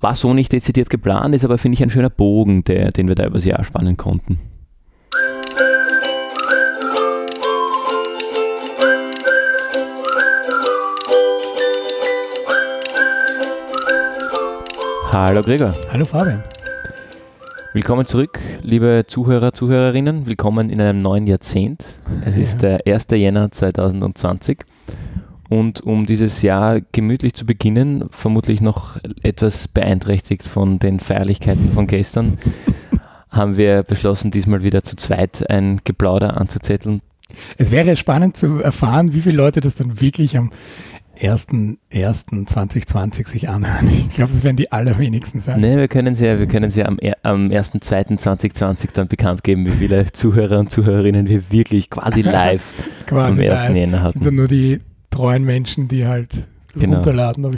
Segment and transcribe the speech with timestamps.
[0.00, 3.14] war so nicht dezidiert geplant, ist aber, finde ich, ein schöner Bogen, der, den wir
[3.14, 4.38] da übers Jahr spannen konnten.
[15.10, 15.74] Hallo Gregor.
[15.90, 16.44] Hallo Fabian.
[17.72, 20.26] Willkommen zurück, liebe Zuhörer, Zuhörerinnen.
[20.26, 21.98] Willkommen in einem neuen Jahrzehnt.
[22.24, 23.08] Es ist der 1.
[23.12, 24.64] Jänner 2020.
[25.48, 31.86] Und um dieses Jahr gemütlich zu beginnen, vermutlich noch etwas beeinträchtigt von den Feierlichkeiten von
[31.86, 32.38] gestern,
[33.30, 37.00] haben wir beschlossen, diesmal wieder zu zweit ein Geplauder anzuzetteln.
[37.56, 40.50] Es wäre spannend zu erfahren, wie viele Leute das dann wirklich am
[41.20, 43.88] 1.1.2020 sich anhören.
[44.08, 45.60] Ich glaube, das werden die allerwenigsten sein.
[45.60, 49.72] Nee, wir können sie ja, wir können sie am, am 1.2.2020 dann bekannt geben, wie
[49.72, 52.62] viele Zuhörer und Zuhörerinnen wir wirklich quasi live
[53.06, 53.76] quasi am 1.
[53.76, 54.12] Jänner hatten.
[54.12, 54.80] Sind dann nur die
[55.10, 56.96] treuen Menschen, die halt das genau.
[56.96, 57.56] runterladen.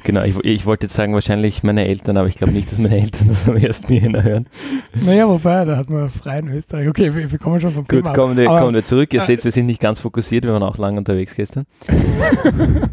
[0.00, 2.78] Aber Genau, ich, ich, wollte jetzt sagen, wahrscheinlich meine Eltern, aber ich glaube nicht, dass
[2.78, 3.82] meine Eltern das am 1.
[3.88, 4.46] Jänner hören.
[4.94, 6.88] Naja, wobei, da hat man freien Österreich.
[6.88, 9.12] Okay, wir, wir kommen schon vom Gut, Thema kommen wir, kommen wir zurück.
[9.12, 11.66] Ihr äh, seht, wir sind nicht ganz fokussiert, wir waren auch lange unterwegs gestern.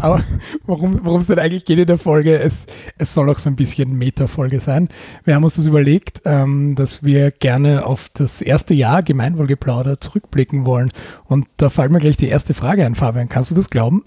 [0.00, 0.22] aber
[0.66, 2.66] worum es denn eigentlich geht in der Folge, es,
[2.98, 4.88] es soll auch so ein bisschen Meta-Folge sein.
[5.24, 10.66] Wir haben uns das überlegt, ähm, dass wir gerne auf das erste Jahr Gemeinwohlgeplauder zurückblicken
[10.66, 10.90] wollen.
[11.24, 13.28] Und da fällt mir gleich die erste Frage ein, Fabian.
[13.28, 14.04] Kannst du das glauben?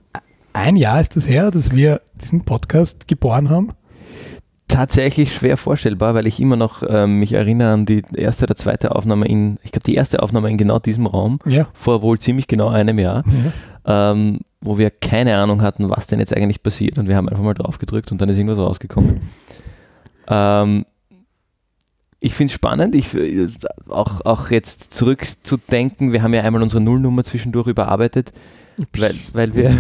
[0.53, 3.73] Ein Jahr ist es das her, dass wir diesen Podcast geboren haben?
[4.67, 8.95] Tatsächlich schwer vorstellbar, weil ich immer noch äh, mich erinnere an die erste oder zweite
[8.95, 11.67] Aufnahme in, ich glaube die erste Aufnahme in genau diesem Raum, ja.
[11.73, 13.23] vor wohl ziemlich genau einem Jahr,
[13.85, 14.11] ja.
[14.11, 17.43] ähm, wo wir keine Ahnung hatten, was denn jetzt eigentlich passiert und wir haben einfach
[17.43, 19.21] mal drauf gedrückt und dann ist irgendwas rausgekommen.
[20.27, 20.85] Ähm,
[22.19, 23.49] ich finde es spannend, ich, äh,
[23.89, 28.31] auch, auch jetzt zurückzudenken, wir haben ja einmal unsere Nullnummer zwischendurch überarbeitet
[28.97, 29.77] weil, weil, wir,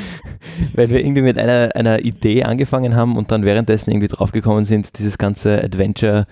[0.74, 4.98] weil wir irgendwie mit einer, einer Idee angefangen haben und dann währenddessen irgendwie draufgekommen sind,
[4.98, 6.26] dieses ganze Adventure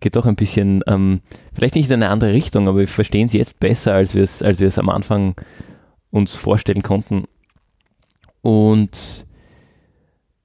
[0.00, 1.20] geht doch ein bisschen, ähm,
[1.52, 4.42] vielleicht nicht in eine andere Richtung, aber wir verstehen es jetzt besser, als wir es,
[4.42, 5.36] als am Anfang
[6.10, 7.24] uns vorstellen konnten.
[8.42, 9.26] Und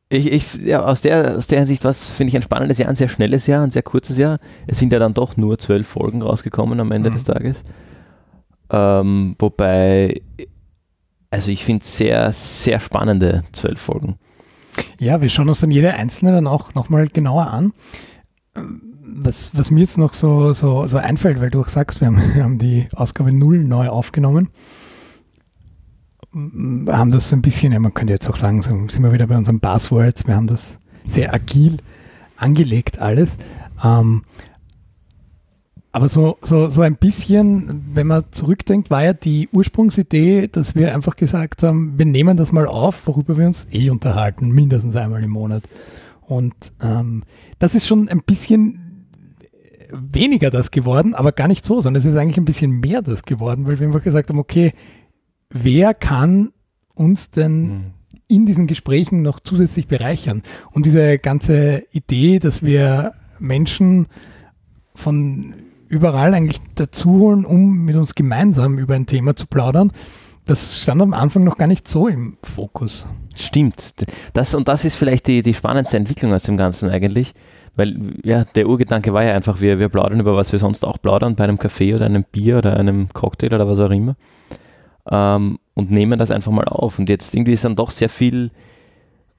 [0.09, 2.95] ich, ich, ja, aus, der, aus der Hinsicht was finde ich ein spannendes Jahr, ein
[2.95, 4.39] sehr schnelles Jahr, ein sehr kurzes Jahr.
[4.65, 7.13] Es sind ja dann doch nur zwölf Folgen rausgekommen am Ende mhm.
[7.15, 7.63] des Tages.
[8.69, 10.21] Ähm, wobei
[11.29, 14.17] also ich finde sehr, sehr spannende zwölf Folgen.
[14.99, 17.73] Ja, wir schauen uns dann jede einzelne dann auch nochmal genauer an.
[18.53, 22.33] Was, was mir jetzt noch so, so, so einfällt, weil du auch sagst, wir haben,
[22.33, 24.49] wir haben die Ausgabe 0 neu aufgenommen.
[26.31, 29.11] Wir haben das so ein bisschen, ja, man könnte jetzt auch sagen, so sind wir
[29.11, 31.77] wieder bei unseren Buzzwords, wir haben das sehr agil
[32.35, 33.37] angelegt alles.
[33.83, 34.23] Ähm,
[35.97, 40.93] aber so, so, so ein bisschen, wenn man zurückdenkt, war ja die Ursprungsidee, dass wir
[40.93, 45.23] einfach gesagt haben, wir nehmen das mal auf, worüber wir uns eh unterhalten, mindestens einmal
[45.23, 45.63] im Monat.
[46.21, 46.53] Und
[46.83, 47.23] ähm,
[47.57, 49.07] das ist schon ein bisschen
[49.91, 53.23] weniger das geworden, aber gar nicht so, sondern es ist eigentlich ein bisschen mehr das
[53.23, 54.73] geworden, weil wir einfach gesagt haben, okay,
[55.49, 56.51] wer kann
[56.93, 57.83] uns denn mhm.
[58.27, 60.43] in diesen Gesprächen noch zusätzlich bereichern?
[60.69, 64.05] Und diese ganze Idee, dass wir Menschen
[64.93, 65.55] von
[65.87, 69.91] überall eigentlich dazu holen, um mit uns gemeinsam über ein Thema zu plaudern.
[70.45, 73.05] Das stand am Anfang noch gar nicht so im Fokus.
[73.35, 73.95] Stimmt.
[74.33, 77.33] Das, und das ist vielleicht die, die spannendste Entwicklung aus dem Ganzen eigentlich.
[77.75, 80.99] Weil ja, der Urgedanke war ja einfach, wir, wir plaudern über was wir sonst auch
[80.99, 84.15] plaudern, bei einem Kaffee oder einem Bier oder einem Cocktail oder was auch immer.
[85.09, 86.97] Ähm, und nehmen das einfach mal auf.
[86.97, 88.51] Und jetzt irgendwie ist dann doch sehr viel,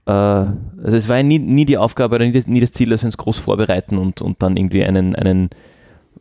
[0.06, 3.02] äh, also es war ja nie, nie die Aufgabe oder nie, nie das Ziel, dass
[3.02, 5.50] wir uns groß vorbereiten und, und dann irgendwie einen, einen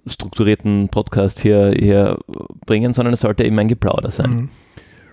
[0.09, 2.17] strukturierten Podcast hier, hier
[2.65, 4.29] bringen, sondern es sollte eben ein Geplauder sein.
[4.29, 4.49] Mhm.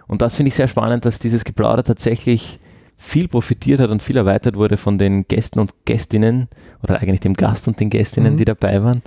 [0.07, 2.59] Und das finde ich sehr spannend, dass dieses Geplauder tatsächlich
[2.97, 6.49] viel profitiert hat und viel erweitert wurde von den Gästen und Gästinnen
[6.83, 8.37] oder eigentlich dem Gast und den Gästinnen, mhm.
[8.37, 9.03] die dabei waren.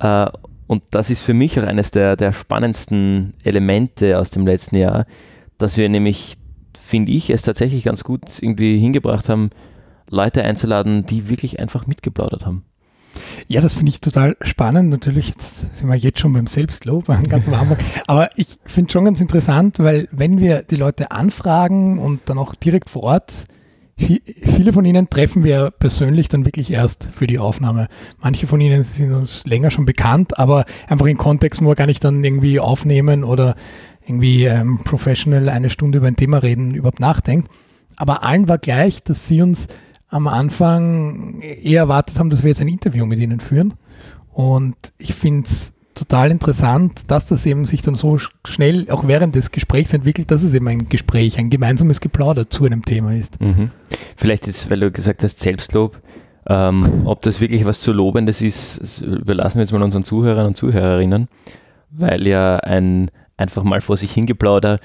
[0.00, 0.30] Äh,
[0.66, 5.06] und das ist für mich auch eines der, der spannendsten Elemente aus dem letzten Jahr,
[5.58, 6.36] dass wir nämlich,
[6.78, 9.50] finde ich, es tatsächlich ganz gut irgendwie hingebracht haben,
[10.08, 12.64] Leute einzuladen, die wirklich einfach mitgeplaudert haben.
[13.48, 14.90] Ja, das finde ich total spannend.
[14.90, 17.78] Natürlich jetzt sind wir jetzt schon beim Selbstlob, ganz am Hamburg.
[18.06, 22.54] Aber ich finde schon ganz interessant, weil wenn wir die Leute anfragen und dann auch
[22.54, 23.46] direkt vor Ort,
[23.96, 27.88] viele von ihnen treffen wir persönlich dann wirklich erst für die Aufnahme.
[28.20, 32.04] Manche von ihnen sind uns länger schon bekannt, aber einfach in Kontexten, wo gar nicht
[32.04, 33.54] dann irgendwie aufnehmen oder
[34.04, 37.48] irgendwie ähm, professional eine Stunde über ein Thema reden, überhaupt nachdenkt.
[37.96, 39.68] Aber allen war gleich, dass sie uns
[40.12, 43.74] am Anfang eher erwartet haben, dass wir jetzt ein Interview mit ihnen führen.
[44.30, 49.34] Und ich finde es total interessant, dass das eben sich dann so schnell auch während
[49.34, 53.40] des Gesprächs entwickelt, dass es eben ein Gespräch, ein gemeinsames Geplauder zu einem Thema ist.
[53.40, 53.70] Mhm.
[54.16, 56.00] Vielleicht ist, weil du gesagt hast, Selbstlob,
[56.46, 60.56] ähm, ob das wirklich was zu Lobendes ist, überlassen wir jetzt mal unseren Zuhörern und
[60.56, 61.28] Zuhörerinnen,
[61.90, 64.78] weil ja ein einfach mal vor sich hingeplauder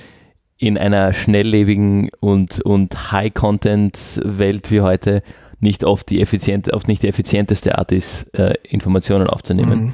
[0.58, 5.22] in einer schnelllebigen und, und High-Content-Welt wie heute
[5.60, 9.80] nicht oft die effiziente, oft nicht die effizienteste Art ist, äh, Informationen aufzunehmen.
[9.80, 9.94] Mhm.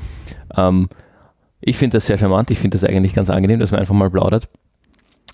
[0.56, 0.90] Ähm,
[1.62, 4.10] ich finde das sehr charmant, ich finde das eigentlich ganz angenehm, dass man einfach mal
[4.10, 4.50] plaudert.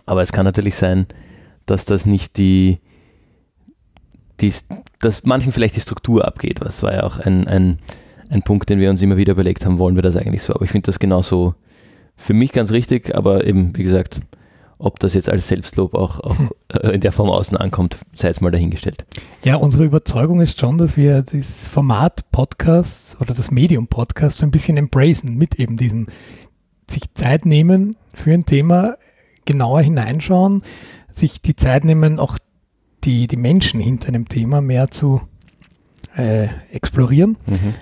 [0.06, 1.08] Aber es kann natürlich sein,
[1.66, 2.80] dass das nicht die,
[4.40, 4.54] die
[5.00, 6.62] dass manchen vielleicht die Struktur abgeht.
[6.62, 7.80] Was war ja auch ein, ein,
[8.30, 10.54] ein Punkt, den wir uns immer wieder überlegt haben, wollen wir das eigentlich so?
[10.54, 11.56] Aber ich finde das genauso
[12.16, 14.22] für mich ganz richtig, aber eben, wie gesagt,
[14.80, 16.38] ob das jetzt als Selbstlob auch, auch
[16.74, 19.06] äh, in der Form außen ankommt, sei jetzt mal dahingestellt.
[19.44, 24.46] Ja, unsere Überzeugung ist schon, dass wir das Format Podcast oder das Medium Podcast so
[24.46, 26.08] ein bisschen embracen mit eben diesem
[26.90, 28.98] sich Zeit nehmen für ein Thema,
[29.46, 30.64] genauer hineinschauen,
[31.12, 32.38] sich die Zeit nehmen, auch
[33.04, 35.22] die, die Menschen hinter einem Thema mehr zu
[36.16, 37.38] äh, explorieren.
[37.46, 37.76] Mhm.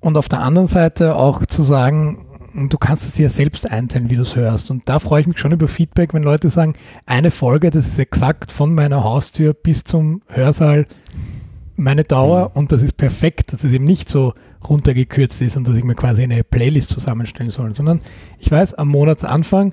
[0.00, 4.16] Und auf der anderen Seite auch zu sagen, du kannst es dir selbst einteilen, wie
[4.16, 4.70] du es hörst.
[4.70, 6.74] Und da freue ich mich schon über Feedback, wenn Leute sagen,
[7.06, 10.86] eine Folge, das ist exakt von meiner Haustür bis zum Hörsaal
[11.80, 12.58] meine Dauer mhm.
[12.58, 14.34] und das ist perfekt, dass es eben nicht so
[14.68, 18.02] runtergekürzt ist und dass ich mir quasi eine Playlist zusammenstellen soll, sondern
[18.38, 19.72] ich weiß, am Monatsanfang,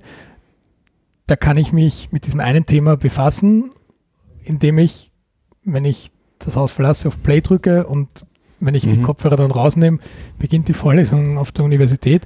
[1.28, 3.72] da kann ich mich mit diesem einen Thema befassen,
[4.44, 5.12] indem ich,
[5.66, 8.08] wenn ich das Haus verlasse, auf Play drücke und
[8.60, 8.90] wenn ich mhm.
[8.92, 10.00] die Kopfhörer dann rausnehme,
[10.40, 12.24] beginnt die Vorlesung auf der Universität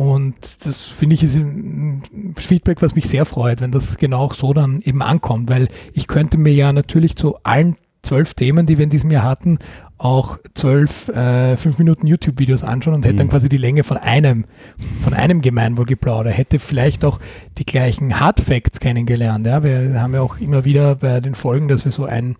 [0.00, 2.02] und das finde ich ist ein
[2.34, 6.06] Feedback, was mich sehr freut, wenn das genau auch so dann eben ankommt, weil ich
[6.06, 9.58] könnte mir ja natürlich zu allen zwölf Themen, die wir in diesem Jahr hatten,
[9.98, 13.18] auch zwölf, äh, fünf Minuten YouTube-Videos anschauen und hätte mhm.
[13.18, 14.46] dann quasi die Länge von einem,
[15.04, 17.20] von einem Gemeinwohlgeplauder, hätte vielleicht auch
[17.58, 19.46] die gleichen Hard Facts kennengelernt.
[19.46, 19.62] Ja?
[19.62, 22.36] Wir haben ja auch immer wieder bei den Folgen, dass wir so ein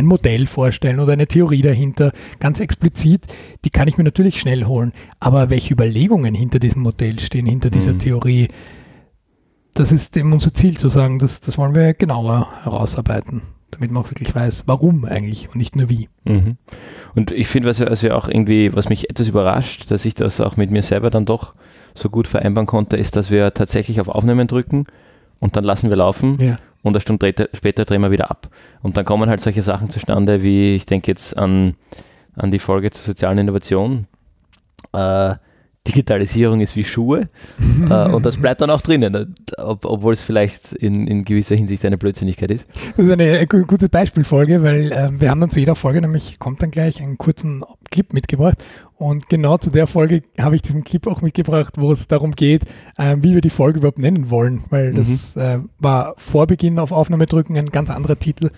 [0.00, 3.26] ein Modell vorstellen oder eine Theorie dahinter, ganz explizit,
[3.64, 4.92] die kann ich mir natürlich schnell holen.
[5.20, 7.98] Aber welche Überlegungen hinter diesem Modell stehen, hinter dieser mhm.
[8.00, 8.48] Theorie,
[9.74, 14.02] das ist eben unser Ziel zu sagen, das, das wollen wir genauer herausarbeiten, damit man
[14.02, 16.08] auch wirklich weiß, warum eigentlich und nicht nur wie.
[16.24, 16.56] Mhm.
[17.14, 20.56] Und ich finde, was also auch irgendwie, was mich etwas überrascht, dass ich das auch
[20.56, 21.54] mit mir selber dann doch
[21.94, 24.86] so gut vereinbaren konnte, ist, dass wir tatsächlich auf Aufnehmen drücken
[25.38, 26.38] und dann lassen wir laufen.
[26.40, 28.48] Ja und eine Stunde später drehen wir wieder ab.
[28.82, 31.76] Und dann kommen halt solche Sachen zustande, wie ich denke jetzt an,
[32.36, 34.06] an die Folge zur sozialen Innovation.
[34.92, 35.34] Äh,
[35.86, 37.30] Digitalisierung ist wie Schuhe
[37.90, 41.84] äh, und das bleibt dann auch drinnen, ob, obwohl es vielleicht in, in gewisser Hinsicht
[41.84, 42.68] eine Blödsinnigkeit ist.
[42.96, 46.62] Das ist eine gute Beispielfolge, weil äh, wir haben dann zu jeder Folge nämlich, kommt
[46.62, 48.62] dann gleich einen kurzen Clip mitgebracht
[48.96, 52.64] und genau zu der Folge habe ich diesen Clip auch mitgebracht, wo es darum geht,
[52.98, 55.42] äh, wie wir die Folge überhaupt nennen wollen, weil das mhm.
[55.42, 58.50] äh, war vor Beginn auf Aufnahme drücken ein ganz anderer Titel,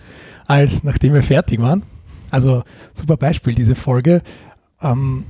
[0.45, 1.83] als nachdem wir fertig waren.
[2.29, 4.21] Also super Beispiel, diese Folge.
[4.81, 5.23] Ähm,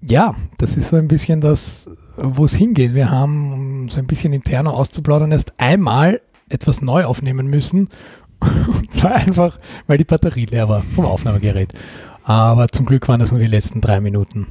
[0.00, 2.94] ja, das ist so ein bisschen das, wo es hingeht.
[2.94, 7.88] Wir haben, um so ein bisschen interner auszuplaudern, erst einmal etwas neu aufnehmen müssen.
[8.40, 11.72] Und zwar einfach, weil die Batterie leer war vom Aufnahmegerät.
[12.22, 14.46] Aber zum Glück waren das nur die letzten drei Minuten.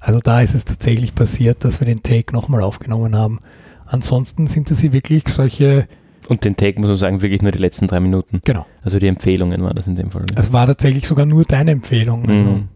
[0.00, 3.40] Also da ist es tatsächlich passiert, dass wir den Take nochmal aufgenommen haben.
[3.86, 5.88] Ansonsten sind das wirklich solche.
[6.28, 8.40] Und den Take muss man sagen, wirklich nur die letzten drei Minuten.
[8.44, 8.66] Genau.
[8.82, 10.26] Also die Empfehlungen waren das in dem Fall.
[10.36, 12.28] Es war tatsächlich sogar nur deine Empfehlung.
[12.28, 12.68] Also mhm.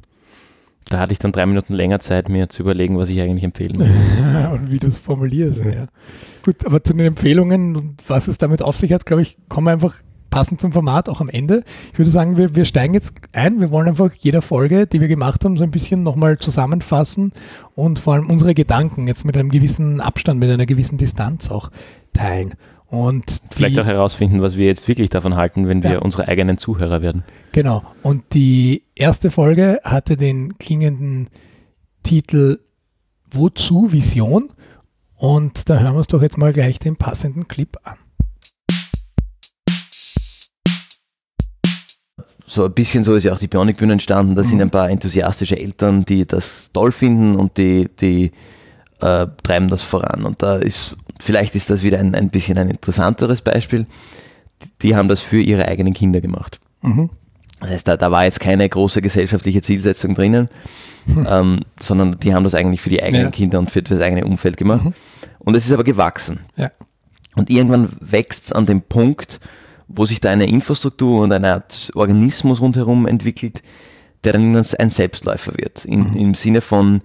[0.88, 3.78] Da hatte ich dann drei Minuten länger Zeit, mir zu überlegen, was ich eigentlich empfehlen
[3.78, 3.90] will.
[4.52, 5.70] und wie du es formulierst, ja.
[5.70, 5.86] ja.
[6.42, 9.66] Gut, aber zu den Empfehlungen und was es damit auf sich hat, glaube ich, kommen
[9.66, 9.96] wir einfach
[10.30, 11.64] passend zum Format auch am Ende.
[11.92, 13.60] Ich würde sagen, wir, wir steigen jetzt ein.
[13.60, 17.32] Wir wollen einfach jeder Folge, die wir gemacht haben, so ein bisschen nochmal zusammenfassen
[17.74, 21.70] und vor allem unsere Gedanken jetzt mit einem gewissen Abstand, mit einer gewissen Distanz auch
[22.12, 22.54] teilen.
[22.90, 25.98] Und Vielleicht auch herausfinden, was wir jetzt wirklich davon halten, wenn wir ja.
[25.98, 27.22] unsere eigenen Zuhörer werden.
[27.52, 27.82] Genau.
[28.02, 31.28] Und die erste Folge hatte den klingenden
[32.02, 32.60] Titel
[33.30, 34.50] Wozu Vision?
[35.16, 37.98] Und da hören wir uns doch jetzt mal gleich den passenden Clip an.
[42.48, 44.34] so ein bisschen so ist ja auch die Bionik-Bühne entstanden.
[44.34, 44.46] Da mhm.
[44.46, 48.32] sind ein paar enthusiastische Eltern, die das toll finden und die, die
[49.00, 50.24] äh, treiben das voran.
[50.24, 53.86] Und da ist, vielleicht ist das wieder ein, ein bisschen ein interessanteres Beispiel.
[54.62, 56.60] Die, die haben das für ihre eigenen Kinder gemacht.
[56.82, 57.10] Mhm.
[57.60, 60.48] Das heißt, da, da war jetzt keine große gesellschaftliche Zielsetzung drinnen,
[61.06, 61.26] mhm.
[61.28, 63.30] ähm, sondern die haben das eigentlich für die eigenen ja.
[63.30, 64.84] Kinder und für das eigene Umfeld gemacht.
[64.84, 64.94] Mhm.
[65.40, 66.40] Und es ist aber gewachsen.
[66.56, 66.70] Ja.
[67.34, 69.40] Und irgendwann wächst es an dem Punkt,
[69.88, 73.62] wo sich da eine Infrastruktur und eine Art Organismus rundherum entwickelt,
[74.24, 75.84] der dann ein Selbstläufer wird.
[75.84, 76.16] In, mhm.
[76.16, 77.02] Im Sinne von,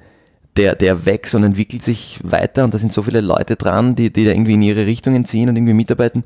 [0.57, 4.13] der, der wächst und entwickelt sich weiter und da sind so viele Leute dran, die,
[4.13, 6.23] die da irgendwie in ihre Richtungen ziehen und irgendwie mitarbeiten,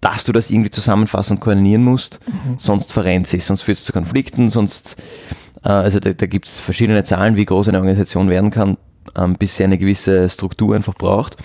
[0.00, 2.58] dass du das irgendwie zusammenfassen und koordinieren musst, mhm.
[2.58, 4.96] sonst verrennt sich, sonst führt es zu Konflikten, sonst,
[5.64, 8.76] äh, also da, da gibt es verschiedene Zahlen, wie groß eine Organisation werden kann,
[9.16, 11.36] ähm, bis sie eine gewisse Struktur einfach braucht.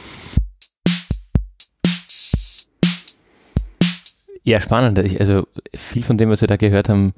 [4.43, 4.99] Ja, spannend.
[5.19, 7.13] Also viel von dem, was wir da gehört haben,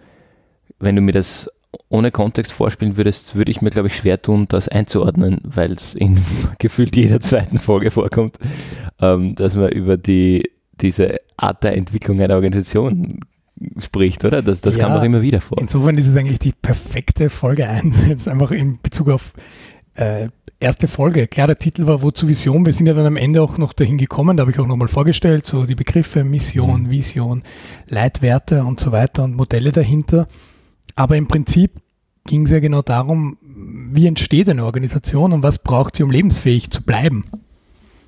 [0.79, 1.49] wenn du mir das
[1.89, 5.95] ohne Kontext vorspielen würdest, würde ich mir, glaube ich, schwer tun, das einzuordnen, weil es
[5.95, 6.17] in
[6.59, 8.37] gefühlt jeder zweiten Folge vorkommt,
[8.99, 10.51] ähm, dass man über die,
[10.81, 13.19] diese Art der Entwicklung einer Organisation
[13.77, 14.41] spricht, oder?
[14.41, 15.57] Das, das ja, kam doch immer wieder vor.
[15.59, 19.33] Insofern ist es eigentlich die perfekte Folge 1, jetzt einfach in Bezug auf
[19.95, 21.27] äh, erste Folge.
[21.27, 22.65] Klar, der Titel war Wozu Vision.
[22.65, 24.87] Wir sind ja dann am Ende auch noch dahin gekommen, da habe ich auch nochmal
[24.87, 26.89] vorgestellt, so die Begriffe Mission, mhm.
[26.89, 27.43] Vision,
[27.87, 30.27] Leitwerte und so weiter und Modelle dahinter.
[30.95, 31.81] Aber im Prinzip
[32.25, 36.69] ging es ja genau darum, wie entsteht eine Organisation und was braucht sie, um lebensfähig
[36.69, 37.25] zu bleiben.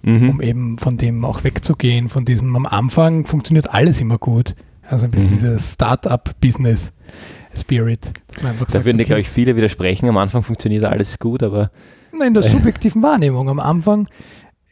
[0.04, 0.30] Mhm.
[0.30, 4.56] Um eben von dem auch wegzugehen, von diesem am Anfang funktioniert alles immer gut.
[4.88, 5.36] Also ein bisschen mhm.
[5.36, 6.94] dieses Start-up-Business.
[7.58, 8.12] Spirit.
[8.72, 10.10] Da würden dir, glaube ich, viele widersprechen.
[10.10, 11.72] Am Anfang funktioniert alles gut, aber.
[12.26, 13.50] In der subjektiven Wahrnehmung.
[13.50, 14.08] Am Anfang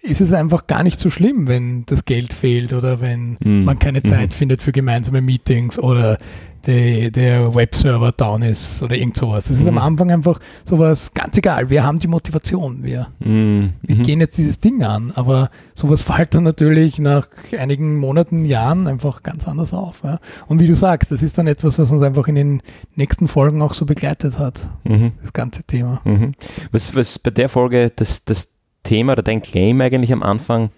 [0.03, 3.63] ist es einfach gar nicht so schlimm, wenn das Geld fehlt oder wenn mhm.
[3.63, 4.33] man keine Zeit mhm.
[4.33, 6.17] findet für gemeinsame Meetings oder
[6.65, 9.45] die, der Webserver down ist oder irgend sowas.
[9.45, 9.77] Das ist mhm.
[9.77, 11.69] am Anfang einfach sowas ganz egal.
[11.69, 12.83] Wir haben die Motivation.
[12.83, 13.73] Wir, mhm.
[13.81, 15.11] wir gehen jetzt dieses Ding an.
[15.15, 20.03] Aber sowas fällt dann natürlich nach einigen Monaten, Jahren einfach ganz anders auf.
[20.03, 20.19] Ja.
[20.47, 22.61] Und wie du sagst, das ist dann etwas, was uns einfach in den
[22.95, 24.61] nächsten Folgen auch so begleitet hat.
[24.83, 25.13] Mhm.
[25.21, 26.01] Das ganze Thema.
[26.05, 26.33] Mhm.
[26.71, 28.49] Was, was bei der Folge das, das
[28.83, 30.71] Thema oder dein Claim eigentlich am Anfang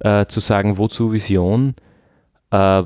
[0.00, 1.74] äh, zu sagen, wozu Vision,
[2.50, 2.82] äh,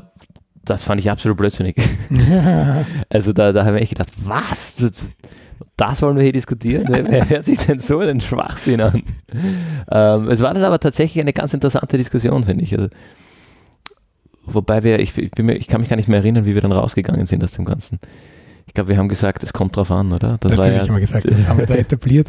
[0.65, 1.77] das fand ich absolut blödsinnig.
[3.09, 4.77] also da, da habe ich gedacht, was?
[4.77, 5.11] Das,
[5.77, 6.87] das wollen wir hier diskutieren?
[6.89, 9.03] Wer hört sich denn so einen Schwachsinn an?
[9.91, 12.73] Ähm, es war dann aber tatsächlich eine ganz interessante Diskussion, finde ich.
[12.77, 12.89] Also,
[14.45, 16.73] wobei wir, ich, ich, mir, ich, kann mich gar nicht mehr erinnern, wie wir dann
[16.73, 17.99] rausgegangen sind aus dem Ganzen.
[18.67, 20.39] Ich glaube, wir haben gesagt, es kommt drauf an, oder?
[20.41, 22.29] Das Natürlich ja, haben wir gesagt, das haben wir da etabliert.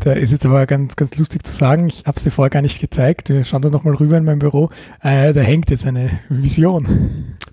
[0.00, 2.62] Da ist jetzt aber ganz, ganz lustig zu sagen, ich habe es dir vorher gar
[2.62, 3.28] nicht gezeigt.
[3.28, 4.70] Wir schauen da nochmal rüber in mein Büro.
[5.02, 6.86] Äh, da hängt jetzt eine Vision.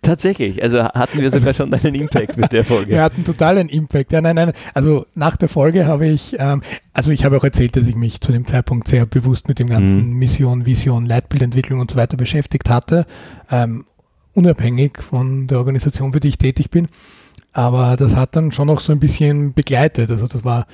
[0.04, 2.92] Tatsächlich, also hatten wir sogar schon einen Impact mit der Folge.
[2.92, 4.12] Wir hatten total einen Impact.
[4.12, 4.52] Ja, nein, nein.
[4.74, 8.20] Also nach der Folge habe ich, ähm, also ich habe auch erzählt, dass ich mich
[8.20, 10.20] zu dem Zeitpunkt sehr bewusst mit dem ganzen mhm.
[10.20, 13.06] Mission, Vision, Leitbildentwicklung und so weiter beschäftigt hatte,
[13.50, 13.86] ähm,
[14.34, 16.88] unabhängig von der Organisation, für die ich tätig bin.
[17.54, 20.10] Aber das hat dann schon noch so ein bisschen begleitet.
[20.10, 20.66] Also das war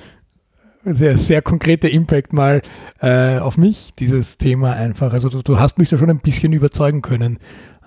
[0.84, 2.62] sehr, sehr konkreter Impact mal
[3.00, 5.12] äh, auf mich, dieses Thema einfach.
[5.12, 7.38] Also du, du, hast mich da schon ein bisschen überzeugen können,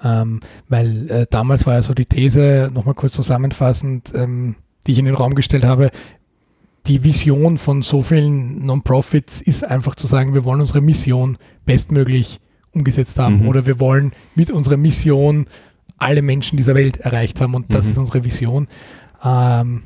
[0.03, 4.99] ähm, weil äh, damals war ja so die These, nochmal kurz zusammenfassend, ähm, die ich
[4.99, 5.89] in den Raum gestellt habe,
[6.85, 12.41] die Vision von so vielen Non-Profits ist einfach zu sagen, wir wollen unsere Mission bestmöglich
[12.73, 13.47] umgesetzt haben mhm.
[13.47, 15.47] oder wir wollen mit unserer Mission
[16.03, 17.91] alle Menschen dieser Welt erreicht haben und das mhm.
[17.91, 18.67] ist unsere Vision.
[19.23, 19.83] Ähm,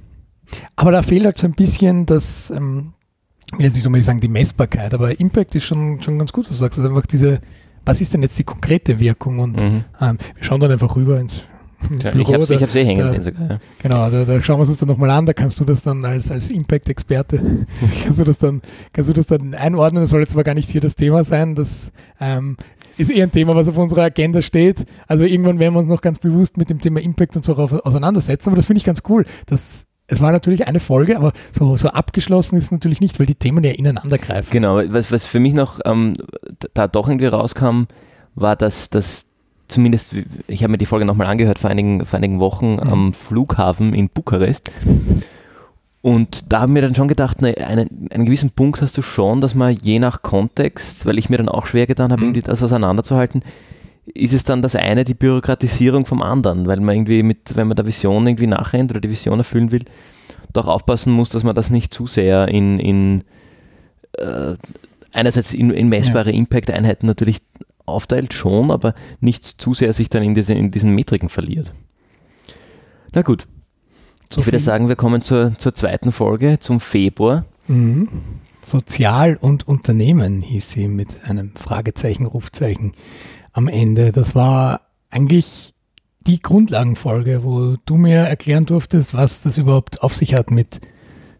[0.76, 2.94] aber da fehlt halt so ein bisschen das, ähm,
[3.52, 6.46] ich will jetzt nicht unbedingt sagen die Messbarkeit, aber Impact ist schon, schon ganz gut,
[6.46, 6.80] was du sagst.
[6.80, 7.42] Also einfach diese,
[7.86, 9.40] was ist denn jetzt die konkrete Wirkung?
[9.40, 9.84] Und mhm.
[10.02, 11.44] ähm, wir schauen dann einfach rüber ins
[12.04, 12.22] ja, Büro.
[12.22, 13.50] Ich habe es eh hängen sehen sogar.
[13.50, 13.60] Ja.
[13.82, 16.04] Genau, da, da, schauen wir uns das dann nochmal an, da kannst du das dann
[16.06, 17.40] als, als Impact-Experte,
[18.04, 18.62] kannst du das dann,
[18.94, 21.56] kannst du das dann einordnen, das soll jetzt aber gar nicht hier das Thema sein,
[21.56, 22.58] das ähm,
[22.98, 24.86] ist eher ein Thema, was auf unserer Agenda steht.
[25.08, 28.50] Also irgendwann werden wir uns noch ganz bewusst mit dem Thema Impact und so auseinandersetzen,
[28.50, 29.26] aber das finde ich ganz cool.
[29.46, 33.26] Das, es war natürlich eine Folge, aber so, so abgeschlossen ist es natürlich nicht, weil
[33.26, 34.50] die Themen ja ineinander greifen.
[34.52, 36.16] Genau, was, was für mich noch ähm,
[36.74, 37.84] da doch irgendwie rauskam,
[38.36, 39.26] war, dass das
[39.68, 40.14] zumindest,
[40.48, 42.80] ich habe mir die Folge nochmal angehört vor einigen, vor einigen Wochen mhm.
[42.80, 44.72] am Flughafen in Bukarest.
[46.02, 49.42] Und da haben wir dann schon gedacht, ne, einen, einen gewissen Punkt hast du schon,
[49.42, 52.28] dass man je nach Kontext, weil ich mir dann auch schwer getan habe, mhm.
[52.30, 53.44] irgendwie das auseinanderzuhalten,
[54.06, 57.76] ist es dann das eine die Bürokratisierung vom anderen, weil man irgendwie mit, wenn man
[57.76, 59.84] der Vision irgendwie nachrennt oder die Vision erfüllen will,
[60.54, 63.24] doch aufpassen muss, dass man das nicht zu sehr in, in
[64.14, 64.56] äh,
[65.12, 66.38] einerseits in, in messbare ja.
[66.38, 67.40] Impact-Einheiten natürlich
[67.86, 71.74] aufteilt, schon, aber nicht zu sehr sich dann in, diese, in diesen Metriken verliert.
[73.14, 73.48] Na gut,
[74.32, 77.46] so ich würde sagen, wir kommen zur, zur zweiten Folge, zum Februar.
[77.68, 78.10] Mhm.
[78.66, 82.92] Sozial und Unternehmen hieß sie mit einem Fragezeichen, Rufzeichen
[83.54, 84.12] am Ende.
[84.12, 85.74] Das war eigentlich
[86.20, 90.82] die Grundlagenfolge, wo du mir erklären durftest, was das überhaupt auf sich hat mit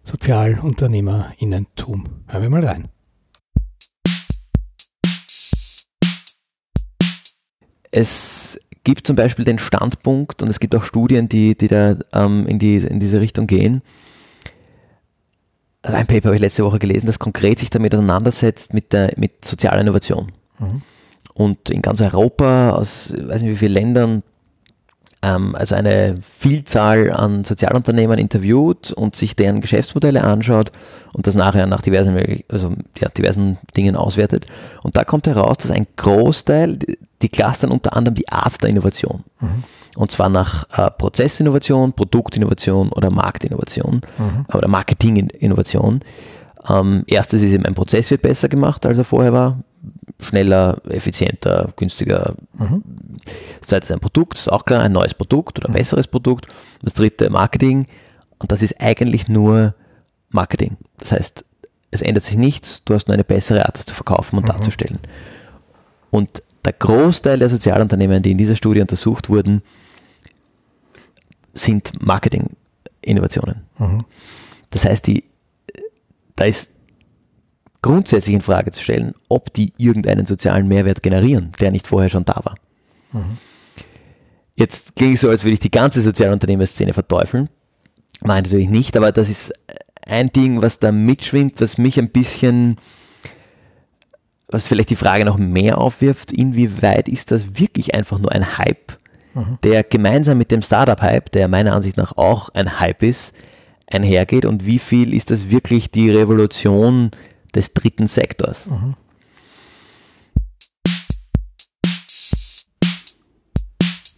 [0.06, 2.06] Sozialunternehmerinnentum.
[2.28, 2.88] Hören wir mal rein.
[7.92, 12.48] Es gibt zum Beispiel den Standpunkt, und es gibt auch Studien, die, die da ähm,
[12.48, 13.82] in, die, in diese Richtung gehen,
[15.82, 19.12] also ein Paper habe ich letzte Woche gelesen, das konkret sich damit auseinandersetzt mit, der,
[19.18, 20.32] mit sozialer Innovation.
[20.60, 20.82] Mhm.
[21.34, 24.24] Und in ganz Europa, aus weiß nicht wie vielen Ländern,
[25.56, 30.72] also eine Vielzahl an Sozialunternehmen interviewt und sich deren Geschäftsmodelle anschaut
[31.14, 34.46] und das nachher nach diversen, also, ja, diversen Dingen auswertet.
[34.84, 36.78] Und da kommt heraus, dass ein Großteil,
[37.22, 39.24] die clustern unter anderem die Art der Innovation.
[39.40, 39.64] Mhm.
[39.96, 44.46] Und zwar nach äh, Prozessinnovation, Produktinnovation oder Marktinnovation mhm.
[44.54, 46.02] oder Marketinginnovation.
[46.70, 49.58] Ähm, erstes ist eben ein Prozess wird besser gemacht, als er vorher war.
[50.20, 52.36] Schneller, effizienter, günstiger.
[52.54, 52.84] Mhm.
[53.60, 55.78] Das zweite ist ein Produkt, ist auch klar, ein neues Produkt oder ein mhm.
[55.78, 56.48] besseres Produkt.
[56.82, 57.86] Das dritte Marketing.
[58.40, 59.76] Und das ist eigentlich nur
[60.30, 60.78] Marketing.
[60.98, 61.46] Das heißt,
[61.92, 64.48] es ändert sich nichts, du hast nur eine bessere Art, das zu verkaufen und mhm.
[64.48, 65.00] darzustellen.
[66.10, 69.62] Und der Großteil der Sozialunternehmen, die in dieser Studie untersucht wurden,
[71.54, 73.62] sind Marketing-Innovationen.
[73.78, 74.06] Mhm.
[74.70, 75.24] Das heißt, die,
[76.36, 76.72] da ist
[77.82, 82.26] grundsätzlich in Frage zu stellen, ob die irgendeinen sozialen Mehrwert generieren, der nicht vorher schon
[82.26, 82.56] da war.
[83.12, 83.38] Mhm.
[84.56, 87.50] Jetzt klingt es so, als würde ich die ganze Sozialunternehmerszene verteufeln.
[88.22, 89.54] Meine natürlich nicht, aber das ist
[90.06, 92.78] ein Ding, was da mitschwingt, was mich ein bisschen,
[94.48, 98.94] was vielleicht die Frage noch mehr aufwirft, inwieweit ist das wirklich einfach nur ein Hype,
[99.36, 99.60] mhm.
[99.64, 103.36] der gemeinsam mit dem Startup-Hype, der meiner Ansicht nach auch ein Hype ist,
[103.86, 107.12] einhergeht und wie viel ist das wirklich die Revolution
[107.56, 108.68] des dritten Sektors?
[108.68, 108.96] Mhm.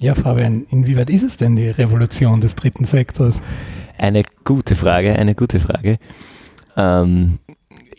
[0.02, 3.42] Ja, Fabian, inwieweit ist es denn die Revolution des dritten Sektors?
[3.98, 5.96] Eine gute Frage, eine gute Frage.
[6.78, 7.40] Ähm,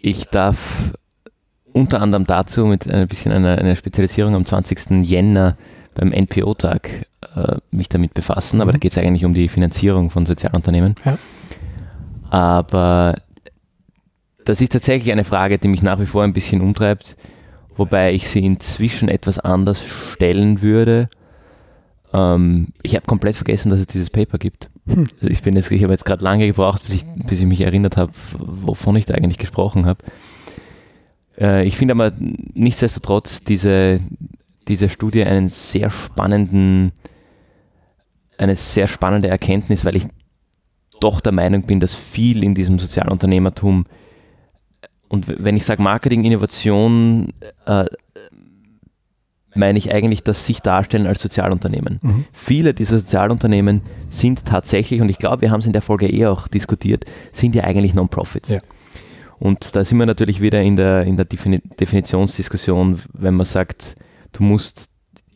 [0.01, 0.95] ich darf
[1.73, 5.05] unter anderem dazu mit ein bisschen einer, einer Spezialisierung am 20.
[5.07, 5.59] Jänner
[5.95, 7.07] beim NPO-Tag
[7.37, 8.63] äh, mich damit befassen, mhm.
[8.63, 10.95] aber da geht es eigentlich um die Finanzierung von Sozialunternehmen.
[11.05, 11.19] Ja.
[12.31, 13.17] Aber
[14.51, 17.17] das ist tatsächlich eine Frage, die mich nach wie vor ein bisschen umtreibt,
[17.77, 21.09] wobei ich sie inzwischen etwas anders stellen würde.
[22.13, 24.69] Ähm, ich habe komplett vergessen, dass es dieses Paper gibt.
[24.89, 25.09] Hm.
[25.21, 27.97] Ich bin jetzt, ich habe jetzt gerade lange gebraucht, bis ich, bis ich mich erinnert
[27.97, 30.03] habe, wovon ich da eigentlich gesprochen habe.
[31.39, 34.01] Äh, ich finde aber nichtsdestotrotz diese,
[34.67, 36.91] diese Studie einen sehr spannenden,
[38.37, 40.09] eine sehr spannende Erkenntnis, weil ich
[40.99, 43.87] doch der Meinung bin, dass viel in diesem Sozialunternehmertum
[45.11, 47.33] und wenn ich sage Marketing, Innovation,
[47.67, 47.85] äh,
[49.57, 51.99] meine ich eigentlich das sich darstellen als Sozialunternehmen.
[52.01, 52.25] Mhm.
[52.33, 56.27] Viele dieser Sozialunternehmen sind tatsächlich, und ich glaube, wir haben es in der Folge eh
[56.27, 58.51] auch diskutiert, sind ja eigentlich Non-Profits.
[58.51, 58.61] Ja.
[59.41, 63.97] Und da sind wir natürlich wieder in der, in der Definitionsdiskussion, wenn man sagt,
[64.31, 64.91] du musst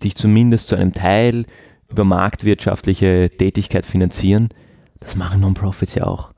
[0.04, 1.46] dich zumindest zu einem Teil
[1.90, 4.50] über marktwirtschaftliche Tätigkeit finanzieren.
[5.00, 6.33] Das machen Non-Profits ja auch.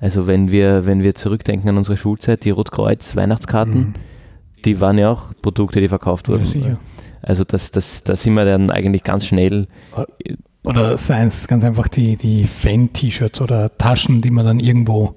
[0.00, 3.94] Also wenn wir, wenn wir zurückdenken an unsere Schulzeit, die Rotkreuz Weihnachtskarten, mhm.
[4.64, 6.46] die waren ja auch Produkte, die verkauft wurden.
[6.60, 6.78] Ja,
[7.22, 9.66] also das, das, da sind wir dann eigentlich ganz schnell.
[10.62, 15.16] Oder seien es ganz einfach die, die Fan-T-Shirts oder Taschen, die man dann irgendwo,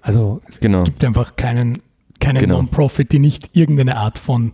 [0.00, 0.82] also es genau.
[0.84, 1.80] gibt einfach keinen,
[2.18, 2.56] keinen genau.
[2.56, 4.52] Non-Profit, die nicht irgendeine Art von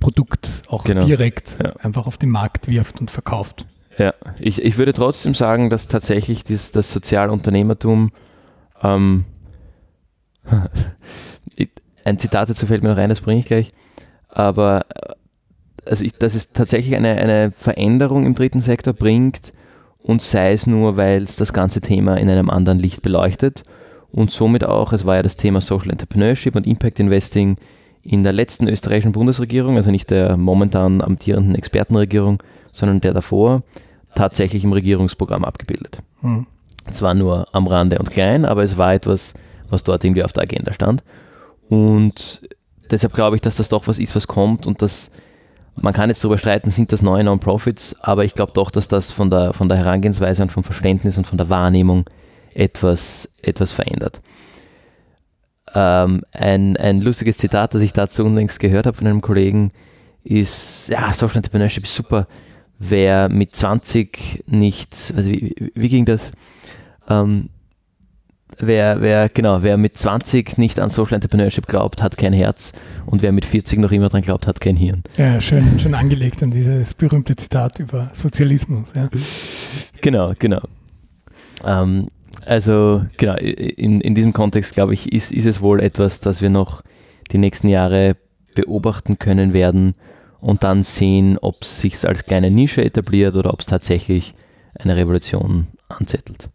[0.00, 1.04] Produkt auch genau.
[1.04, 1.72] direkt ja.
[1.76, 3.66] einfach auf den Markt wirft und verkauft.
[3.98, 8.12] Ja, ich, ich würde trotzdem sagen, dass tatsächlich das, das Sozialunternehmertum
[8.82, 9.24] ähm,
[12.04, 13.72] ein Zitat dazu fällt mir noch ein, das bringe ich gleich.
[14.28, 14.86] Aber
[15.86, 19.52] also ich, dass es tatsächlich eine, eine Veränderung im dritten Sektor bringt
[19.98, 23.62] und sei es nur, weil es das ganze Thema in einem anderen Licht beleuchtet
[24.12, 27.56] und somit auch, es war ja das Thema Social Entrepreneurship und Impact Investing
[28.02, 33.62] in der letzten österreichischen Bundesregierung, also nicht der momentan amtierenden Expertenregierung, sondern der davor,
[34.14, 35.98] tatsächlich im Regierungsprogramm abgebildet.
[36.22, 36.46] Mhm.
[36.92, 39.34] Zwar nur am Rande und klein, aber es war etwas,
[39.68, 41.02] was dort irgendwie auf der Agenda stand.
[41.68, 42.48] Und
[42.90, 45.10] deshalb glaube ich, dass das doch was ist, was kommt und das
[45.78, 49.10] man kann jetzt darüber streiten, sind das neue Non-Profits, aber ich glaube doch, dass das
[49.10, 52.06] von der, von der Herangehensweise und vom Verständnis und von der Wahrnehmung
[52.54, 54.22] etwas, etwas verändert.
[55.74, 59.70] Ähm, ein, ein lustiges Zitat, das ich dazu unlängst gehört habe von einem Kollegen,
[60.24, 62.26] ist, ja, Social Entrepreneurship ist super.
[62.78, 66.32] Wer mit 20 nicht, also wie, wie ging das?
[67.08, 67.48] Ähm,
[68.58, 72.72] wer, wer, genau, wer mit 20 nicht an Social Entrepreneurship glaubt, hat kein Herz
[73.06, 75.02] und wer mit 40 noch immer dran glaubt, hat kein Hirn.
[75.16, 78.92] Ja, schön, schön angelegt an dieses berühmte Zitat über Sozialismus.
[78.94, 79.08] Ja.
[80.00, 80.60] Genau, genau.
[81.64, 82.08] Ähm,
[82.44, 86.50] also, genau, in, in diesem Kontext, glaube ich, ist, ist es wohl etwas, das wir
[86.50, 86.82] noch
[87.32, 88.16] die nächsten Jahre
[88.54, 89.94] beobachten können werden
[90.40, 94.34] und dann sehen, ob es sich als kleine Nische etabliert oder ob es tatsächlich
[94.78, 96.50] eine Revolution anzettelt.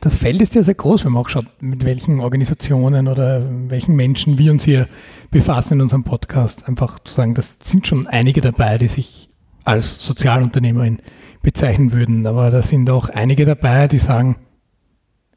[0.00, 3.94] Das Feld ist ja sehr groß, wenn man auch schaut, mit welchen Organisationen oder welchen
[3.94, 4.88] Menschen wir uns hier
[5.30, 6.66] befassen in unserem Podcast.
[6.68, 9.28] Einfach zu sagen, das sind schon einige dabei, die sich
[9.64, 11.02] als Sozialunternehmerin
[11.42, 12.26] bezeichnen würden.
[12.26, 14.36] Aber da sind auch einige dabei, die sagen,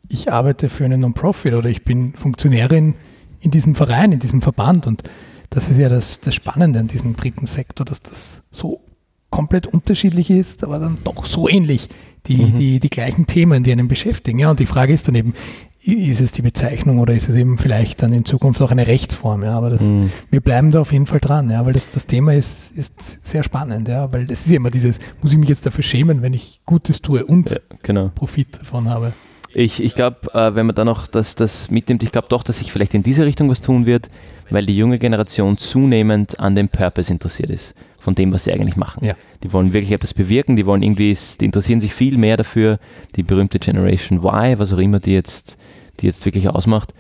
[0.08, 2.96] ich arbeite für einen Non-Profit oder ich bin Funktionärin
[3.42, 4.88] in diesem Verein, in diesem Verband.
[4.88, 5.04] Und
[5.50, 8.82] das ist ja das, das Spannende an diesem dritten Sektor, dass das so
[9.30, 11.90] komplett unterschiedlich ist, aber dann doch so ähnlich.
[12.28, 12.56] Die, mhm.
[12.58, 14.40] die, die gleichen Themen, die einen beschäftigen.
[14.40, 15.34] Ja, und die Frage ist dann eben,
[15.82, 19.44] ist es die Bezeichnung oder ist es eben vielleicht dann in Zukunft auch eine Rechtsform,
[19.44, 20.12] ja, aber das, mhm.
[20.30, 23.44] wir bleiben da auf jeden Fall dran, ja, weil das, das Thema ist, ist sehr
[23.44, 26.34] spannend, ja, weil das ist ja immer dieses, muss ich mich jetzt dafür schämen, wenn
[26.34, 28.12] ich Gutes tue und ja, genau.
[28.14, 29.14] Profit davon habe.
[29.62, 32.60] Ich, ich glaube, äh, wenn man da noch das, das mitnimmt, ich glaube doch, dass
[32.60, 34.08] sich vielleicht in diese Richtung was tun wird,
[34.50, 38.78] weil die junge Generation zunehmend an dem Purpose interessiert ist, von dem, was sie eigentlich
[38.78, 39.04] machen.
[39.04, 39.16] Ja.
[39.44, 42.80] Die wollen wirklich etwas bewirken, die wollen irgendwie, die interessieren sich viel mehr dafür,
[43.18, 45.58] die berühmte Generation Y, was auch immer die jetzt,
[46.00, 46.94] die jetzt wirklich ausmacht,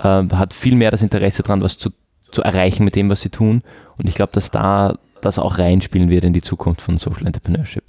[0.00, 1.90] äh, hat viel mehr das Interesse daran, was zu,
[2.32, 3.62] zu erreichen mit dem, was sie tun.
[3.96, 7.84] Und ich glaube, dass da das auch reinspielen wird in die Zukunft von Social Entrepreneurship.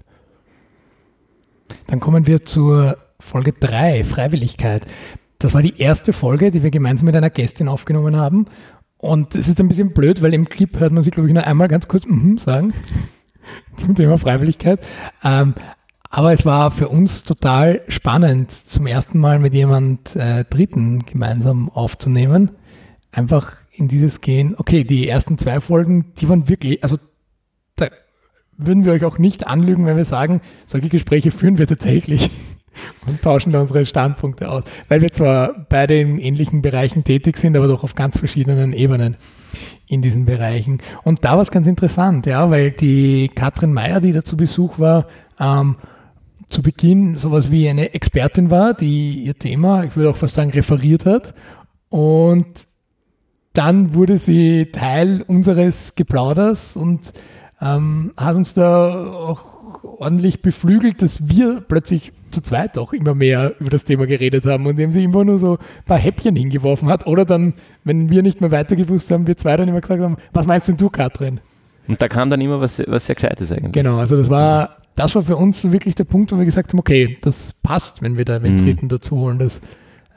[1.87, 4.85] Dann kommen wir zur Folge 3, Freiwilligkeit.
[5.39, 8.45] Das war die erste Folge, die wir gemeinsam mit einer Gästin aufgenommen haben.
[8.97, 11.45] Und es ist ein bisschen blöd, weil im Clip hört man sich, glaube ich, nur
[11.45, 12.73] einmal ganz kurz mm sagen
[13.75, 14.79] zum Thema Freiwilligkeit.
[15.23, 15.53] Ähm,
[16.09, 21.69] aber es war für uns total spannend, zum ersten Mal mit jemand äh, Dritten gemeinsam
[21.69, 22.51] aufzunehmen.
[23.11, 26.97] Einfach in dieses Gehen, okay, die ersten zwei Folgen, die waren wirklich, also
[27.75, 27.87] da
[28.57, 32.31] würden wir euch auch nicht anlügen, wenn wir sagen, solche Gespräche führen wir tatsächlich
[33.05, 34.63] und tauschen da unsere Standpunkte aus.
[34.87, 39.17] Weil wir zwar beide in ähnlichen Bereichen tätig sind, aber doch auf ganz verschiedenen Ebenen
[39.87, 40.81] in diesen Bereichen.
[41.03, 44.79] Und da war es ganz interessant, ja, weil die Katrin Meyer, die da zu Besuch
[44.79, 45.07] war,
[45.39, 45.77] ähm,
[46.49, 50.51] zu Beginn sowas wie eine Expertin war, die ihr Thema, ich würde auch fast sagen,
[50.51, 51.33] referiert hat.
[51.89, 52.47] Und
[53.53, 57.01] dann wurde sie Teil unseres Geplauders und
[57.59, 63.53] ähm, hat uns da auch ordentlich beflügelt, dass wir plötzlich zu zweit auch immer mehr
[63.59, 66.89] über das Thema geredet haben und dem sie immer nur so ein paar Häppchen hingeworfen
[66.89, 67.07] hat.
[67.07, 70.17] Oder dann, wenn wir nicht mehr weiter gewusst haben, wir zwei dann immer gesagt haben,
[70.33, 71.39] was meinst denn du, Katrin?
[71.87, 73.71] Und da kam dann immer was, was sehr Gescheites eigentlich.
[73.71, 76.79] Genau, also das war, das war für uns wirklich der Punkt, wo wir gesagt haben,
[76.79, 78.65] okay, das passt, wenn wir da den mhm.
[78.65, 79.39] Dritten dazu holen.
[79.39, 79.61] Das,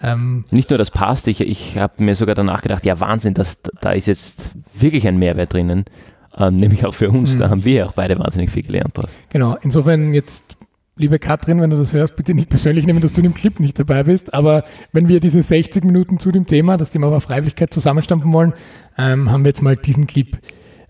[0.03, 3.61] ähm Nicht nur das passt, ich, ich habe mir sogar danach gedacht, ja Wahnsinn, das,
[3.81, 5.85] da ist jetzt wirklich ein Mehrwert drinnen
[6.37, 7.35] ähm, nämlich auch für uns.
[7.35, 7.39] Mhm.
[7.39, 9.19] Da haben wir auch beide wahnsinnig viel gelernt daraus.
[9.31, 10.57] Genau, insofern jetzt,
[11.01, 13.59] liebe Katrin, wenn du das hörst, bitte nicht persönlich nehmen, dass du in dem Clip
[13.59, 17.21] nicht dabei bist, aber wenn wir diese 60 Minuten zu dem Thema, das Thema aber
[17.21, 18.53] Freiwilligkeit zusammenstampfen wollen,
[18.99, 20.39] ähm, haben wir jetzt mal diesen Clip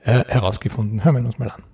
[0.04, 1.04] äh, herausgefunden.
[1.04, 1.69] Hören wir uns mal an.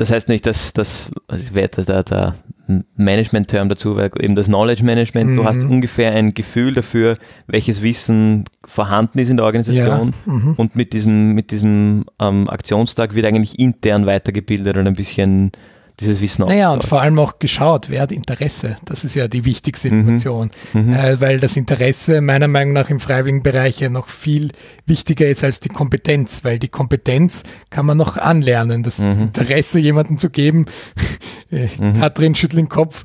[0.00, 2.34] Das heißt nicht, dass das, also ich werde der, der
[2.96, 5.36] Management-Term dazu, weil eben das Knowledge Management, mhm.
[5.36, 5.70] du hast mhm.
[5.70, 10.32] ungefähr ein Gefühl dafür, welches Wissen vorhanden ist in der Organisation ja.
[10.32, 10.54] mhm.
[10.56, 15.52] und mit diesem, mit diesem ähm, Aktionstag wird eigentlich intern weitergebildet und ein bisschen
[16.00, 18.76] dieses Wissen Naja, und vor allem auch geschaut, wer hat Interesse.
[18.84, 20.00] Das ist ja die wichtigste mhm.
[20.00, 20.92] Information, mhm.
[20.92, 24.50] äh, weil das Interesse meiner Meinung nach im freiwilligen Bereich ja noch viel
[24.86, 28.82] wichtiger ist als die Kompetenz, weil die Kompetenz kann man noch anlernen.
[28.82, 29.22] Das mhm.
[29.22, 30.66] Interesse jemandem zu geben,
[31.50, 32.00] äh, mhm.
[32.00, 33.04] hat drin schüttelt den Kopf,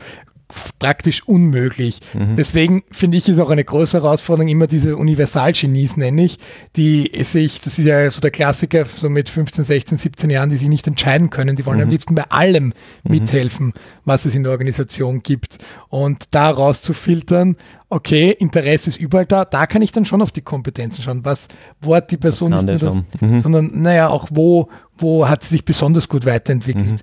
[0.80, 2.00] praktisch unmöglich.
[2.14, 2.36] Mhm.
[2.36, 6.38] Deswegen finde ich, ist auch eine große Herausforderung immer diese Universalgenies, nenne ich,
[6.76, 10.58] die sich, das ist ja so der Klassiker, so mit 15, 16, 17 Jahren, die
[10.58, 11.56] sich nicht entscheiden können.
[11.56, 11.84] Die wollen mhm.
[11.84, 12.74] am liebsten bei allem mhm.
[13.04, 15.58] mithelfen, was es in der Organisation gibt.
[15.90, 17.56] Und da rauszufiltern,
[17.90, 21.26] okay, Interesse ist überall da, da kann ich dann schon auf die Kompetenzen schauen.
[21.26, 21.48] Was,
[21.82, 23.40] wo hat die Person nicht nur das, mhm.
[23.40, 27.02] sondern naja, auch wo, wo hat sie sich besonders gut weiterentwickelt.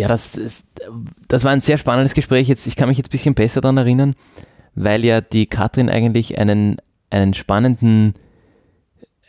[0.00, 0.64] Ja, das, das,
[1.28, 2.48] das war ein sehr spannendes Gespräch.
[2.48, 4.14] Jetzt, ich kann mich jetzt ein bisschen besser daran erinnern,
[4.74, 6.78] weil ja die Katrin eigentlich einen,
[7.10, 8.14] einen spannenden,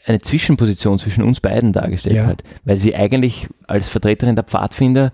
[0.06, 2.26] eine Zwischenposition zwischen uns beiden dargestellt ja.
[2.26, 2.44] hat.
[2.64, 5.12] Weil sie eigentlich als Vertreterin der Pfadfinder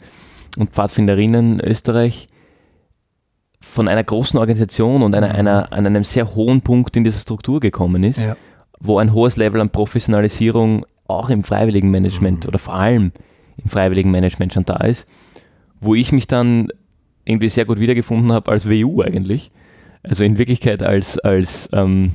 [0.58, 2.28] und Pfadfinderinnen Österreich
[3.60, 5.36] von einer großen Organisation und einer, mhm.
[5.36, 8.38] einer, an einem sehr hohen Punkt in dieser Struktur gekommen ist, ja.
[8.80, 12.50] wo ein hohes Level an Professionalisierung auch im freiwilligen Management mhm.
[12.50, 13.12] oder vor allem
[13.58, 15.08] im freiwilligen Management schon da ist
[15.80, 16.70] wo ich mich dann
[17.26, 19.52] irgendwie sehr gut wiedergefunden habe als WU eigentlich.
[20.04, 22.14] Also in Wirklichkeit als, als ähm,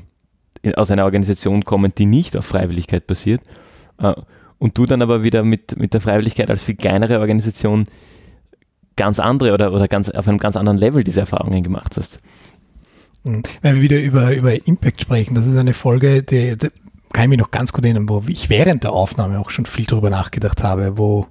[0.75, 3.43] aus einer Organisation kommend, die nicht auf Freiwilligkeit basiert.
[3.99, 4.15] Äh,
[4.59, 7.87] und du dann aber wieder mit, mit der Freiwilligkeit als viel kleinere Organisation
[8.97, 12.21] ganz andere oder, oder ganz auf einem ganz anderen Level diese Erfahrungen gemacht hast.
[13.25, 13.43] Hm.
[13.61, 16.69] Wenn wir wieder über, über Impact sprechen, das ist eine Folge, die, die
[17.13, 19.85] kann ich mich noch ganz gut erinnern, wo ich während der Aufnahme auch schon viel
[19.85, 21.27] darüber nachgedacht habe, wo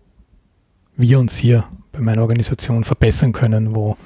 [0.95, 3.97] wir uns hier bei meiner Organisation verbessern können, wo,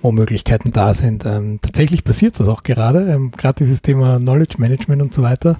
[0.00, 1.24] wo Möglichkeiten da sind.
[1.24, 5.56] Ähm, tatsächlich passiert das auch gerade, ähm, gerade dieses Thema Knowledge Management und so weiter.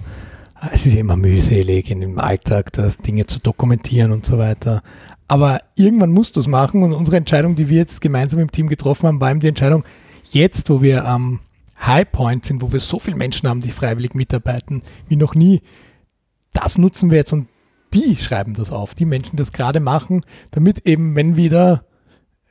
[0.71, 4.81] Es ist immer mühselig in dem Alltag, das Dinge zu dokumentieren und so weiter.
[5.27, 8.67] Aber irgendwann musst du es machen und unsere Entscheidung, die wir jetzt gemeinsam im Team
[8.67, 9.83] getroffen haben, war eben die Entscheidung,
[10.29, 11.39] jetzt, wo wir am
[11.85, 15.61] High Point sind, wo wir so viele Menschen haben, die freiwillig mitarbeiten, wie noch nie,
[16.53, 17.47] das nutzen wir jetzt und
[17.93, 21.85] die schreiben das auf, die Menschen, die das gerade machen, damit eben, wenn wieder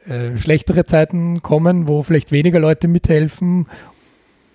[0.06, 3.66] äh, schlechtere Zeiten kommen, wo vielleicht weniger Leute mithelfen,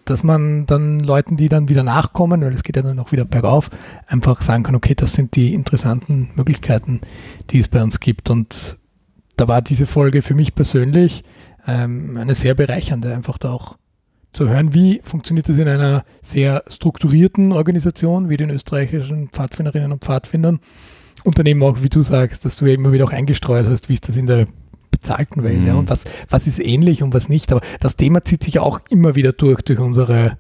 [0.06, 3.26] dass man dann Leuten, die dann wieder nachkommen, weil es geht ja dann auch wieder
[3.26, 3.70] bergauf,
[4.08, 7.02] einfach sagen kann, okay, das sind die interessanten Möglichkeiten,
[7.50, 8.30] die es bei uns gibt.
[8.30, 8.78] Und
[9.36, 11.24] da war diese Folge für mich persönlich
[11.68, 13.78] ähm, eine sehr bereichernde, einfach da auch
[14.38, 20.04] zu hören, wie funktioniert das in einer sehr strukturierten Organisation wie den österreichischen Pfadfinderinnen und
[20.04, 20.60] Pfadfindern.
[21.24, 24.08] Unternehmen auch, wie du sagst, dass du ja immer wieder auch eingestreut hast, wie ist
[24.08, 24.46] das in der
[24.92, 25.68] bezahlten Welt mhm.
[25.68, 27.52] ja, und was, was ist ähnlich und was nicht.
[27.52, 30.38] Aber das Thema zieht sich auch immer wieder durch, durch unsere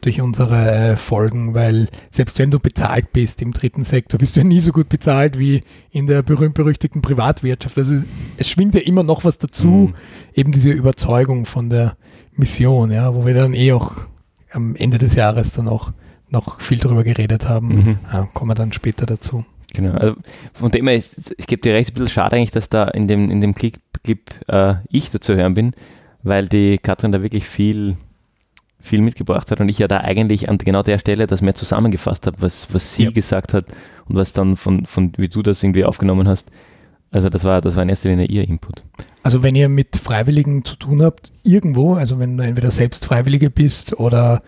[0.00, 4.40] durch unsere äh, Folgen, weil selbst wenn du bezahlt bist im dritten Sektor, bist du
[4.40, 7.76] ja nie so gut bezahlt wie in der berühmt-berüchtigten Privatwirtschaft.
[7.76, 8.04] Also es,
[8.36, 9.94] es, schwingt ja immer noch was dazu, mhm.
[10.34, 11.96] eben diese Überzeugung von der
[12.38, 13.92] Mission, ja, wo wir dann eh auch
[14.52, 15.92] am Ende des Jahres dann auch
[16.30, 17.68] noch viel darüber geredet haben.
[17.68, 17.98] Mhm.
[18.10, 19.44] Ja, kommen wir dann später dazu.
[19.74, 20.16] Genau, also
[20.54, 23.06] von dem her ist, ich gebe dir recht, ein bisschen schade eigentlich, dass da in
[23.06, 25.72] dem, in dem Clip, Clip äh, ich dazu hören bin,
[26.22, 27.96] weil die Katrin da wirklich viel
[28.80, 32.26] viel mitgebracht hat und ich ja da eigentlich an genau der Stelle das mehr zusammengefasst
[32.26, 33.10] habe, was, was sie ja.
[33.10, 33.66] gesagt hat
[34.08, 36.50] und was dann von, von, wie du das irgendwie aufgenommen hast.
[37.10, 38.82] Also das war, das war in erster Linie ihr Input.
[39.22, 43.50] Also wenn ihr mit Freiwilligen zu tun habt, irgendwo, also wenn du entweder selbst Freiwillige
[43.50, 44.42] bist oder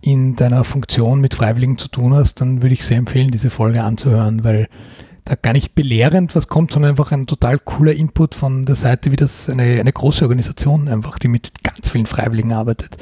[0.00, 3.82] in deiner Funktion mit Freiwilligen zu tun hast, dann würde ich sehr empfehlen, diese Folge
[3.82, 4.68] anzuhören, weil
[5.24, 9.10] da gar nicht belehrend was kommt, sondern einfach ein total cooler Input von der Seite,
[9.10, 12.98] wie das eine, eine große Organisation einfach, die mit ganz vielen Freiwilligen arbeitet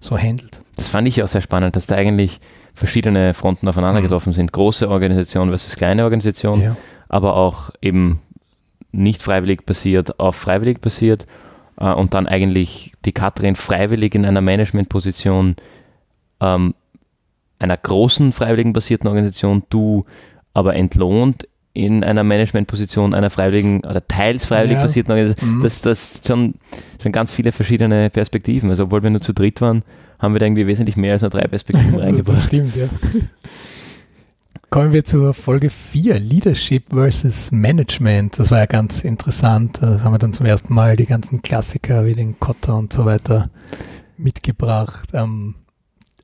[0.00, 0.62] so handelt.
[0.76, 2.40] Das fand ich auch sehr spannend, dass da eigentlich
[2.74, 4.04] verschiedene Fronten aufeinander mhm.
[4.04, 4.52] getroffen sind.
[4.52, 6.76] Große Organisation versus kleine Organisation, ja.
[7.08, 8.20] aber auch eben
[8.96, 11.26] nicht freiwillig basiert auf freiwillig basiert
[11.78, 15.56] äh, und dann eigentlich die Katrin freiwillig in einer Managementposition
[16.40, 16.74] ähm,
[17.58, 20.04] einer großen freiwilligen basierten Organisation, du
[20.52, 24.82] aber entlohnt in einer Managementposition einer freiwilligen oder teils freiwillig ja.
[24.82, 25.58] basierten Organisation.
[25.58, 25.62] Mhm.
[25.62, 26.54] Das, das schon,
[27.02, 28.70] schon ganz viele verschiedene Perspektiven.
[28.70, 29.82] Also obwohl wir nur zu dritt waren,
[30.18, 32.38] haben wir da irgendwie wesentlich mehr als nur drei Perspektiven reingebracht.
[32.38, 32.88] Das stimmt, ja.
[34.70, 38.38] Kommen wir zur Folge 4, Leadership versus Management.
[38.38, 39.78] Das war ja ganz interessant.
[39.80, 43.04] Das haben wir dann zum ersten Mal die ganzen Klassiker wie den Kotter und so
[43.04, 43.50] weiter
[44.16, 45.10] mitgebracht.
[45.12, 45.54] Ähm,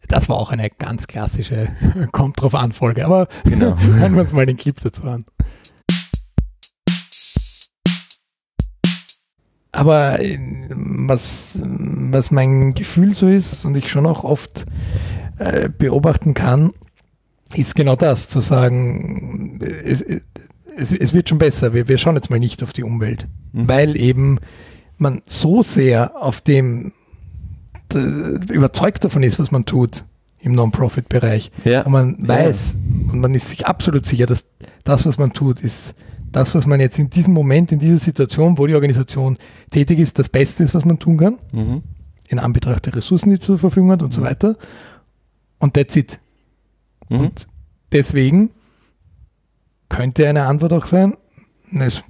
[0.09, 1.69] das war auch eine ganz klassische
[2.13, 3.05] Kommt drauf an Folge.
[3.05, 3.79] Aber genau.
[3.79, 5.25] hören wir uns mal den Clip dazu an.
[9.73, 10.39] Aber äh,
[10.71, 14.65] was, was mein Gefühl so ist und ich schon auch oft
[15.39, 16.73] äh, beobachten kann,
[17.55, 20.03] ist genau das, zu sagen, es,
[20.77, 23.69] es, es wird schon besser, wir, wir schauen jetzt mal nicht auf die Umwelt, mhm.
[23.69, 24.39] weil eben
[24.99, 26.93] man so sehr auf dem
[27.93, 30.05] überzeugt davon ist, was man tut
[30.41, 31.51] im Non-Profit-Bereich.
[31.65, 31.83] Ja.
[31.83, 33.13] Und man weiß ja.
[33.13, 34.47] und man ist sich absolut sicher, dass
[34.85, 35.95] das, was man tut, ist
[36.33, 39.37] das, was man jetzt in diesem Moment, in dieser Situation, wo die Organisation
[39.71, 41.83] tätig ist, das Beste ist, was man tun kann, mhm.
[42.29, 44.13] in Anbetracht der Ressourcen, die zur Verfügung hat und mhm.
[44.15, 44.57] so weiter.
[45.59, 46.19] Und that's it.
[47.13, 47.21] Mhm.
[47.21, 47.47] Und
[47.93, 48.51] deswegen
[49.89, 51.17] könnte eine Antwort auch sein,
[51.71, 52.03] das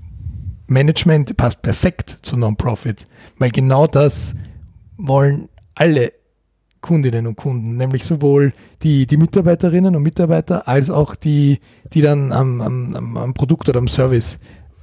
[0.69, 3.07] Management passt perfekt zu Non-Profit,
[3.39, 4.35] weil genau das
[4.97, 6.13] wollen alle
[6.81, 11.61] Kundinnen und Kunden, nämlich sowohl die, die Mitarbeiterinnen und Mitarbeiter als auch die,
[11.93, 14.41] die dann am, am, am Produkt oder am Service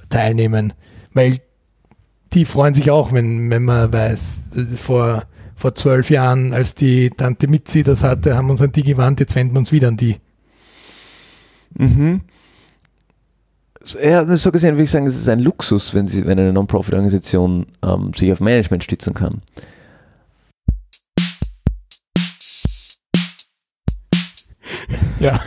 [0.08, 0.72] teilnehmen.
[1.12, 1.38] Weil
[2.32, 5.24] die freuen sich auch, wenn, wenn man weiß, vor,
[5.60, 9.20] vor zwölf Jahren, als die Tante Mitzi das hatte, haben wir uns an die gewandt,
[9.20, 10.16] jetzt wenden wir uns wieder an die.
[11.74, 12.22] Mhm.
[14.02, 17.66] Ja, so gesehen würde ich sagen, es ist ein Luxus, wenn, sie, wenn eine Non-Profit-Organisation
[17.82, 19.42] ähm, sich auf Management stützen kann.
[25.18, 25.40] Ja,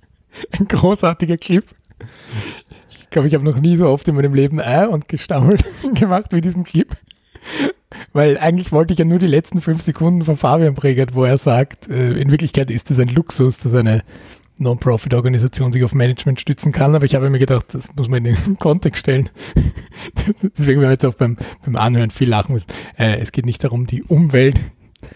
[0.58, 1.64] ein großartiger Clip.
[2.90, 6.32] Ich glaube, ich habe noch nie so oft in meinem Leben äh und gestammelt gemacht
[6.32, 6.94] wie diesem Clip.
[8.12, 11.38] Weil eigentlich wollte ich ja nur die letzten fünf Sekunden von Fabian Pregert, wo er
[11.38, 14.02] sagt, äh, in Wirklichkeit ist es ein Luxus, dass eine
[14.58, 18.36] Non-Profit-Organisation sich auf Management stützen kann, aber ich habe mir gedacht, das muss man in
[18.36, 19.30] den Kontext stellen.
[20.56, 22.68] Deswegen werden wir jetzt auch beim, beim Anhören viel lachen müssen.
[22.96, 24.60] Äh, es geht nicht darum, die Umwelt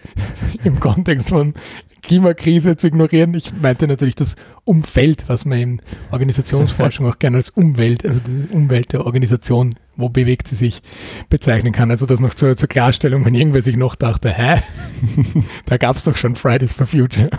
[0.64, 1.54] im Kontext von
[2.02, 3.34] Klimakrise zu ignorieren.
[3.34, 8.54] Ich meinte natürlich das Umfeld, was man in Organisationsforschung auch gerne als Umwelt, also die
[8.54, 10.82] Umwelt der Organisation, wo bewegt sie sich,
[11.28, 11.90] bezeichnen kann.
[11.90, 14.61] Also das noch zur, zur Klarstellung, wenn irgendwer sich noch dachte, hä,
[15.66, 17.30] da gab es doch schon Fridays for Future,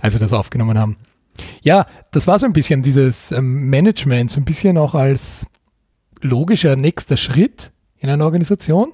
[0.00, 0.96] als wir das aufgenommen haben.
[1.62, 5.46] Ja, das war so ein bisschen dieses ähm, Management, so ein bisschen auch als
[6.20, 8.92] logischer nächster Schritt in einer Organisation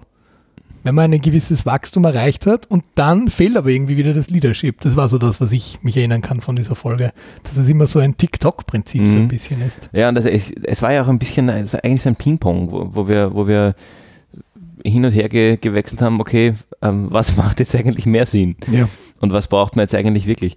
[0.82, 4.80] wenn man ein gewisses Wachstum erreicht hat und dann fehlt aber irgendwie wieder das Leadership.
[4.80, 7.12] Das war so das, was ich mich erinnern kann von dieser Folge,
[7.42, 9.06] dass es immer so ein TikTok-Prinzip mhm.
[9.06, 9.28] so ein mhm.
[9.28, 9.90] bisschen ist.
[9.92, 12.70] Ja, und das, es, es war ja auch ein bisschen, also eigentlich so ein Ping-Pong,
[12.70, 13.74] wo, wo, wir, wo wir
[14.84, 18.56] hin und her ge, gewechselt haben, okay, ähm, was macht jetzt eigentlich mehr Sinn?
[18.70, 18.88] Ja.
[19.20, 20.56] Und was braucht man jetzt eigentlich wirklich?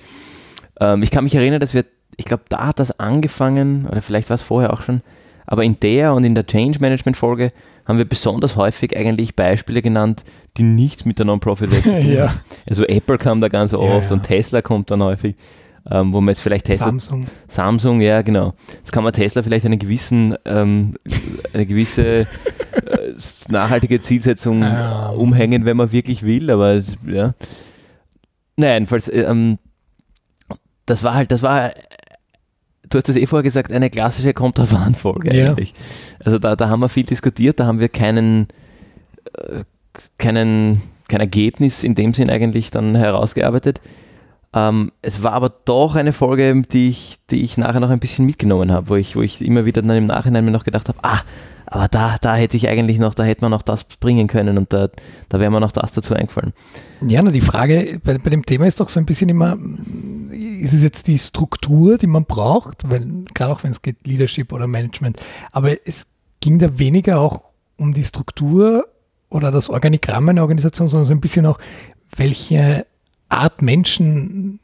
[0.80, 4.30] Ähm, ich kann mich erinnern, dass wir, ich glaube, da hat das angefangen, oder vielleicht
[4.30, 5.02] war es vorher auch schon,
[5.46, 7.52] aber in der und in der Change Management Folge
[7.86, 10.24] haben wir besonders häufig eigentlich Beispiele genannt,
[10.58, 12.30] die nichts mit der Non-Profit-Welt zu tun ja.
[12.30, 12.40] haben.
[12.68, 14.14] Also Apple kam da ganz oft ja.
[14.14, 15.36] und Tesla kommt dann häufig.
[15.92, 17.26] Ähm, wo man jetzt vielleicht Tesla, Samsung.
[17.50, 18.54] Samsung, ja genau.
[18.78, 20.96] Jetzt kann man Tesla vielleicht einen gewissen, ähm,
[21.54, 22.26] eine gewisse äh,
[23.50, 25.10] nachhaltige Zielsetzung ah.
[25.10, 27.34] umhängen, wenn man wirklich will, aber ja.
[28.56, 29.58] Naja, jedenfalls, ähm,
[30.86, 31.74] das war halt, das war
[32.94, 35.50] du hast es eh vorher gesagt, eine klassische kommt drauf an Folge ja.
[35.50, 35.74] eigentlich.
[36.24, 38.48] Also da, da haben wir viel diskutiert, da haben wir keinen,
[39.34, 39.64] äh,
[40.18, 43.82] keinen, kein Ergebnis in dem Sinn eigentlich dann herausgearbeitet.
[44.54, 48.26] Ähm, es war aber doch eine Folge, die ich, die ich nachher noch ein bisschen
[48.26, 51.00] mitgenommen habe, wo ich, wo ich immer wieder dann im Nachhinein mir noch gedacht habe,
[51.02, 51.22] ah,
[51.66, 54.72] aber da, da hätte ich eigentlich noch, da hätte man noch das bringen können und
[54.72, 54.90] da,
[55.30, 56.54] da wäre mir noch das dazu eingefallen.
[57.08, 59.58] Ja, na, die Frage bei, bei dem Thema ist doch so ein bisschen immer,
[60.64, 64.54] ist es jetzt die Struktur, die man braucht, weil gerade auch wenn es geht, Leadership
[64.54, 65.20] oder Management,
[65.52, 66.08] aber es
[66.40, 68.88] ging da weniger auch um die Struktur
[69.30, 71.60] oder das Organigramm einer Organisation, sondern so ein bisschen auch,
[72.16, 72.86] welche
[73.30, 74.60] Art Menschen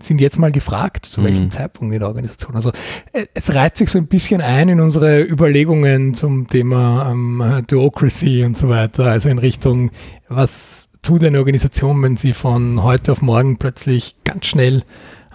[0.00, 1.50] sind jetzt mal gefragt, zu welchem mhm.
[1.50, 2.54] Zeitpunkt in der Organisation.
[2.54, 2.70] Also
[3.12, 8.44] äh, es reiht sich so ein bisschen ein in unsere Überlegungen zum Thema ähm, Theocracy
[8.44, 9.90] und so weiter, also in Richtung,
[10.28, 14.82] was tut eine Organisation, wenn sie von heute auf morgen plötzlich ganz schnell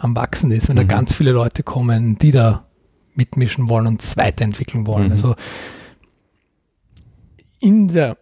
[0.03, 0.87] am Wachsen ist, wenn mhm.
[0.87, 2.65] da ganz viele Leute kommen, die da
[3.15, 5.07] mitmischen wollen und es weiterentwickeln wollen.
[5.07, 5.11] Mhm.
[5.11, 5.35] Also
[7.61, 8.17] in der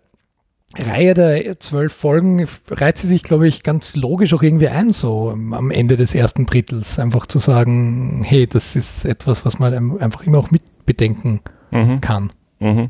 [0.77, 5.31] Reihe der zwölf Folgen reiht sie sich, glaube ich, ganz logisch auch irgendwie ein, so
[5.31, 6.97] am Ende des ersten Drittels.
[6.97, 11.41] Einfach zu sagen, hey, das ist etwas, was man einfach immer auch mitbedenken
[11.71, 11.99] mhm.
[11.99, 12.31] kann.
[12.59, 12.89] Mhm.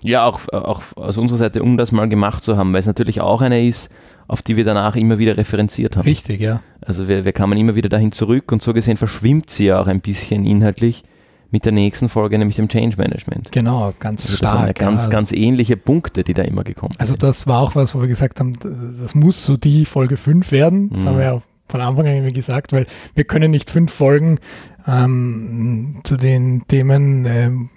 [0.00, 3.20] Ja, auch, auch aus unserer Seite, um das mal gemacht zu haben, weil es natürlich
[3.20, 3.88] auch eine ist,
[4.28, 6.04] auf die wir danach immer wieder referenziert haben.
[6.04, 6.60] Richtig, ja.
[6.80, 9.86] Also wir, wir kamen immer wieder dahin zurück und so gesehen verschwimmt sie ja auch
[9.86, 11.04] ein bisschen inhaltlich
[11.52, 13.52] mit der nächsten Folge, nämlich dem Change Management.
[13.52, 14.74] Genau, ganz also stark.
[14.74, 15.10] Das ganz, ja.
[15.10, 17.22] ganz ähnliche Punkte, die da immer gekommen also sind.
[17.22, 18.56] Also das war auch was, wo wir gesagt haben,
[19.00, 20.88] das muss so die Folge 5 werden.
[20.88, 21.06] Das mhm.
[21.06, 24.38] haben wir ja von Anfang an irgendwie gesagt, weil wir können nicht fünf Folgen
[24.86, 27.70] ähm, zu den Themen, ähm,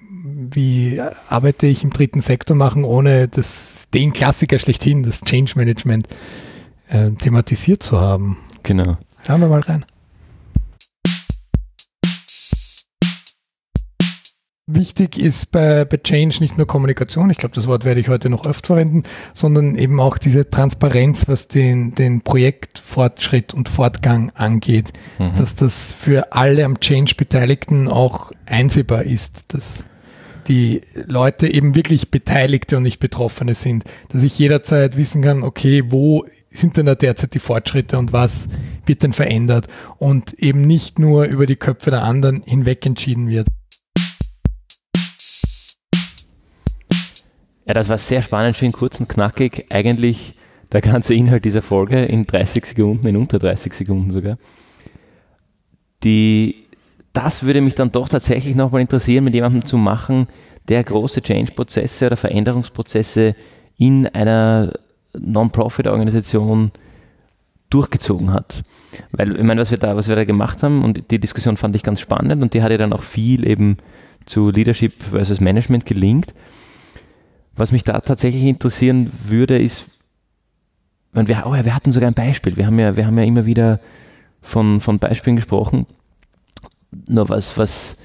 [0.51, 6.08] wie arbeite ich im dritten Sektor machen, ohne das, den Klassiker schlechthin, das Change Management,
[6.89, 8.38] äh, thematisiert zu haben.
[8.63, 8.97] Genau.
[9.25, 9.86] Schauen wir mal rein.
[14.67, 18.31] Wichtig ist bei, bei Change nicht nur Kommunikation, ich glaube, das Wort werde ich heute
[18.31, 19.03] noch oft verwenden,
[19.36, 25.36] sondern eben auch diese Transparenz, was den, den Projektfortschritt und Fortgang angeht, mhm.
[25.38, 29.86] dass das für alle am Change Beteiligten auch einsehbar ist, dass
[30.47, 35.84] die Leute eben wirklich Beteiligte und nicht Betroffene sind, dass ich jederzeit wissen kann, okay,
[35.88, 38.47] wo sind denn da derzeit die Fortschritte und was
[38.86, 43.47] wird denn verändert und eben nicht nur über die Köpfe der anderen hinweg entschieden wird.
[47.67, 49.65] Ja, das war sehr spannend, schön kurz und knackig.
[49.69, 50.36] Eigentlich
[50.71, 54.38] der ganze Inhalt dieser Folge in 30 Sekunden, in unter 30 Sekunden sogar.
[56.03, 56.64] Die,
[57.15, 60.28] das würde mich dann doch tatsächlich nochmal interessieren, mit jemandem zu machen,
[60.67, 63.36] der große Change-Prozesse oder Veränderungsprozesse
[63.78, 64.73] in einer
[65.17, 66.71] Non-Profit-Organisation
[67.69, 68.63] durchgezogen hat.
[69.12, 71.75] Weil, ich meine, was wir da, was wir da gemacht haben, und die Diskussion fand
[71.75, 73.78] ich ganz spannend und die hat ja dann auch viel eben
[74.25, 76.34] zu Leadership versus Management gelingt.
[77.56, 79.99] Was mich da tatsächlich interessieren würde, ist,
[81.13, 82.58] wir, oh ja, wir hatten sogar ein Beispiel.
[82.58, 83.80] Wir haben ja, wir haben ja immer wieder
[84.42, 85.85] von, von Beispielen gesprochen.
[87.10, 88.02] Nur was, was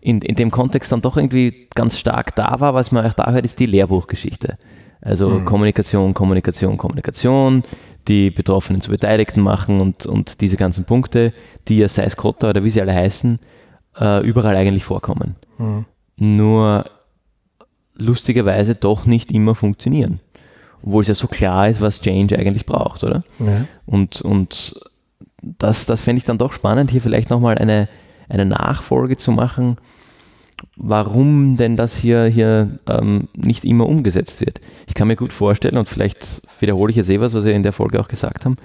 [0.00, 3.30] in, in dem Kontext dann doch irgendwie ganz stark da war, was man auch da
[3.30, 4.58] hört, ist die Lehrbuchgeschichte.
[5.00, 5.44] Also mhm.
[5.44, 7.64] Kommunikation, Kommunikation, Kommunikation,
[8.08, 11.32] die Betroffenen zu Beteiligten machen und, und diese ganzen Punkte,
[11.68, 13.38] die ja sei es Kotta oder wie sie alle heißen,
[14.00, 15.36] äh, überall eigentlich vorkommen.
[15.58, 15.86] Mhm.
[16.16, 16.84] Nur
[17.94, 20.20] lustigerweise doch nicht immer funktionieren.
[20.82, 23.22] Obwohl es ja so klar ist, was Change eigentlich braucht, oder?
[23.38, 23.66] Ja.
[23.86, 24.74] Und, und
[25.40, 27.88] das, das fände ich dann doch spannend, hier vielleicht nochmal eine,
[28.32, 29.76] eine Nachfolge zu machen,
[30.76, 34.60] warum denn das hier, hier ähm, nicht immer umgesetzt wird.
[34.88, 37.62] Ich kann mir gut vorstellen, und vielleicht wiederhole ich jetzt eh was, was wir in
[37.62, 38.56] der Folge auch gesagt haben,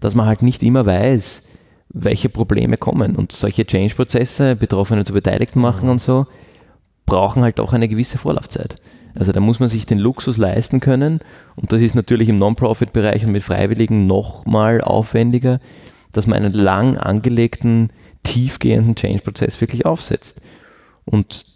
[0.00, 1.56] dass man halt nicht immer weiß,
[1.88, 3.16] welche Probleme kommen.
[3.16, 6.26] Und solche Change-Prozesse, Betroffene zu Beteiligten machen und so,
[7.06, 8.76] brauchen halt auch eine gewisse Vorlaufzeit.
[9.14, 11.20] Also da muss man sich den Luxus leisten können
[11.56, 15.58] und das ist natürlich im Non-Profit-Bereich und mit Freiwilligen nochmal aufwendiger,
[16.12, 17.90] dass man einen lang angelegten,
[18.22, 20.40] tiefgehenden Change-Prozess wirklich aufsetzt.
[21.04, 21.46] Und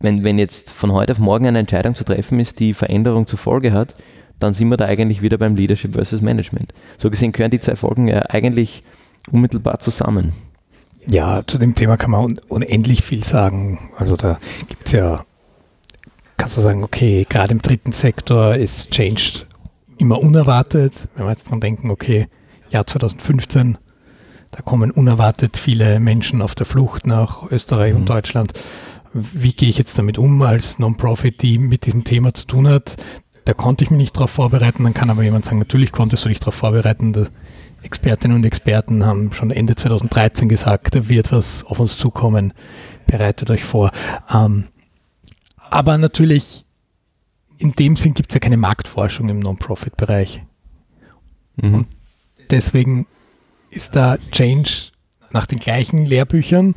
[0.00, 3.38] wenn, wenn jetzt von heute auf morgen eine Entscheidung zu treffen ist, die Veränderung zur
[3.38, 3.94] Folge hat,
[4.38, 6.72] dann sind wir da eigentlich wieder beim Leadership versus Management.
[6.96, 8.82] So gesehen gehören die zwei Folgen ja eigentlich
[9.30, 10.32] unmittelbar zusammen.
[11.08, 13.90] Ja, zu dem Thema kann man unendlich viel sagen.
[13.96, 15.24] Also da gibt es ja,
[16.36, 19.44] kannst du sagen, okay, gerade im dritten Sektor ist Change
[19.98, 21.08] immer unerwartet.
[21.14, 22.28] Wenn wir jetzt dran denken, okay,
[22.70, 23.78] Jahr 2015,
[24.50, 28.00] da kommen unerwartet viele Menschen auf der Flucht nach Österreich mhm.
[28.00, 28.52] und Deutschland.
[29.12, 32.96] Wie gehe ich jetzt damit um als Non-Profit, die mit diesem Thema zu tun hat?
[33.44, 34.84] Da konnte ich mich nicht darauf vorbereiten.
[34.84, 37.12] Dann kann aber jemand sagen, natürlich konntest du dich darauf vorbereiten.
[37.12, 37.30] Dass
[37.82, 42.52] Expertinnen und Experten haben schon Ende 2013 gesagt, da wird was auf uns zukommen.
[43.06, 43.90] Bereitet euch vor.
[44.32, 44.66] Ähm,
[45.56, 46.64] aber natürlich,
[47.58, 50.42] in dem Sinn gibt es ja keine Marktforschung im Non-Profit-Bereich.
[51.56, 51.74] Mhm.
[51.74, 51.86] Und
[52.50, 53.06] deswegen
[53.70, 54.70] ist da Change
[55.30, 56.74] nach den gleichen Lehrbüchern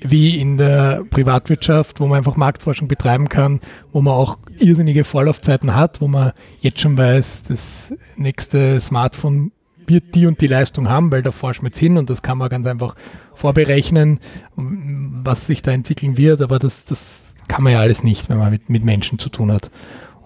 [0.00, 3.60] wie in der Privatwirtschaft, wo man einfach Marktforschung betreiben kann,
[3.92, 9.50] wo man auch irrsinnige Vorlaufzeiten hat, wo man jetzt schon weiß, das nächste Smartphone
[9.86, 12.38] wird die und die Leistung haben, weil da forscht man jetzt hin und das kann
[12.38, 12.94] man ganz einfach
[13.34, 14.20] vorberechnen,
[14.54, 18.50] was sich da entwickeln wird, aber das, das kann man ja alles nicht, wenn man
[18.50, 19.70] mit, mit Menschen zu tun hat.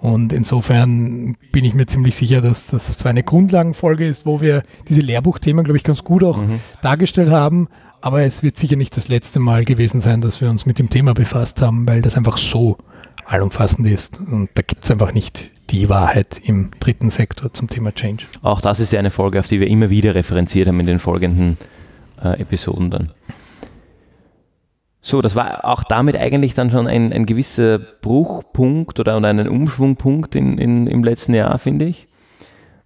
[0.02, 4.40] Und insofern bin ich mir ziemlich sicher, dass, dass das zwar eine Grundlagenfolge ist, wo
[4.40, 6.58] wir diese Lehrbuchthemen, glaube ich, ganz gut auch mhm.
[6.82, 7.68] dargestellt haben,
[8.00, 10.90] aber es wird sicher nicht das letzte Mal gewesen sein, dass wir uns mit dem
[10.90, 12.78] Thema befasst haben, weil das einfach so
[13.26, 14.18] allumfassend ist.
[14.18, 18.24] Und da gibt es einfach nicht die Wahrheit im dritten Sektor zum Thema Change.
[18.42, 20.98] Auch das ist ja eine Folge, auf die wir immer wieder referenziert haben in den
[20.98, 21.58] folgenden
[22.20, 23.12] äh, Episoden dann.
[25.04, 30.36] So, das war auch damit eigentlich dann schon ein, ein gewisser Bruchpunkt oder ein Umschwungpunkt
[30.36, 32.06] in, in, im letzten Jahr, finde ich.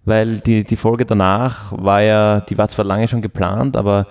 [0.03, 4.07] Weil die, die Folge danach war ja, die war zwar lange schon geplant, aber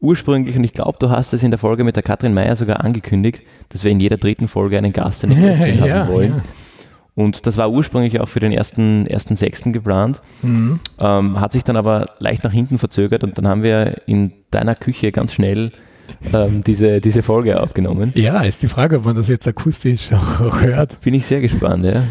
[0.00, 2.82] ursprünglich, und ich glaube, du hast es in der Folge mit der Katrin Meyer sogar
[2.82, 6.36] angekündigt, dass wir in jeder dritten Folge einen Gast, einen Gästin ja, haben wollen.
[6.36, 6.42] Ja.
[7.14, 10.80] Und das war ursprünglich auch für den ersten, ersten Sechsten geplant, mhm.
[11.00, 14.74] ähm, hat sich dann aber leicht nach hinten verzögert und dann haben wir in deiner
[14.74, 15.72] Küche ganz schnell
[16.32, 18.12] ähm, diese, diese Folge aufgenommen.
[18.14, 21.00] Ja, ist die Frage, ob man das jetzt akustisch auch, hört.
[21.00, 22.04] Bin ich sehr gespannt, ja.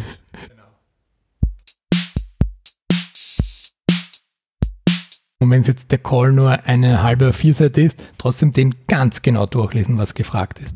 [5.39, 9.97] Und wenn jetzt der Call nur eine halbe A4-Seite ist, trotzdem den ganz genau durchlesen,
[9.97, 10.75] was gefragt ist.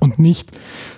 [0.00, 0.50] Und nicht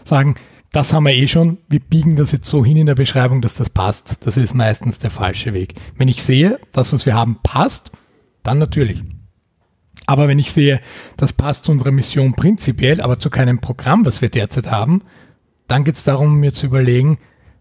[0.04, 0.34] sagen,
[0.72, 3.54] das haben wir eh schon, wir biegen das jetzt so hin in der Beschreibung, dass
[3.54, 4.26] das passt.
[4.26, 5.74] Das ist meistens der falsche Weg.
[5.96, 7.92] Wenn ich sehe, das, was wir haben, passt,
[8.42, 9.04] dann natürlich.
[10.06, 10.80] Aber wenn ich sehe,
[11.16, 15.02] das passt zu unserer Mission prinzipiell, aber zu keinem Programm, was wir derzeit haben,
[15.68, 17.18] dann geht es darum, mir zu überlegen,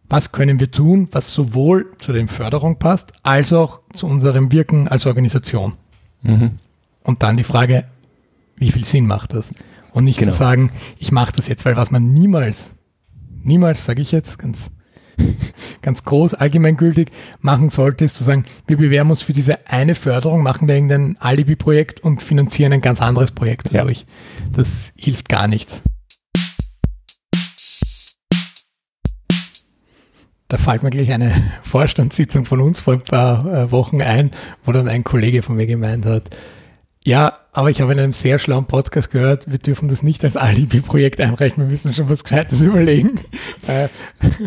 [0.09, 4.87] was können wir tun, was sowohl zu der Förderung passt, als auch zu unserem Wirken
[4.87, 5.73] als Organisation.
[6.21, 6.51] Mhm.
[7.03, 7.85] Und dann die Frage,
[8.57, 9.53] wie viel Sinn macht das?
[9.93, 10.31] Und nicht genau.
[10.31, 12.75] zu sagen, ich mache das jetzt, weil was man niemals,
[13.43, 14.69] niemals, sage ich jetzt, ganz
[15.81, 17.09] ganz groß, allgemeingültig
[17.39, 21.17] machen sollte, ist zu sagen, wir bewerben uns für diese eine Förderung, machen da irgendein
[21.19, 23.99] Alibi-Projekt und finanzieren ein ganz anderes Projekt dadurch.
[23.99, 24.05] Ja.
[24.53, 25.81] Das hilft gar nichts.
[30.51, 34.31] Da fällt mir gleich eine Vorstandssitzung von uns vor ein paar äh, Wochen ein,
[34.65, 36.29] wo dann ein Kollege von mir gemeint hat,
[37.03, 40.37] ja, aber ich habe in einem sehr schlauen Podcast gehört, wir dürfen das nicht als
[40.37, 43.19] Alibi-Projekt einreichen, wir müssen schon was Gescheites überlegen.
[43.67, 43.89] Äh,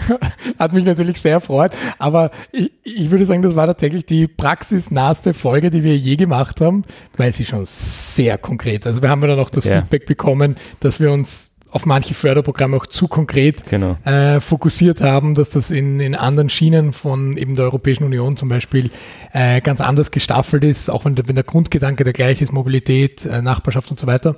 [0.58, 5.34] hat mich natürlich sehr erfreut, aber ich, ich, würde sagen, das war tatsächlich die praxisnahste
[5.34, 6.84] Folge, die wir je gemacht haben,
[7.16, 9.80] weil sie schon sehr konkret, also wir haben ja dann auch das ja.
[9.80, 13.96] Feedback bekommen, dass wir uns auf manche Förderprogramme auch zu konkret genau.
[14.04, 18.48] äh, fokussiert haben, dass das in, in anderen Schienen von eben der Europäischen Union zum
[18.48, 18.90] Beispiel
[19.32, 23.26] äh, ganz anders gestaffelt ist, auch wenn der, wenn der Grundgedanke der gleiche ist, Mobilität,
[23.26, 24.36] äh, Nachbarschaft und so weiter.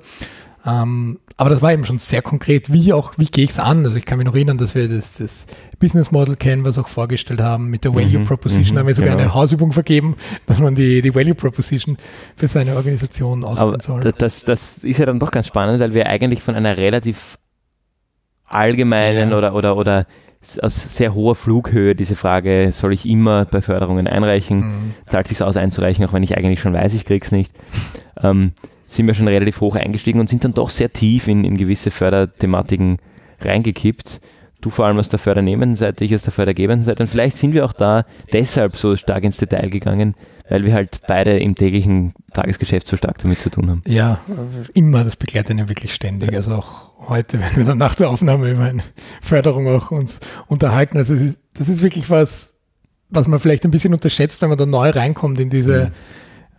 [0.66, 3.84] Ähm, aber das war eben schon sehr konkret, wie auch, wie gehe ich es an?
[3.84, 5.46] Also ich kann mich noch erinnern, dass wir das, das
[5.78, 8.86] Business Model kennen, was wir auch vorgestellt haben mit der Value mhm, Proposition, mhm, haben
[8.86, 9.22] wir sogar genau.
[9.22, 11.98] eine Hausübung vergeben, dass man die, die Value Proposition
[12.36, 14.00] für seine Organisation ausführen soll.
[14.18, 17.38] Das, das ist ja dann doch ganz spannend, weil wir eigentlich von einer relativ
[18.46, 19.38] allgemeinen ja.
[19.38, 20.06] oder, oder, oder
[20.62, 24.58] aus sehr hoher Flughöhe diese Frage, soll ich immer bei Förderungen einreichen?
[24.58, 24.94] Mhm.
[25.06, 27.52] Zahlt sich aus einzureichen, auch wenn ich eigentlich schon weiß, ich krieg's nicht.
[28.22, 28.52] Ähm,
[28.86, 31.90] sind wir schon relativ hoch eingestiegen und sind dann doch sehr tief in, in gewisse
[31.90, 32.98] Förderthematiken
[33.40, 34.20] reingekippt.
[34.60, 37.02] Du vor allem aus der Fördernehmenden ich aus der fördergebenden Seite.
[37.02, 40.14] Und vielleicht sind wir auch da deshalb so stark ins Detail gegangen,
[40.48, 43.82] weil wir halt beide im täglichen Tagesgeschäft so stark damit zu tun haben.
[43.86, 44.20] Ja,
[44.72, 46.34] immer, das begleitet ja wirklich ständig.
[46.34, 48.82] Also auch heute, wenn wir dann nach der Aufnahme über eine
[49.20, 50.96] Förderung auch uns unterhalten.
[50.96, 51.14] Also
[51.54, 52.54] das ist wirklich was,
[53.10, 55.92] was man vielleicht ein bisschen unterschätzt, wenn man da neu reinkommt in diese mhm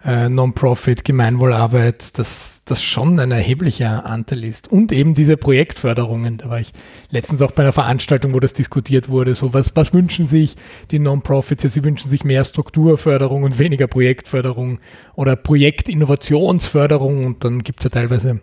[0.06, 4.72] äh, Non-Profit, Gemeinwohlarbeit, dass das schon ein erheblicher Anteil ist.
[4.72, 6.38] Und eben diese Projektförderungen.
[6.38, 6.72] Da war ich
[7.10, 9.36] letztens auch bei einer Veranstaltung, wo das diskutiert wurde.
[9.36, 10.56] So, was, was wünschen sich
[10.92, 11.64] die Non-Profits?
[11.64, 14.80] Ja, sie wünschen sich mehr Strukturförderung und weniger Projektförderung
[15.16, 17.26] oder Projektinnovationsförderung.
[17.26, 18.42] Und dann gibt es ja teilweise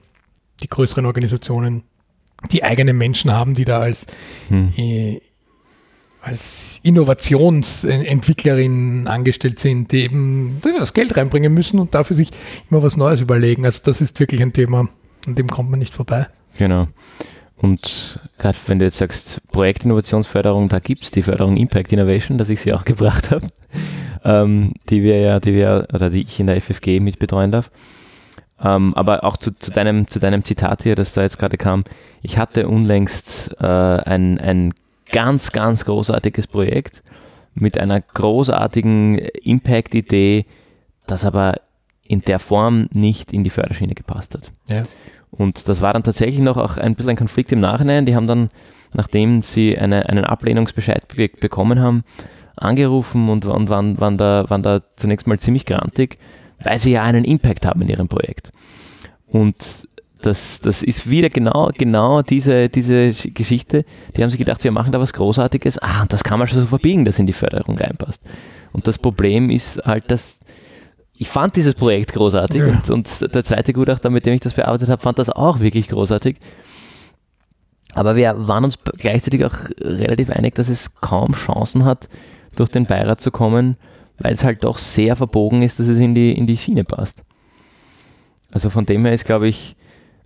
[0.61, 1.85] die größeren Organisationen,
[2.51, 4.07] die eigene Menschen haben, die da als
[4.49, 4.73] hm.
[4.77, 5.21] äh,
[6.25, 12.31] als Innovationsentwicklerin angestellt sind, die eben das Geld reinbringen müssen und dafür sich
[12.71, 13.67] immer was Neues überlegen.
[13.67, 14.89] Also das ist wirklich ein Thema,
[15.27, 16.27] an dem kommt man nicht vorbei.
[16.57, 16.89] Genau.
[17.57, 22.49] Und gerade wenn du jetzt sagst, Projektinnovationsförderung, da gibt es die Förderung Impact Innovation, dass
[22.49, 23.49] ich sie auch gebracht habe,
[24.25, 27.71] ähm, die wir ja, die wir, oder die ich in der FFG mit betreuen darf.
[28.63, 31.85] Ähm, aber auch zu, zu, deinem, zu deinem Zitat hier, das da jetzt gerade kam,
[32.23, 34.73] ich hatte unlängst äh, ein, ein
[35.13, 37.03] ganz, ganz großartiges Projekt
[37.55, 40.45] mit einer großartigen Impact-Idee,
[41.07, 41.61] das aber
[42.03, 44.53] in der Form nicht in die Förderschiene gepasst hat.
[44.69, 44.85] Ja.
[45.31, 48.07] Und das war dann tatsächlich noch auch ein bisschen ein Konflikt im Nachhinein.
[48.07, 48.51] Die haben dann,
[48.93, 52.05] nachdem sie eine, einen Ablehnungsbescheid be bekommen haben,
[52.57, 56.19] angerufen und, und waren, waren, da, waren da zunächst mal ziemlich grantig,
[56.63, 58.53] weil sie ja einen Impact haben in ihrem Projekt.
[59.27, 59.89] Und
[60.25, 63.85] das, das ist wieder genau, genau diese, diese Geschichte.
[64.17, 65.79] Die haben sich gedacht, wir machen da was Großartiges.
[65.79, 68.23] Ah, das kann man schon so verbiegen, dass in die Förderung reinpasst.
[68.73, 70.41] Und das Problem ist halt, dass
[71.17, 72.67] ich fand dieses Projekt großartig ja.
[72.67, 75.89] und, und der zweite Gutachter, mit dem ich das bearbeitet habe, fand das auch wirklich
[75.89, 76.39] großartig.
[77.95, 82.09] Aber wir waren uns gleichzeitig auch relativ einig, dass es kaum Chancen hat,
[82.57, 83.77] durch den Beirat zu kommen,
[84.19, 87.23] weil es halt doch sehr verbogen ist, dass es in die, in die Schiene passt.
[88.51, 89.77] Also von dem her ist, glaube ich,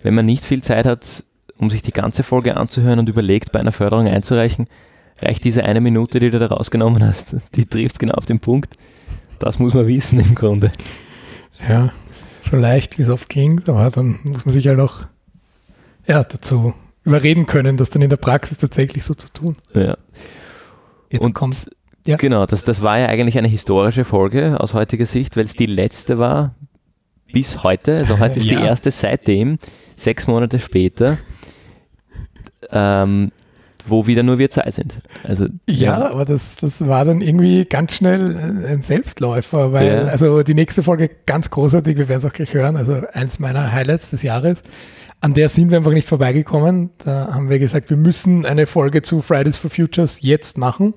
[0.02, 1.24] wenn man nicht viel Zeit hat,
[1.56, 4.68] um sich die ganze Folge anzuhören und überlegt, bei einer Förderung einzureichen,
[5.20, 7.36] reicht diese eine Minute, die du da rausgenommen hast.
[7.54, 8.74] Die trifft genau auf den Punkt.
[9.38, 10.70] Das muss man wissen im Grunde.
[11.68, 11.92] Ja,
[12.40, 15.04] so leicht wie es oft klingt, aber dann muss man sich halt auch
[16.06, 16.74] ja, dazu
[17.04, 19.56] überreden können, das dann in der Praxis tatsächlich so zu tun.
[19.74, 19.96] Ja.
[21.10, 21.70] Jetzt und kommt.
[22.06, 22.16] Ja.
[22.16, 25.66] Genau, das, das war ja eigentlich eine historische Folge aus heutiger Sicht, weil es die
[25.66, 26.54] letzte war
[27.32, 27.98] bis heute.
[27.98, 28.58] Also heute ist ja.
[28.58, 29.58] die erste seitdem
[29.94, 31.18] sechs Monate später,
[32.70, 33.32] ähm,
[33.86, 34.94] wo wieder nur wir zwei sind.
[35.24, 40.04] Also, ja, ja, aber das, das war dann irgendwie ganz schnell ein Selbstläufer, weil ja.
[40.04, 43.72] also die nächste Folge ganz großartig, wir werden es auch gleich hören, also eins meiner
[43.72, 44.62] Highlights des Jahres.
[45.20, 46.90] An der sind wir einfach nicht vorbeigekommen.
[46.98, 50.94] Da haben wir gesagt, wir müssen eine Folge zu Fridays for Futures jetzt machen.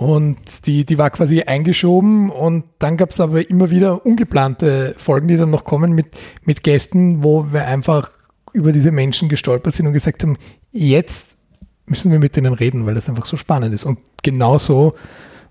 [0.00, 5.28] Und die, die war quasi eingeschoben und dann gab es aber immer wieder ungeplante Folgen,
[5.28, 6.06] die dann noch kommen mit,
[6.42, 8.10] mit Gästen, wo wir einfach
[8.54, 10.38] über diese Menschen gestolpert sind und gesagt haben,
[10.70, 11.36] jetzt
[11.84, 13.84] müssen wir mit denen reden, weil das einfach so spannend ist.
[13.84, 14.94] Und genau so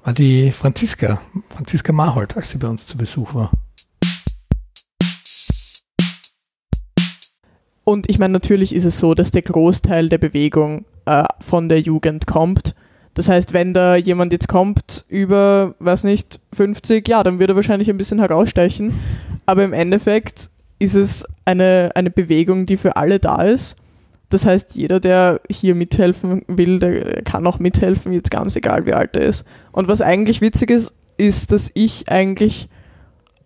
[0.04, 3.52] war die Franziska, Franziska Marhold, als sie bei uns zu Besuch war.
[7.84, 11.82] Und ich meine, natürlich ist es so, dass der Großteil der Bewegung äh, von der
[11.82, 12.74] Jugend kommt
[13.20, 17.56] das heißt, wenn da jemand jetzt kommt über, weiß nicht, 50, ja, dann wird er
[17.58, 18.94] wahrscheinlich ein bisschen herausstechen.
[19.46, 20.50] Aber im Endeffekt
[20.80, 23.76] ist es eine, eine Bewegung, die für alle da ist.
[24.30, 28.94] Das heißt, jeder, der hier mithelfen will, der kann auch mithelfen, jetzt ganz egal, wie
[28.94, 29.46] alt er ist.
[29.74, 32.70] Und was eigentlich witzig ist, ist, dass ich eigentlich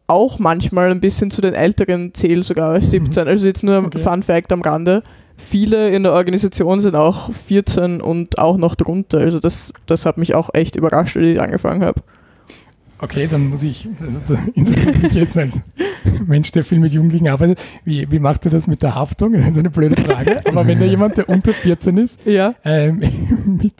[0.05, 3.23] auch manchmal ein bisschen zu den Älteren zähle, sogar 17.
[3.23, 3.27] Mhm.
[3.27, 3.97] Also jetzt nur okay.
[3.97, 5.01] Fun Fact am Rande
[5.37, 9.19] viele in der Organisation sind auch 14 und auch noch drunter.
[9.19, 12.01] Also das, das hat mich auch echt überrascht, als ich angefangen habe.
[12.99, 15.59] Okay, dann muss ich, also da ich jetzt als
[16.25, 19.33] Mensch, der viel mit Jugendlichen arbeitet, wie, wie macht ihr das mit der Haftung?
[19.33, 20.41] Das ist eine blöde Frage.
[20.45, 22.55] Aber wenn da jemand, der unter 14 ist, ja.
[22.63, 23.01] ähm,
[23.61, 23.73] mit,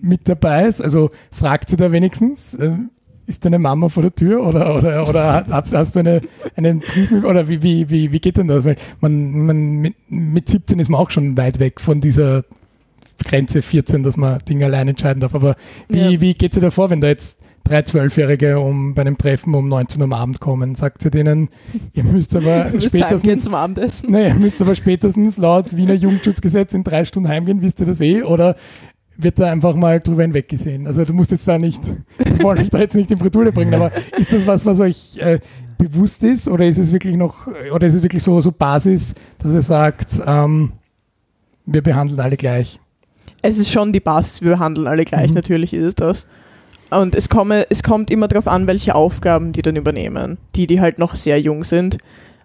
[0.00, 2.90] mit dabei ist, also fragt sie da wenigstens, ähm,
[3.30, 6.20] ist deine Mama vor der Tür oder, oder, oder hast, hast du eine,
[6.56, 8.64] einen Brief oder wie, wie, wie, wie geht denn das?
[8.64, 12.44] Weil man, man mit, mit 17 ist man auch schon weit weg von dieser
[13.24, 15.34] Grenze 14, dass man Dinge allein entscheiden darf.
[15.34, 15.56] Aber
[15.88, 16.20] wie, ja.
[16.20, 19.68] wie geht es dir davor, wenn da jetzt drei Zwölfjährige um bei einem Treffen um
[19.68, 21.48] 19 Uhr am Abend kommen, sagt sie denen,
[21.92, 24.10] ihr müsst aber spätestens zum Abendessen.
[24.10, 28.00] Nee, ihr müsst aber spätestens laut Wiener Jugendschutzgesetz in drei Stunden heimgehen, wisst ihr das
[28.00, 28.22] eh?
[28.22, 28.56] Oder
[29.22, 30.86] wird da einfach mal drüber hinweggesehen?
[30.86, 31.80] Also du musst jetzt da nicht,
[32.18, 35.16] wir wollen euch da jetzt nicht in Bredouille bringen, aber ist das was, was euch
[35.18, 35.40] äh,
[35.78, 39.54] bewusst ist oder ist es wirklich noch, oder ist es wirklich so, so Basis, dass
[39.54, 40.72] ihr sagt, ähm,
[41.66, 42.80] wir behandeln alle gleich?
[43.42, 45.36] Es ist schon die Basis, wir behandeln alle gleich, mhm.
[45.36, 46.26] natürlich ist es das.
[46.90, 50.38] Und es, komme, es kommt immer darauf an, welche Aufgaben die dann übernehmen.
[50.56, 51.98] Die, die halt noch sehr jung sind.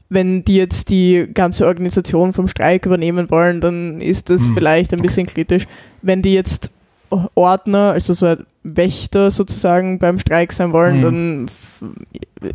[0.09, 4.53] Wenn die jetzt die ganze Organisation vom Streik übernehmen wollen, dann ist das mhm.
[4.53, 5.65] vielleicht ein bisschen kritisch.
[6.01, 6.71] Wenn die jetzt
[7.09, 11.01] Ordner, also so ein Wächter sozusagen beim Streik sein wollen, mhm.
[11.01, 11.45] dann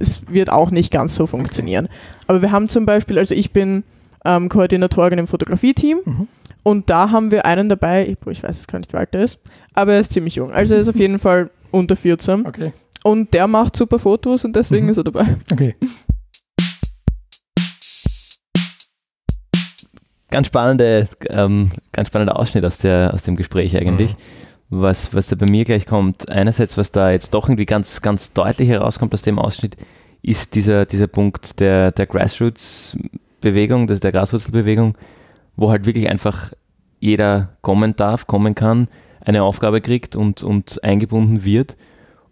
[0.01, 1.89] es wird auch nicht ganz so funktionieren.
[2.27, 3.83] Aber wir haben zum Beispiel, also ich bin
[4.25, 6.29] ähm, Koordinatorin im Fotografie-Team mhm.
[6.63, 9.39] und da haben wir einen dabei, ich weiß jetzt gar nicht, wie alt er ist,
[9.75, 10.53] aber er ist ziemlich jung.
[10.53, 12.47] Also er ist auf jeden Fall unter 14.
[12.47, 12.73] Okay.
[13.03, 14.91] Und der macht super Fotos und deswegen mhm.
[14.91, 15.37] ist er dabei.
[15.51, 15.75] Okay.
[20.31, 24.13] Ganz spannende, ähm, ganz spannender Ausschnitt aus, der, aus dem Gespräch eigentlich.
[24.13, 24.17] Mhm.
[24.83, 28.33] Was, was da bei mir gleich kommt, einerseits, was da jetzt doch irgendwie ganz, ganz
[28.33, 29.77] deutlich herauskommt aus dem Ausschnitt,
[30.23, 34.97] ist dieser, dieser Punkt der, der Grassroots-Bewegung, das ist der Graswurzelbewegung,
[35.57, 36.53] wo halt wirklich einfach
[37.01, 38.89] jeder kommen darf, kommen kann,
[39.21, 41.77] eine Aufgabe kriegt und, und eingebunden wird.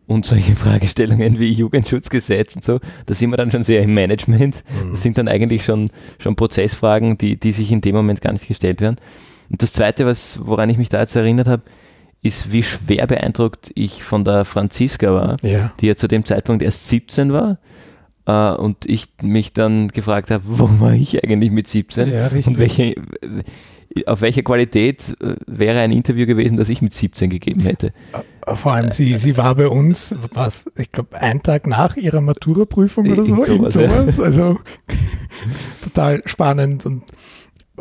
[0.09, 4.65] Und solche Fragestellungen wie Jugendschutzgesetz und so, da sind wir dann schon sehr im Management.
[4.83, 4.93] Mhm.
[4.93, 8.49] Das sind dann eigentlich schon, schon Prozessfragen, die, die sich in dem Moment gar nicht
[8.49, 8.97] gestellt werden.
[9.51, 11.63] Und das Zweite, was, woran ich mich da jetzt erinnert habe,
[12.23, 15.73] ist, wie schwer beeindruckt ich von der Franziska war, ja.
[15.81, 17.59] die ja zu dem Zeitpunkt erst 17 war.
[18.27, 22.13] Uh, und ich mich dann gefragt habe, wo war ich eigentlich mit 17?
[22.13, 22.95] Ja, und welche,
[24.05, 27.95] auf welche Qualität äh, wäre ein Interview gewesen, das ich mit 17 gegeben hätte?
[28.55, 33.11] Vor allem, sie, sie war bei uns, was, ich glaube, einen Tag nach ihrer Maturaprüfung
[33.11, 34.21] oder so, sowas, sowas.
[34.21, 34.59] Also
[35.83, 37.05] total spannend und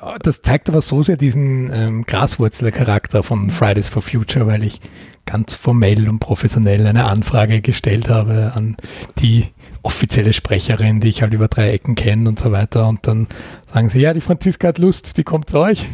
[0.02, 4.82] äh, das zeigt aber so sehr diesen ähm, Graswurzelcharakter von Fridays for Future, weil ich
[5.26, 8.78] ganz formell und professionell eine Anfrage gestellt habe an
[9.20, 9.48] die
[9.84, 12.88] offizielle Sprecherin, die ich halt über drei Ecken kenne und so weiter.
[12.88, 13.28] Und dann
[13.66, 15.86] sagen sie, ja, die Franziska hat Lust, die kommt zu euch.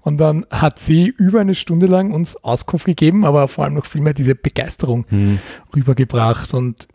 [0.00, 3.86] Und dann hat sie über eine Stunde lang uns Auskunft gegeben, aber vor allem noch
[3.86, 5.38] viel mehr diese Begeisterung mhm.
[5.74, 6.54] rübergebracht.
[6.54, 6.86] Und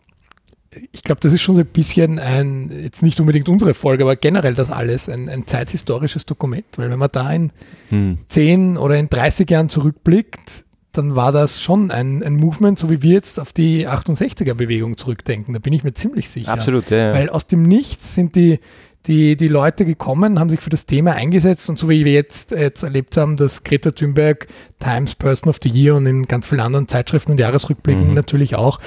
[0.92, 4.16] ich glaube, das ist schon so ein bisschen ein, jetzt nicht unbedingt unsere Folge, aber
[4.16, 6.66] generell das alles ein, ein zeithistorisches Dokument.
[6.76, 7.52] Weil wenn man da in
[7.90, 8.18] mhm.
[8.28, 13.02] 10 oder in 30 Jahren zurückblickt, dann war das schon ein, ein Movement, so wie
[13.02, 15.54] wir jetzt auf die 68er-Bewegung zurückdenken.
[15.54, 16.52] Da bin ich mir ziemlich sicher.
[16.52, 17.14] Absolut, ja, ja.
[17.14, 18.58] Weil aus dem Nichts sind die,
[19.06, 22.50] die, die Leute gekommen, haben sich für das Thema eingesetzt und so wie wir jetzt,
[22.50, 24.46] jetzt erlebt haben, dass Greta Thunberg
[24.78, 28.14] Times Person of the Year und in ganz vielen anderen Zeitschriften und Jahresrückblicken mhm.
[28.14, 28.78] natürlich auch.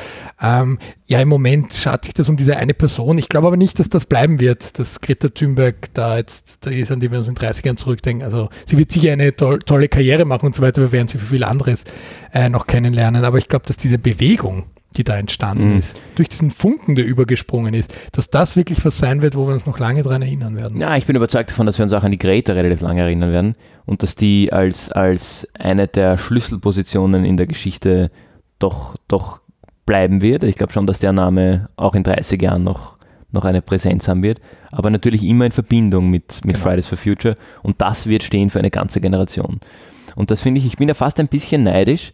[0.41, 3.17] Ähm, ja, im Moment schaut sich das um diese eine Person.
[3.17, 6.91] Ich glaube aber nicht, dass das bleiben wird, dass Greta Thunberg da jetzt da ist,
[6.91, 8.23] an die wir uns in 30 Jahren zurückdenken.
[8.23, 11.17] Also sie wird sicher eine to tolle Karriere machen und so weiter, wir werden sie
[11.17, 11.85] für viel anderes
[12.33, 13.25] äh, noch kennenlernen.
[13.25, 14.65] Aber ich glaube, dass diese Bewegung,
[14.97, 15.79] die da entstanden mhm.
[15.79, 19.53] ist, durch diesen Funken, der übergesprungen ist, dass das wirklich was sein wird, wo wir
[19.53, 20.79] uns noch lange daran erinnern werden.
[20.79, 23.31] Ja, ich bin überzeugt davon, dass wir uns auch an die Greta relativ lange erinnern
[23.31, 28.11] werden und dass die als, als eine der Schlüsselpositionen in der Geschichte
[28.59, 29.41] doch, doch
[29.85, 30.43] bleiben wird.
[30.43, 32.97] Ich glaube schon, dass der Name auch in 30 Jahren noch,
[33.31, 34.39] noch eine Präsenz haben wird,
[34.71, 36.67] aber natürlich immer in Verbindung mit, mit genau.
[36.67, 39.59] Fridays for Future und das wird stehen für eine ganze Generation.
[40.15, 42.13] Und das finde ich, ich bin ja fast ein bisschen neidisch,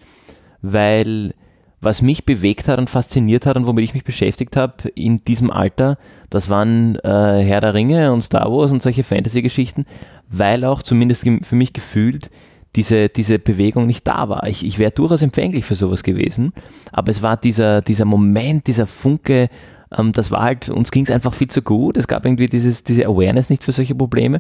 [0.62, 1.34] weil
[1.82, 5.50] was mich bewegt hat und fasziniert hat und womit ich mich beschäftigt habe in diesem
[5.50, 5.98] Alter,
[6.30, 9.86] das waren äh, Herr der Ringe und Star Wars und solche Fantasy-Geschichten,
[10.30, 12.30] weil auch zumindest für mich gefühlt
[12.76, 14.48] diese, diese Bewegung nicht da war.
[14.48, 16.52] Ich, ich wäre durchaus empfänglich für sowas gewesen,
[16.92, 19.50] aber es war dieser, dieser Moment, dieser Funke,
[19.98, 21.98] ähm, das war halt, uns ging es einfach viel zu gut.
[21.98, 24.40] Es gab irgendwie dieses, diese Awareness nicht für solche Probleme.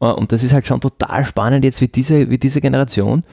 [0.00, 3.24] Äh, und das ist halt schon total spannend jetzt, wie diese, wie diese Generation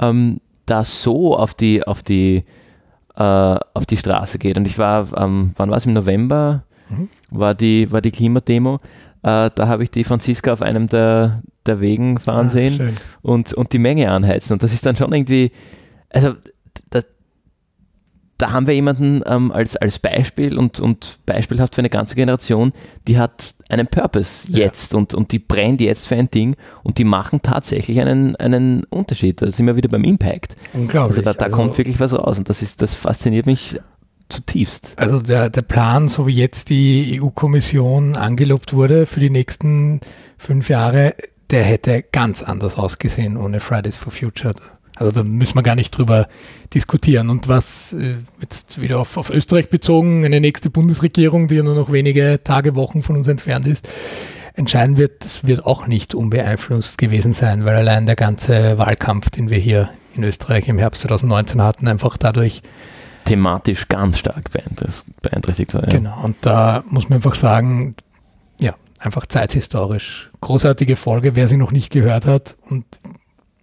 [0.00, 2.44] ähm, da so auf die, auf die
[3.18, 4.56] äh, auf die Straße geht.
[4.56, 7.08] Und ich war, ähm, wann war es, im November, mhm.
[7.30, 8.76] war, die, war die Klimademo.
[9.22, 13.52] Äh, da habe ich die Franziska auf einem der, der Wegen fahren ah, sehen und,
[13.52, 14.52] und die Menge anheizen.
[14.52, 15.50] Und das ist dann schon irgendwie,
[16.10, 16.34] also
[18.38, 22.72] da, haben wir jemanden ähm, als, als Beispiel und, und beispielhaft für eine ganze Generation,
[23.08, 24.98] die hat einen Purpose jetzt ja.
[24.98, 29.42] und, und die brennt jetzt für ein Ding und die machen tatsächlich einen, einen Unterschied.
[29.42, 30.56] Da sind wir wieder beim Impact.
[30.72, 31.18] Unglaublich.
[31.18, 33.76] Also da, da also, kommt wirklich was raus und das, ist, das fasziniert mich
[34.28, 34.92] zutiefst.
[34.96, 40.00] Also der, der Plan, so wie jetzt die EU-Kommission angelobt wurde für die nächsten
[40.36, 41.14] fünf Jahre,
[41.50, 44.54] der hätte ganz anders ausgesehen ohne Fridays for Future.
[44.98, 46.28] Also da müssen wir gar nicht drüber
[46.74, 47.30] diskutieren.
[47.30, 51.74] Und was äh, jetzt wieder auf, auf Österreich bezogen, eine nächste Bundesregierung, die ja nur
[51.74, 53.88] noch wenige Tage, Wochen von uns entfernt ist,
[54.54, 59.50] entscheiden wird, das wird auch nicht unbeeinflusst gewesen sein, weil allein der ganze Wahlkampf, den
[59.50, 62.62] wir hier in Österreich im Herbst 2019 hatten, einfach dadurch
[63.24, 64.50] thematisch ganz stark
[65.22, 65.82] beeinträchtigt war.
[65.82, 65.88] Ja.
[65.90, 67.94] Genau, und da muss man einfach sagen,
[68.58, 70.30] ja, einfach zeithistorisch.
[70.40, 72.84] Großartige Folge, wer sie noch nicht gehört hat und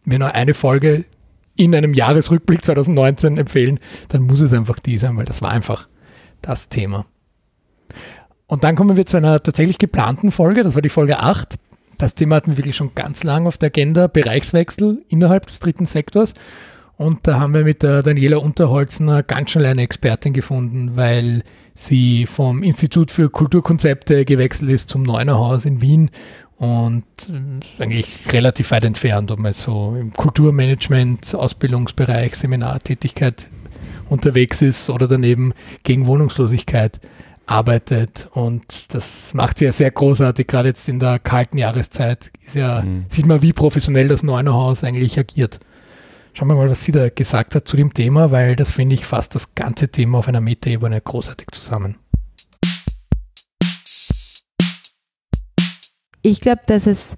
[0.06, 1.04] wir nur eine Folge
[1.56, 3.80] in einem Jahresrückblick 2019 empfehlen,
[4.10, 5.88] dann muss es einfach die sein, weil das war einfach
[6.42, 7.06] das Thema.
[8.48, 11.56] Und dann kommen wir zu einer tatsächlich geplanten Folge, das war die Folge 8.
[11.98, 15.86] Das Thema hatten wir wirklich schon ganz lang auf der Agenda, Bereichswechsel innerhalb des dritten
[15.86, 16.34] Sektors.
[16.98, 21.44] Und da haben wir mit der Daniela Unterholzner ganz schnell eine Expertin gefunden, weil
[21.74, 26.10] sie vom Institut für Kulturkonzepte gewechselt ist zum Neuner Haus in Wien
[26.58, 33.50] und äh, eigentlich relativ weit entfernt, ob man so im Kulturmanagement, Ausbildungsbereich, Seminartätigkeit
[34.10, 35.54] unterwegs ist oder daneben
[35.84, 37.00] gegen Wohnungslosigkeit
[37.48, 42.82] arbeitet und das macht sie ja sehr großartig, gerade jetzt in der kalten Jahreszeit ja,
[42.82, 43.06] mhm.
[43.08, 45.60] sieht man, wie professionell das Neuner Haus eigentlich agiert.
[46.34, 49.06] Schauen wir mal, was sie da gesagt hat zu dem Thema, weil das finde ich
[49.06, 51.98] fast das ganze Thema auf einer Metaebene großartig zusammen.
[56.26, 57.16] Ich glaube, dass es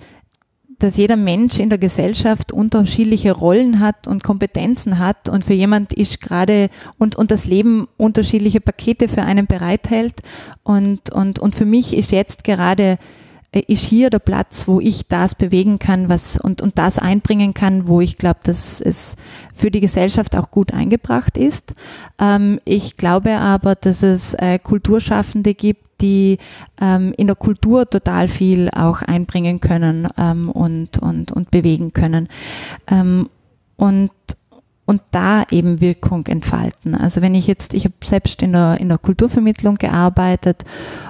[0.79, 5.91] dass jeder Mensch in der Gesellschaft unterschiedliche Rollen hat und Kompetenzen hat und für jemand
[5.91, 10.21] ist gerade und, und das Leben unterschiedliche Pakete für einen bereithält
[10.61, 12.99] und, und, und für mich ist jetzt gerade
[13.51, 17.55] äh, ist hier der Platz, wo ich das bewegen kann, was und, und das einbringen
[17.55, 19.15] kann, wo ich glaube, dass es
[19.55, 21.73] für die Gesellschaft auch gut eingebracht ist.
[22.21, 26.37] Ähm, ich glaube aber, dass es äh, Kulturschaffende gibt, die
[26.81, 32.27] ähm, in der Kultur total viel auch einbringen können ähm, und, und, und bewegen können.
[32.87, 33.29] Ähm,
[33.75, 34.11] und
[34.87, 36.95] und da eben Wirkung entfalten.
[36.95, 40.63] Also wenn ich jetzt, ich habe selbst in der, in der Kulturvermittlung gearbeitet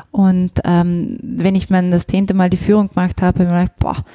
[0.09, 3.59] und ähm, wenn ich mein das zehnte Mal die Führung gemacht habe, habe ich mir
[3.59, 4.05] gedacht, boah,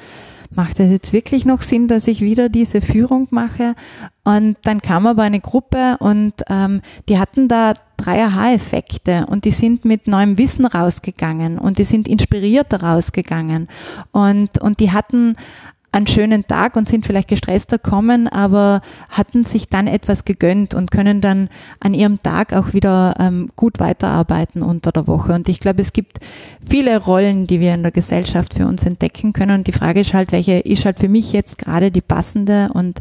[0.55, 3.75] macht es jetzt wirklich noch Sinn, dass ich wieder diese Führung mache?
[4.23, 9.51] Und dann kam aber eine Gruppe und ähm, die hatten da drei Aha-Effekte und die
[9.51, 13.67] sind mit neuem Wissen rausgegangen und die sind inspirierter rausgegangen
[14.11, 15.35] und, und die hatten
[15.93, 20.91] einen schönen Tag und sind vielleicht gestresster kommen, aber hatten sich dann etwas gegönnt und
[20.91, 25.33] können dann an ihrem Tag auch wieder ähm, gut weiterarbeiten unter der Woche.
[25.33, 26.19] Und ich glaube, es gibt
[26.67, 29.59] viele Rollen, die wir in der Gesellschaft für uns entdecken können.
[29.59, 32.99] Und die Frage ist halt, welche ist halt für mich jetzt gerade die passende und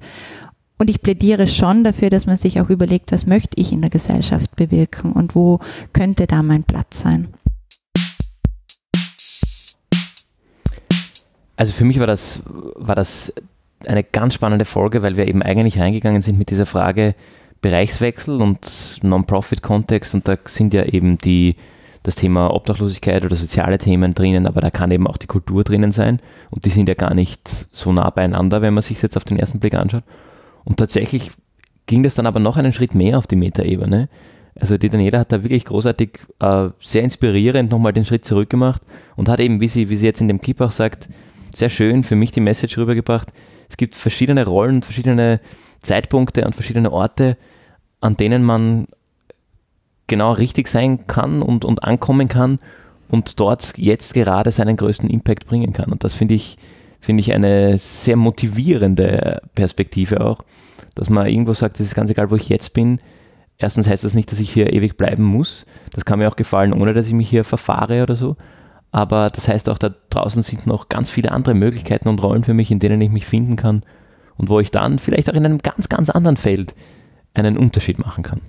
[0.78, 3.90] und ich plädiere schon dafür, dass man sich auch überlegt, was möchte ich in der
[3.90, 5.60] Gesellschaft bewirken und wo
[5.92, 7.28] könnte da mein Platz sein.
[11.56, 12.42] Also für mich war das,
[12.76, 13.32] war das
[13.86, 17.14] eine ganz spannende Folge, weil wir eben eigentlich reingegangen sind mit dieser Frage
[17.60, 21.56] Bereichswechsel und Non-Profit-Kontext und da sind ja eben die,
[22.02, 25.92] das Thema Obdachlosigkeit oder soziale Themen drinnen, aber da kann eben auch die Kultur drinnen
[25.92, 29.24] sein und die sind ja gar nicht so nah beieinander, wenn man sich jetzt auf
[29.24, 30.02] den ersten Blick anschaut.
[30.64, 31.30] Und tatsächlich
[31.86, 34.08] ging das dann aber noch einen Schritt mehr auf die Metaebene.
[34.58, 38.82] Also die Daniela hat da wirklich großartig, äh, sehr inspirierend nochmal den Schritt zurück gemacht
[39.16, 41.08] und hat eben, wie sie, wie sie jetzt in dem Clip auch sagt,
[41.54, 43.28] sehr schön für mich die Message rübergebracht.
[43.68, 45.40] Es gibt verschiedene Rollen, verschiedene
[45.80, 47.36] Zeitpunkte und verschiedene Orte,
[48.00, 48.86] an denen man
[50.06, 52.58] genau richtig sein kann und, und ankommen kann
[53.08, 55.92] und dort jetzt gerade seinen größten Impact bringen kann.
[55.92, 56.58] Und das finde ich,
[57.00, 60.42] finde ich eine sehr motivierende Perspektive auch,
[60.94, 62.98] dass man irgendwo sagt, es ist ganz egal, wo ich jetzt bin.
[63.58, 65.66] Erstens heißt das nicht, dass ich hier ewig bleiben muss.
[65.92, 68.36] Das kann mir auch gefallen, ohne dass ich mich hier verfahre oder so.
[68.92, 72.54] Aber das heißt auch, da draußen sind noch ganz viele andere Möglichkeiten und Rollen für
[72.54, 73.82] mich, in denen ich mich finden kann
[74.36, 76.74] und wo ich dann vielleicht auch in einem ganz, ganz anderen Feld
[77.34, 78.42] einen Unterschied machen kann.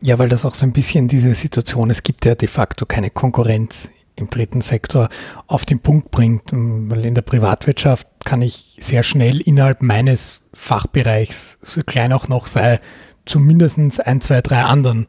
[0.00, 3.10] Ja, weil das auch so ein bisschen diese Situation, es gibt ja de facto keine
[3.10, 5.10] Konkurrenz im dritten Sektor
[5.46, 11.58] auf den Punkt bringt, weil in der Privatwirtschaft kann ich sehr schnell innerhalb meines Fachbereichs,
[11.60, 12.80] so klein auch noch sei,
[13.26, 15.06] zumindest ein, zwei, drei anderen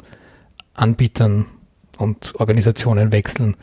[0.73, 1.45] Anbietern
[1.97, 3.55] und Organisationen wechseln.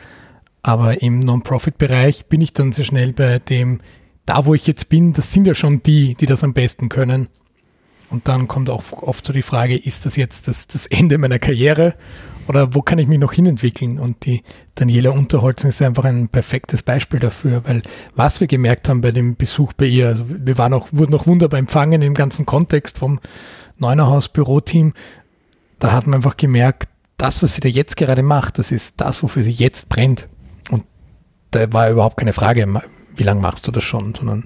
[0.65, 3.83] Aber im Non-Profit-Bereich bin ich dann sehr schnell bei dem,
[4.25, 7.29] da wo ich jetzt bin, das sind ja schon die, die das am besten können.
[8.09, 11.39] Und dann kommt auch oft so die Frage, ist das jetzt das, das Ende meiner
[11.39, 11.95] Karriere
[12.49, 13.99] oder wo kann ich mich noch hinentwickeln?
[13.99, 14.43] Und die
[14.75, 17.83] Daniela Unterholzen ist einfach ein perfektes Beispiel dafür, weil
[18.17, 21.27] was wir gemerkt haben bei dem Besuch bei ihr, also wir waren auch, wurden auch
[21.27, 23.21] wunderbar empfangen im ganzen Kontext vom
[23.77, 24.95] Neunerhaus Büroteam.
[25.79, 26.89] Da hat man einfach gemerkt,
[27.19, 30.29] das, was sie da jetzt gerade macht, das ist das, wofür sie jetzt brennt
[31.55, 32.83] da war überhaupt keine Frage,
[33.17, 34.45] wie lange machst du das schon, sondern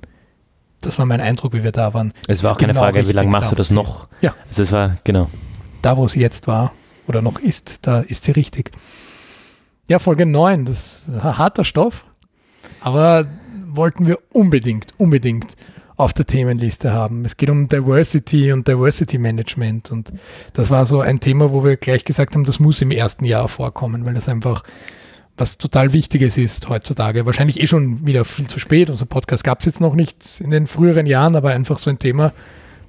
[0.81, 2.13] das war mein Eindruck, wie wir da waren.
[2.29, 4.09] Es war auch keine genau Frage, wie lange machst du das noch?
[4.21, 4.35] Ja.
[4.47, 5.29] Also es war, genau.
[5.83, 6.73] Da, wo sie jetzt war
[7.07, 8.71] oder noch ist, da ist sie richtig.
[9.89, 12.05] Ja, Folge 9, das ist ein harter Stoff,
[12.81, 13.27] aber
[13.67, 15.57] wollten wir unbedingt, unbedingt
[15.97, 17.25] auf der Themenliste haben.
[17.25, 20.13] Es geht um Diversity und Diversity Management und
[20.53, 23.49] das war so ein Thema, wo wir gleich gesagt haben, das muss im ersten Jahr
[23.49, 24.63] vorkommen, weil das einfach
[25.39, 27.27] was total Wichtiges ist heutzutage.
[27.27, 28.91] Wahrscheinlich eh schon wieder viel zu spät.
[28.91, 31.99] Unser Podcast gab es jetzt noch nicht in den früheren Jahren, aber einfach so ein
[31.99, 32.33] Thema,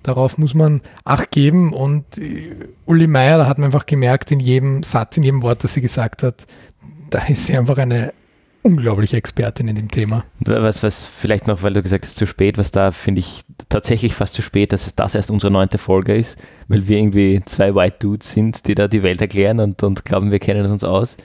[0.03, 1.73] darauf muss man Acht geben.
[1.73, 2.51] Und äh,
[2.85, 5.81] Uli Meier, da hat man einfach gemerkt, in jedem Satz, in jedem Wort, das sie
[5.81, 6.47] gesagt hat,
[7.09, 8.13] da ist sie einfach eine
[8.61, 10.25] unglaubliche Expertin in dem Thema.
[10.41, 14.13] Was, was vielleicht noch, weil du gesagt hast, zu spät, was da finde ich tatsächlich
[14.13, 16.37] fast zu spät, dass es das erst unsere neunte Folge ist,
[16.67, 20.31] weil wir irgendwie zwei White Dudes sind, die da die Welt erklären und, und glauben,
[20.31, 21.17] wir kennen uns aus.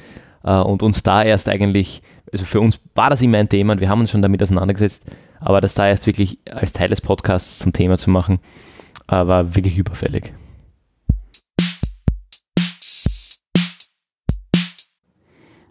[0.47, 3.81] Uh, und uns da erst eigentlich, also für uns war das immer ein Thema und
[3.81, 5.07] wir haben uns schon damit auseinandergesetzt,
[5.41, 8.41] aber das da erst wirklich als Teil des Podcasts zum Thema zu machen,
[9.11, 10.35] uh, war wirklich überfällig.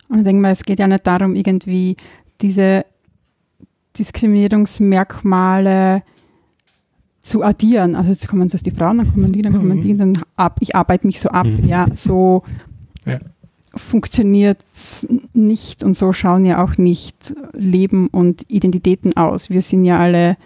[0.09, 1.95] Und ich denke mal, es geht ja nicht darum, irgendwie
[2.41, 2.85] diese
[3.97, 6.03] Diskriminierungsmerkmale
[7.21, 7.95] zu addieren.
[7.95, 9.97] Also jetzt kommen das die Frauen, dann kommen die, dann kommen die, mhm.
[9.97, 11.45] dann ab, ich arbeite mich so ab.
[11.45, 11.67] Mhm.
[11.67, 12.43] Ja, so
[13.05, 13.19] ja.
[13.75, 14.63] Funktioniert
[15.33, 19.49] nicht und so schauen ja auch nicht Leben und Identitäten aus.
[19.49, 20.37] Wir sind ja alle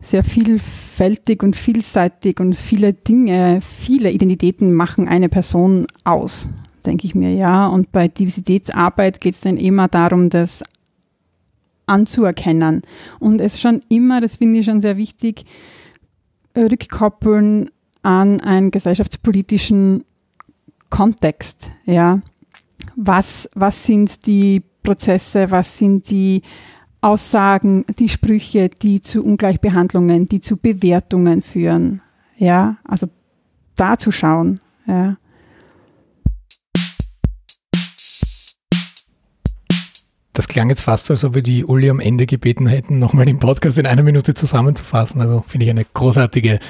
[0.00, 6.48] sehr vielfältig und vielseitig und viele Dinge, viele Identitäten machen eine Person aus
[6.88, 7.68] denke ich mir, ja.
[7.68, 10.62] Und bei Diversitätsarbeit geht es dann immer darum, das
[11.86, 12.82] anzuerkennen.
[13.20, 15.44] Und es schon immer, das finde ich schon sehr wichtig,
[16.56, 17.70] rückkoppeln
[18.02, 20.04] an einen gesellschaftspolitischen
[20.90, 22.20] Kontext, ja.
[22.96, 26.42] Was, was sind die Prozesse, was sind die
[27.00, 32.02] Aussagen, die Sprüche, die zu Ungleichbehandlungen, die zu Bewertungen führen,
[32.36, 32.76] ja.
[32.84, 33.06] Also
[33.76, 35.16] da zu schauen, ja.
[40.38, 43.26] Das klang jetzt fast so, als ob wir die Uli am Ende gebeten hätten, nochmal
[43.26, 45.20] den Podcast in einer Minute zusammenzufassen.
[45.20, 46.60] Also finde ich eine großartige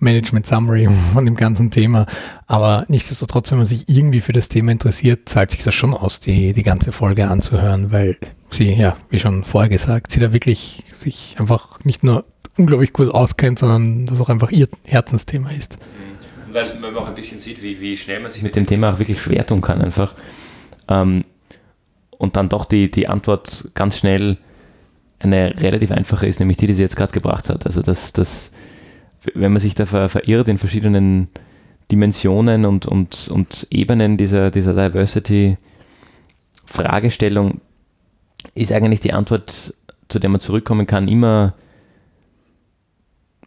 [0.00, 2.06] Management-Summary von dem ganzen Thema.
[2.46, 6.20] Aber nichtsdestotrotz, wenn man sich irgendwie für das Thema interessiert, zahlt sich das schon aus,
[6.20, 8.16] die, die ganze Folge anzuhören, weil
[8.48, 12.24] sie, ja, wie schon vorher gesagt, sie da wirklich sich einfach nicht nur
[12.56, 15.76] unglaublich gut auskennt, sondern das auch einfach ihr Herzensthema ist.
[16.50, 18.98] Weil man auch ein bisschen sieht, wie, wie schnell man sich mit dem Thema auch
[18.98, 20.14] wirklich schwer tun kann, einfach.
[20.88, 21.24] Ähm,
[22.18, 24.38] und dann doch die, die Antwort ganz schnell
[25.20, 27.66] eine relativ einfache ist, nämlich die, die sie jetzt gerade gebracht hat.
[27.66, 28.52] Also dass, dass
[29.34, 31.28] wenn man sich da ver, verirrt in verschiedenen
[31.90, 37.60] Dimensionen und, und, und Ebenen dieser, dieser Diversity-Fragestellung,
[38.54, 39.74] ist eigentlich die Antwort,
[40.08, 41.54] zu der man zurückkommen kann, immer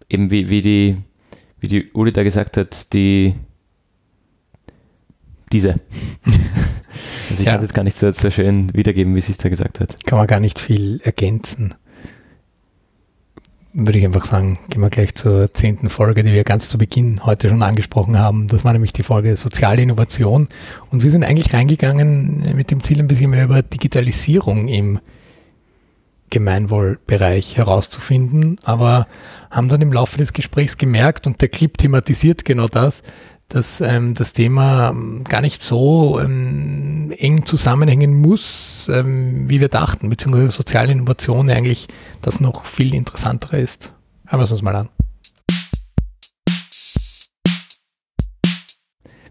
[0.09, 0.97] eben wie, wie die,
[1.59, 3.35] wie die Uli da gesagt hat, die
[5.51, 5.79] diese.
[7.31, 7.53] Also ich ja.
[7.53, 10.05] kann jetzt gar nicht so, so schön wiedergeben, wie sie es da gesagt hat.
[10.05, 11.73] Kann man gar nicht viel ergänzen.
[13.73, 17.25] Würde ich einfach sagen, gehen wir gleich zur zehnten Folge, die wir ganz zu Beginn
[17.25, 18.49] heute schon angesprochen haben.
[18.49, 20.49] Das war nämlich die Folge Soziale Innovation.
[20.89, 24.99] Und wir sind eigentlich reingegangen mit dem Ziel, ein bisschen mehr über Digitalisierung im
[26.31, 29.07] Gemeinwohlbereich herauszufinden, aber
[29.49, 33.03] haben dann im Laufe des Gesprächs gemerkt, und der Clip thematisiert genau das,
[33.53, 39.67] dass ähm, das Thema ähm, gar nicht so ähm, eng zusammenhängen muss, ähm, wie wir
[39.67, 41.87] dachten, beziehungsweise soziale Innovation eigentlich
[42.21, 43.93] das noch viel interessantere ist.
[44.25, 44.89] Hören wir es uns mal an.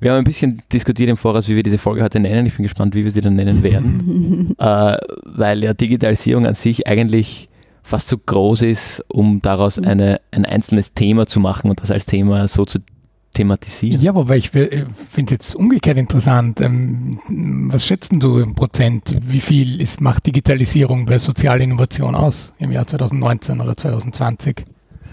[0.00, 2.46] Wir haben ein bisschen diskutiert im Voraus, wie wir diese Folge heute nennen.
[2.46, 4.54] Ich bin gespannt, wie wir sie dann nennen werden.
[4.58, 7.48] äh, weil ja Digitalisierung an sich eigentlich
[7.82, 9.88] fast zu groß ist, um daraus mhm.
[9.88, 12.78] eine, ein einzelnes Thema zu machen und das als Thema so zu
[13.34, 14.00] thematisieren.
[14.02, 16.60] Ja, wobei ich äh, finde jetzt umgekehrt interessant.
[16.60, 17.20] Ähm,
[17.70, 19.14] was schätzt du im Prozent?
[19.22, 24.64] Wie viel ist, macht Digitalisierung bei sozialer Innovation aus im Jahr 2019 oder 2020?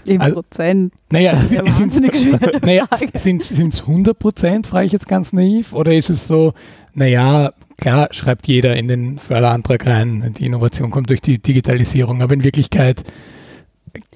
[0.04, 0.94] Im also, Prozent.
[1.10, 2.00] Naja, sind es
[2.62, 6.54] naja, sind's 100 Prozent, frage ich jetzt ganz naiv, oder ist es so,
[6.94, 12.34] naja, klar schreibt jeder in den Förderantrag rein, die Innovation kommt durch die Digitalisierung, aber
[12.34, 13.04] in Wirklichkeit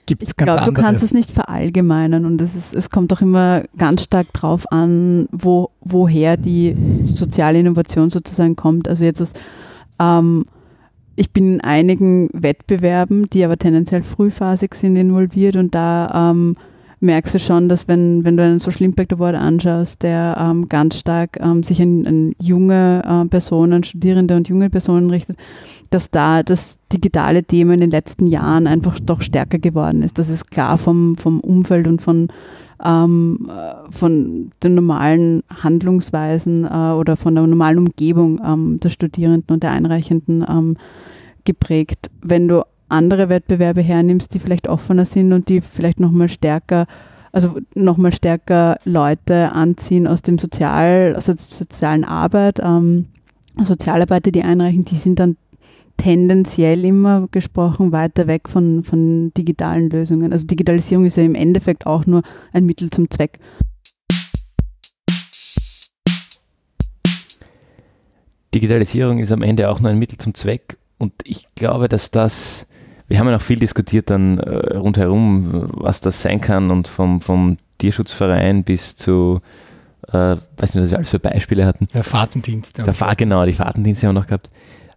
[0.07, 3.13] gibt es ganz Ich glaube, du kannst es nicht verallgemeinern und es, ist, es kommt
[3.13, 6.75] auch immer ganz stark drauf an, wo, woher die
[7.05, 8.89] soziale Innovation sozusagen kommt.
[8.89, 9.39] Also jetzt ist,
[10.01, 10.47] ähm,
[11.15, 16.57] ich bin in einigen Wettbewerben, die aber tendenziell frühphasig sind, involviert und da ähm,
[17.03, 20.99] merkst du schon, dass wenn, wenn du einen Social Impact Award anschaust, der ähm, ganz
[20.99, 25.37] stark ähm, sich an, an junge äh, Personen, Studierende und junge Personen richtet,
[25.91, 30.19] dass da das digitale Thema in den letzten Jahren einfach doch stärker geworden ist.
[30.19, 32.29] Das ist klar vom, vom Umfeld und von,
[32.85, 39.55] ähm, äh, von den normalen Handlungsweisen äh, oder von der normalen Umgebung ähm, der Studierenden
[39.55, 40.77] und der Einreichenden ähm,
[41.45, 42.11] geprägt.
[42.23, 42.63] Wenn du
[42.93, 46.87] andere Wettbewerbe hernimmst, die vielleicht offener sind und die vielleicht nochmal stärker,
[47.33, 53.07] also nochmal stärker Leute anziehen aus dem Sozial, der sozialen Arbeit, ähm,
[53.57, 55.37] Sozialarbeiter, die einreichen, die sind dann
[55.97, 60.33] tendenziell immer gesprochen weiter weg von, von digitalen Lösungen.
[60.33, 62.23] Also Digitalisierung ist ja im Endeffekt auch nur
[62.53, 63.39] ein Mittel zum Zweck.
[68.55, 72.67] Digitalisierung ist am Ende auch nur ein Mittel zum Zweck und ich glaube, dass das
[73.13, 77.21] wir haben ja noch viel diskutiert dann äh, rundherum, was das sein kann und vom,
[77.21, 79.43] vom Tierschutzverein bis zu,
[80.09, 80.13] äh,
[80.57, 81.89] weiß nicht, was wir alles für Beispiele hatten.
[81.93, 82.79] Der Fahrtendienst.
[82.79, 84.49] Der Fahr genau, die Fahrtendienste haben wir noch gehabt.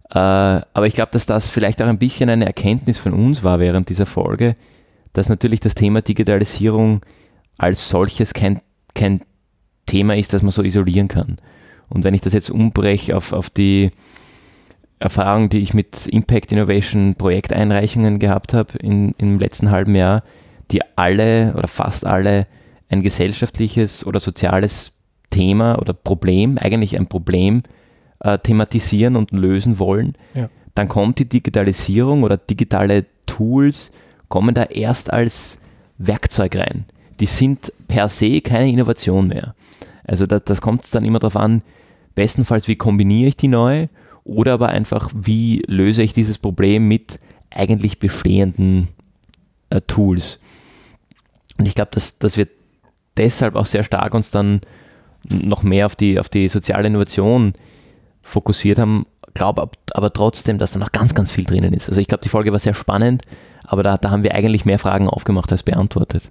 [0.08, 3.60] Äh, aber ich glaube, dass das vielleicht auch ein bisschen eine Erkenntnis von uns war
[3.60, 4.54] während dieser Folge,
[5.12, 7.02] dass natürlich das Thema Digitalisierung
[7.58, 8.62] als solches kein,
[8.94, 9.20] kein
[9.84, 11.36] Thema ist, das man so isolieren kann.
[11.90, 13.90] Und wenn ich das jetzt umbreche auf, auf die
[14.98, 20.22] Erfahrung, die ich mit Impact Innovation Projekteinreichungen gehabt habe in, im letzten halben Jahr,
[20.70, 22.46] die alle oder fast alle
[22.88, 24.92] ein gesellschaftliches oder soziales
[25.30, 27.62] Thema oder Problem, eigentlich ein Problem
[28.20, 30.48] äh, thematisieren und lösen wollen, ja.
[30.74, 33.92] dann kommt die Digitalisierung oder digitale Tools
[34.28, 35.60] kommen da erst als
[35.98, 36.86] Werkzeug rein.
[37.20, 39.54] Die sind per se keine Innovation mehr.
[40.04, 41.62] Also das, das kommt dann immer darauf an,
[42.14, 43.88] bestenfalls wie kombiniere ich die neu
[44.26, 47.20] oder aber einfach, wie löse ich dieses Problem mit
[47.50, 48.88] eigentlich bestehenden
[49.70, 50.40] äh, Tools.
[51.58, 52.48] Und ich glaube, dass, dass wir
[53.16, 54.60] deshalb auch sehr stark uns dann
[55.28, 57.54] noch mehr auf die, auf die soziale Innovation
[58.22, 61.88] fokussiert haben, glaube aber trotzdem, dass da noch ganz, ganz viel drinnen ist.
[61.88, 63.22] Also ich glaube, die Folge war sehr spannend,
[63.64, 66.30] aber da, da haben wir eigentlich mehr Fragen aufgemacht als beantwortet.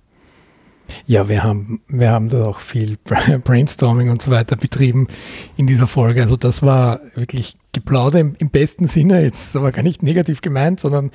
[1.07, 2.97] Ja, wir haben, wir haben da auch viel
[3.43, 5.07] Brainstorming und so weiter betrieben
[5.57, 6.21] in dieser Folge.
[6.21, 10.79] Also das war wirklich Geplauder im, im besten Sinne, jetzt aber gar nicht negativ gemeint,
[10.79, 11.11] sondern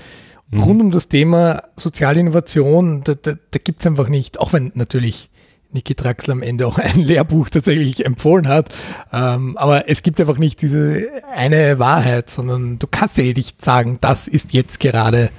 [0.51, 0.61] mhm.
[0.61, 4.71] rund um das Thema soziale Innovation, da, da, da gibt es einfach nicht, auch wenn
[4.75, 5.31] natürlich
[5.73, 8.69] Niki Draxler am Ende auch ein Lehrbuch tatsächlich empfohlen hat.
[9.13, 13.99] Ähm, aber es gibt einfach nicht diese eine Wahrheit, sondern du kannst ja nicht sagen,
[14.01, 15.31] das ist jetzt gerade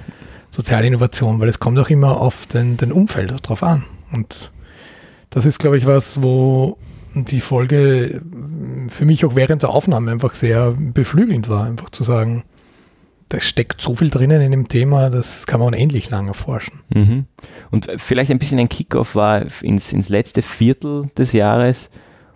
[0.50, 3.84] soziale Innovation, weil es kommt auch immer auf den, den Umfeld drauf an.
[4.10, 4.50] Und
[5.30, 6.76] das ist, glaube ich, was, wo
[7.14, 8.22] die Folge
[8.88, 12.44] für mich auch während der Aufnahme einfach sehr beflügelnd war, einfach zu sagen,
[13.28, 16.80] da steckt so viel drinnen in dem Thema, das kann man unendlich lange erforschen.
[16.94, 17.24] Mhm.
[17.70, 21.90] Und vielleicht ein bisschen ein Kickoff war ins, ins letzte Viertel des Jahres,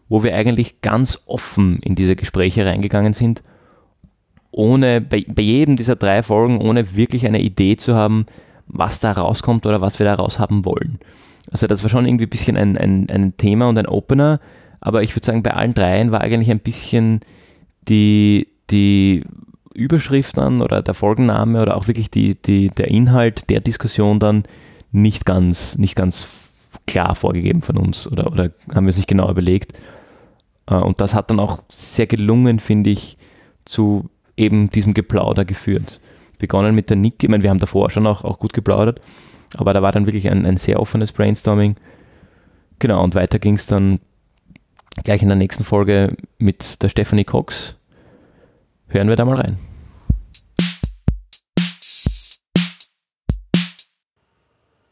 [0.09, 3.43] wo wir eigentlich ganz offen in diese Gespräche reingegangen sind,
[4.51, 8.24] ohne bei, bei jedem dieser drei Folgen, ohne wirklich eine Idee zu haben,
[8.66, 10.99] was da rauskommt oder was wir da raus haben wollen.
[11.51, 14.41] Also das war schon irgendwie ein bisschen ein, ein, ein Thema und ein Opener,
[14.81, 17.20] aber ich würde sagen, bei allen dreien war eigentlich ein bisschen
[17.89, 19.24] die, die
[19.74, 24.45] Überschrift dann oder der Folgenname oder auch wirklich die, die, der Inhalt der Diskussion dann
[24.93, 26.53] nicht ganz, nicht ganz
[26.87, 29.79] klar vorgegeben von uns oder, oder haben wir es nicht genau überlegt.
[30.68, 33.16] Äh, und das hat dann auch sehr gelungen, finde ich,
[33.64, 36.01] zu eben diesem Geplauder geführt.
[36.39, 39.01] Begonnen mit der Nick, ich meine, wir haben davor schon auch, auch gut geplaudert,
[39.57, 41.77] aber da war dann wirklich ein, ein sehr offenes Brainstorming.
[42.79, 44.01] Genau, und weiter ging es dann
[45.05, 47.74] gleich in der nächsten Folge mit der Stephanie Cox.
[48.88, 49.59] Hören wir da mal rein.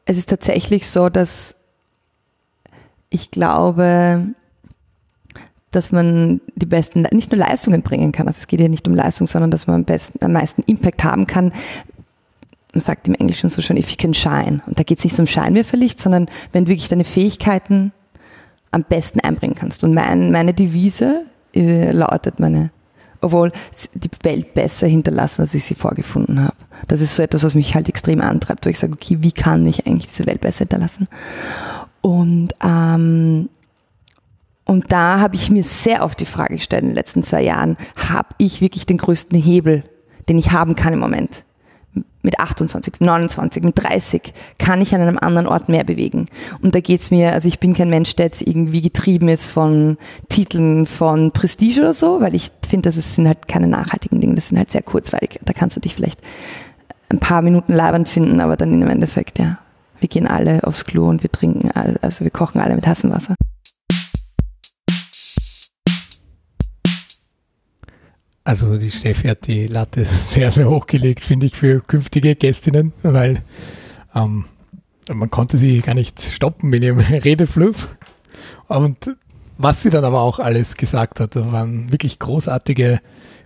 [0.06, 1.54] Es ist tatsächlich so, dass
[3.08, 4.34] ich glaube,
[5.70, 8.94] dass man die besten, nicht nur Leistungen bringen kann, also es geht ja nicht um
[8.94, 11.52] Leistung, sondern dass man am, besten, am meisten Impact haben kann,
[12.74, 14.60] man sagt im Englischen so schön, if you can shine.
[14.66, 17.92] Und da geht es nicht um Scheinwerferlicht, sondern wenn wirklich deine Fähigkeiten
[18.74, 19.84] am besten einbringen kannst.
[19.84, 22.70] Und mein, meine Devise äh, lautet meine,
[23.20, 23.52] obwohl
[23.94, 26.56] die Welt besser hinterlassen, als ich sie vorgefunden habe.
[26.88, 29.66] Das ist so etwas, was mich halt extrem antreibt, wo ich sage, okay, wie kann
[29.66, 31.08] ich eigentlich diese Welt besser hinterlassen?
[32.00, 33.48] Und, ähm,
[34.64, 37.76] und da habe ich mir sehr oft die Frage gestellt in den letzten zwei Jahren,
[37.96, 39.84] habe ich wirklich den größten Hebel,
[40.28, 41.44] den ich haben kann im Moment?
[42.22, 46.26] Mit 28, 29, mit 30 kann ich an einem anderen Ort mehr bewegen.
[46.62, 49.98] Und da geht's mir, also ich bin kein Mensch, der jetzt irgendwie getrieben ist von
[50.28, 54.48] Titeln, von Prestige oder so, weil ich finde, das sind halt keine nachhaltigen Dinge, das
[54.48, 55.38] sind halt sehr kurzweilig.
[55.44, 56.20] Da kannst du dich vielleicht
[57.10, 59.58] ein paar Minuten leibend finden, aber dann im Endeffekt, ja,
[60.00, 61.70] wir gehen alle aufs Klo und wir trinken,
[62.02, 63.12] also wir kochen alle mit heißem
[68.46, 73.42] Also die Steffi hat die Latte sehr, sehr hochgelegt, finde ich, für künftige Gästinnen, weil
[74.14, 74.44] ähm,
[75.12, 77.88] man konnte sie gar nicht stoppen in ihrem Redefluss.
[78.68, 79.16] Und
[79.56, 83.00] was sie dann aber auch alles gesagt hat, da waren wirklich großartige,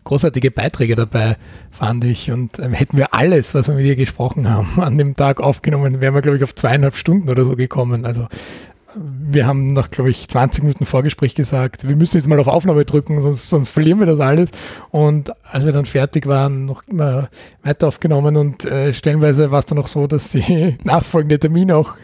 [0.05, 1.37] großartige Beiträge dabei,
[1.71, 2.33] fand ich.
[2.33, 6.01] Und ähm, hätten wir alles, was wir mit ihr gesprochen haben, an dem Tag aufgenommen,
[6.01, 8.05] wären wir, glaube ich, auf zweieinhalb Stunden oder so gekommen.
[8.05, 8.27] Also
[9.01, 12.85] wir haben nach, glaube ich, 20 Minuten Vorgespräch gesagt, wir müssen jetzt mal auf Aufnahme
[12.85, 14.51] drücken, sonst, sonst verlieren wir das alles.
[14.91, 17.29] Und als wir dann fertig waren, noch immer
[17.63, 21.95] weiter aufgenommen und äh, stellenweise war es dann noch so, dass sie nachfolgende Termine auch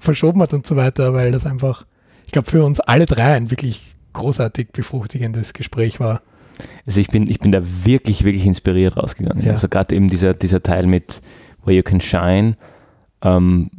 [0.00, 1.84] verschoben hat und so weiter, weil das einfach,
[2.26, 6.22] ich glaube, für uns alle drei ein wirklich großartig befruchtigendes Gespräch war.
[6.86, 9.44] Also ich bin, ich bin da wirklich, wirklich inspiriert rausgegangen.
[9.44, 9.52] Ja.
[9.52, 11.20] Also gerade eben dieser, dieser Teil mit
[11.64, 12.54] Where You Can Shine,
[13.22, 13.70] ähm,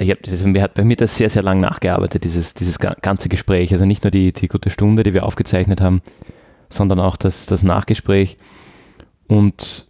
[0.00, 3.28] ich hab, das, mir hat bei mir das sehr, sehr lang nachgearbeitet, dieses, dieses ganze
[3.28, 3.72] Gespräch.
[3.72, 6.02] Also nicht nur die, die gute Stunde, die wir aufgezeichnet haben,
[6.70, 8.36] sondern auch das, das Nachgespräch.
[9.28, 9.86] Und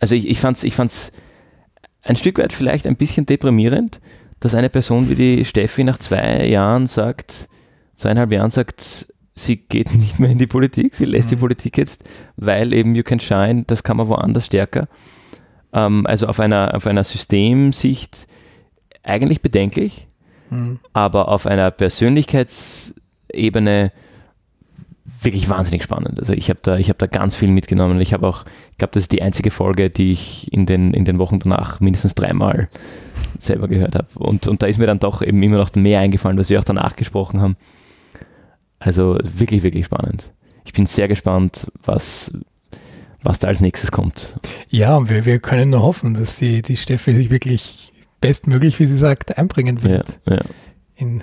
[0.00, 1.12] also ich, ich fand es ich fand's
[2.02, 4.00] ein Stück weit vielleicht ein bisschen deprimierend,
[4.40, 7.48] dass eine Person wie die Steffi nach zwei Jahren sagt,
[7.96, 11.30] zweieinhalb Jahren sagt, sie geht nicht mehr in die Politik, sie lässt mhm.
[11.30, 12.04] die Politik jetzt,
[12.36, 14.88] weil eben You Can Shine, das kann man woanders stärker.
[15.72, 18.26] Ähm, also auf einer, auf einer Systemsicht
[19.08, 20.08] eigentlich bedenklich,
[20.50, 20.80] mhm.
[20.92, 23.92] aber auf einer Persönlichkeitsebene
[25.22, 26.20] wirklich wahnsinnig spannend.
[26.20, 28.00] Also ich habe da, ich da ganz viel mitgenommen.
[28.00, 31.04] Ich habe auch, ich glaube, das ist die einzige Folge, die ich in den, in
[31.04, 32.68] den Wochen danach mindestens dreimal
[33.38, 34.06] selber gehört habe.
[34.14, 36.64] Und, und da ist mir dann doch eben immer noch mehr eingefallen, was wir auch
[36.64, 37.56] danach gesprochen haben.
[38.78, 40.30] Also wirklich, wirklich spannend.
[40.64, 42.32] Ich bin sehr gespannt, was,
[43.22, 44.38] was da als nächstes kommt.
[44.68, 48.98] Ja, wir, wir können nur hoffen, dass die, die Steffi sich wirklich bestmöglich, wie sie
[48.98, 50.42] sagt, einbringen wird ja, ja.
[50.96, 51.22] In,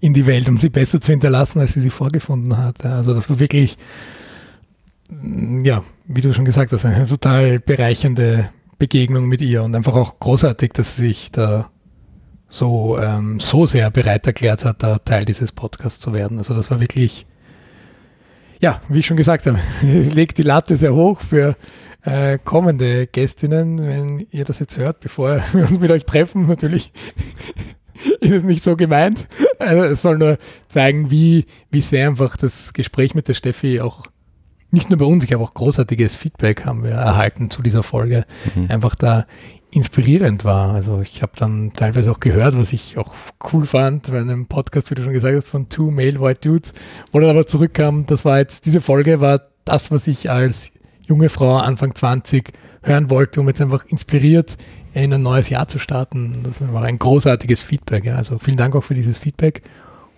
[0.00, 2.84] in die Welt, um sie besser zu hinterlassen, als sie sie vorgefunden hat.
[2.84, 3.78] Also das war wirklich,
[5.10, 9.94] mm, ja, wie du schon gesagt hast, eine total bereichernde Begegnung mit ihr und einfach
[9.94, 11.70] auch großartig, dass sie sich da
[12.48, 16.38] so, ähm, so sehr bereit erklärt hat, da Teil dieses Podcasts zu werden.
[16.38, 17.26] Also das war wirklich,
[18.60, 21.56] ja, wie ich schon gesagt habe, legt die Latte sehr hoch für
[22.02, 26.92] äh, kommende Gästinnen, wenn ihr das jetzt hört, bevor wir uns mit euch treffen, natürlich
[28.20, 29.28] ist es nicht so gemeint.
[29.58, 30.38] Also es soll nur
[30.68, 34.06] zeigen, wie, wie sehr einfach das Gespräch mit der Steffi auch
[34.72, 38.24] nicht nur bei uns, ich habe auch großartiges Feedback haben wir erhalten zu dieser Folge.
[38.54, 38.70] Mhm.
[38.70, 39.26] Einfach da
[39.72, 40.74] inspirierend war.
[40.74, 43.14] Also ich habe dann teilweise auch gehört, was ich auch
[43.52, 46.72] cool fand, bei einem Podcast, wie du schon gesagt hast, von Two Male White Dudes,
[47.12, 50.72] wo dann aber zurückkam, das war jetzt, diese Folge war das, was ich als
[51.10, 52.52] junge Frau, Anfang 20,
[52.82, 54.56] hören wollte, um jetzt einfach inspiriert
[54.94, 56.40] in ein neues Jahr zu starten.
[56.44, 58.04] Das war ein großartiges Feedback.
[58.04, 58.14] Ja.
[58.14, 59.62] Also vielen Dank auch für dieses Feedback.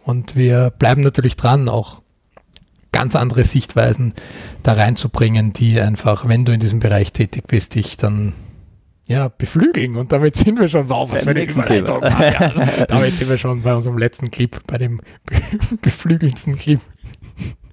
[0.05, 2.03] Und wir bleiben natürlich dran, auch
[2.93, 4.12] ganz andere Sichtweisen
[4.62, 8.34] da reinzubringen, die einfach, wenn du in diesem Bereich tätig bist, dich dann
[9.07, 9.97] ja, beflügeln.
[9.97, 12.03] Und damit sind wir schon, wow, was für eine Überleitung.
[12.03, 12.53] Ja,
[12.86, 15.01] damit sind wir schon bei unserem letzten Clip, bei dem
[15.82, 16.80] beflügelndsten Clip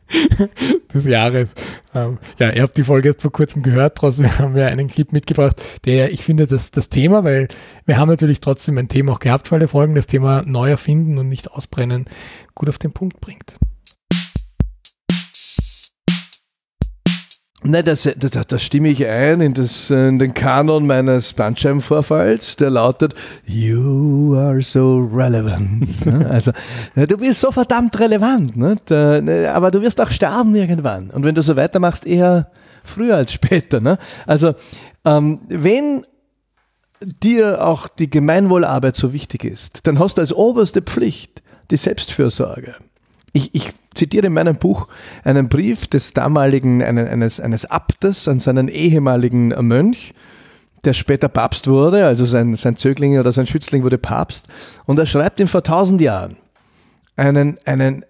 [0.93, 1.53] des Jahres.
[1.93, 5.11] Ähm, ja, ihr habt die Folge erst vor kurzem gehört, trotzdem haben wir einen Clip
[5.11, 7.47] mitgebracht, der, ich finde, das, das Thema, weil
[7.85, 11.17] wir haben natürlich trotzdem ein Thema auch gehabt für alle Folgen, das Thema neu erfinden
[11.17, 12.05] und nicht ausbrennen,
[12.55, 13.57] gut auf den Punkt bringt.
[17.63, 22.69] Nein, das, das, das stimme ich ein in, das, in den Kanon meines Bandscheibenvorfalls, der
[22.69, 23.13] lautet
[23.45, 25.89] You are so relevant.
[26.29, 26.51] also,
[26.95, 28.89] du bist so verdammt relevant, nicht?
[28.89, 31.09] Ne, aber du wirst auch sterben irgendwann.
[31.09, 32.49] Und wenn du so weitermachst, eher
[32.85, 33.81] früher als später.
[33.81, 33.97] Ne?
[34.25, 34.53] Also,
[35.03, 36.03] ähm, wenn
[37.01, 41.41] dir auch die Gemeinwohlarbeit so wichtig ist, dann hast du als oberste Pflicht
[41.71, 42.75] die Selbstfürsorge
[43.33, 44.87] ich, ich zitiere in meinem Buch
[45.23, 50.13] einen Brief des damaligen, eines, eines Abtes an seinen ehemaligen Mönch,
[50.85, 54.47] der später Papst wurde, also sein, sein Zögling oder sein Schützling wurde Papst.
[54.85, 56.37] Und er schreibt ihm vor tausend Jahren
[57.15, 58.05] einen, einen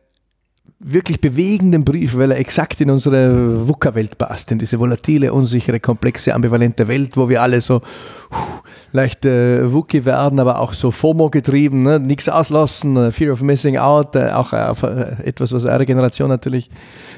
[0.80, 6.34] wirklich bewegenden Brief, weil er exakt in unsere VUCA-Welt passt, in diese volatile, unsichere, komplexe,
[6.34, 7.82] ambivalente Welt, wo wir alle so
[8.94, 12.00] leicht äh, Wookie werden, aber auch so FOMO getrieben, ne?
[12.00, 16.70] nichts auslassen, äh, Fear of Missing Out, äh, auch äh, etwas, was eure Generation natürlich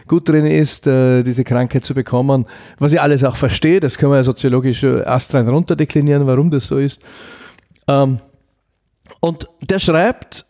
[0.08, 2.48] gut drin ist, äh, diese Krankheit zu bekommen,
[2.80, 6.66] was ich alles auch verstehe, das können wir ja soziologisch äh, astrein runterdeklinieren, warum das
[6.66, 7.02] so ist.
[7.88, 8.18] Ähm,
[9.20, 10.46] und der schreibt,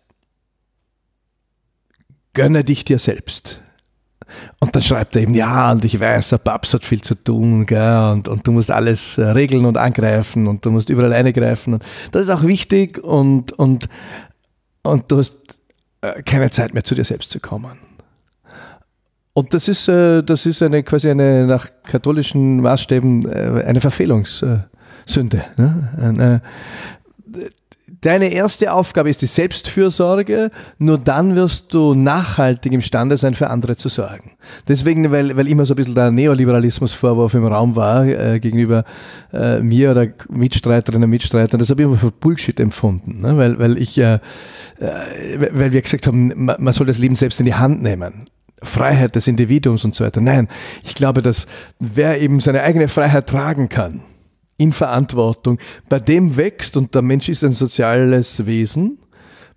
[2.34, 3.62] gönne dich dir selbst.
[4.60, 7.66] Und dann schreibt er eben, ja, und ich weiß, der Papst hat viel zu tun,
[7.66, 11.74] gell, und, und du musst alles äh, regeln und angreifen und du musst überall eingreifen.
[11.74, 13.90] Und das ist auch wichtig und, und,
[14.84, 15.60] und du hast
[16.02, 17.78] äh, keine Zeit mehr zu dir selbst zu kommen.
[19.34, 24.66] Und das ist, äh, das ist eine quasi eine nach katholischen Maßstäben eine Verfehlungssünde.
[25.58, 26.42] Ne?
[28.02, 30.50] Deine erste Aufgabe ist die Selbstfürsorge.
[30.80, 34.32] Nur dann wirst du nachhaltig imstande sein, für andere zu sorgen.
[34.68, 38.86] Deswegen, weil, weil immer so ein bisschen der Neoliberalismusvorwurf im Raum war äh, gegenüber
[39.32, 43.22] äh, mir oder Mitstreiterinnen und Mitstreitern, das habe ich immer für Bullshit empfunden.
[43.22, 43.38] Ne?
[43.38, 44.20] Weil, weil, ich, äh, äh
[45.52, 48.26] weil wir gesagt haben, man, man soll das Leben selbst in die Hand nehmen.
[48.64, 50.22] Freiheit des Individuums und so weiter.
[50.22, 50.48] Nein,
[50.84, 51.48] ich glaube, dass
[51.80, 54.02] wer eben seine eigene Freiheit tragen kann,
[54.62, 55.60] in Verantwortung,
[55.90, 59.00] bei dem wächst, und der Mensch ist ein soziales Wesen,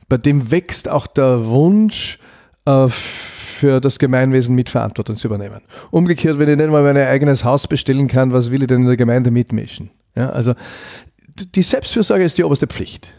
[0.08, 2.18] bei dem wächst auch der Wunsch,
[2.66, 5.62] äh, für das Gemeinwesen mit Verantwortung zu übernehmen.
[5.90, 8.86] Umgekehrt, wenn ich nicht mal mein eigenes Haus bestellen kann, was will ich denn in
[8.86, 9.90] der Gemeinde mitmischen?
[10.16, 10.54] Ja, also
[11.54, 13.12] die Selbstfürsorge ist die oberste Pflicht.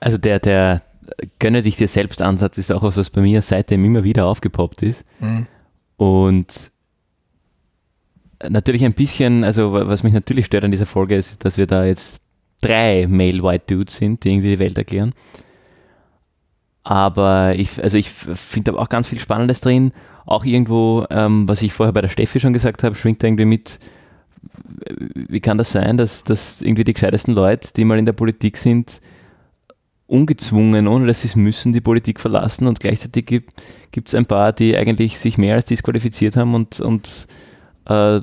[0.00, 0.82] Also der, der
[1.38, 4.82] gönne dich dir selbst Ansatz ist auch was, was bei mir seitdem immer wieder aufgepoppt
[4.82, 5.04] ist.
[5.20, 5.46] Mhm.
[5.96, 6.72] Und
[8.46, 11.84] natürlich ein bisschen, also was mich natürlich stört an dieser Folge ist, dass wir da
[11.84, 12.22] jetzt
[12.60, 15.12] drei Male White Dudes sind, die irgendwie die Welt erklären.
[16.82, 19.92] Aber ich, also ich finde auch ganz viel Spannendes drin.
[20.24, 23.44] Auch irgendwo, ähm, was ich vorher bei der Steffi schon gesagt habe, schwingt da irgendwie
[23.44, 23.78] mit,
[25.14, 28.56] wie kann das sein, dass, dass irgendwie die gescheitesten Leute, die mal in der Politik
[28.56, 29.00] sind,
[30.06, 34.54] ungezwungen, ohne dass sie es müssen, die Politik verlassen und gleichzeitig gibt es ein paar,
[34.54, 37.26] die eigentlich sich mehr als disqualifiziert haben und, und
[37.88, 38.20] äh,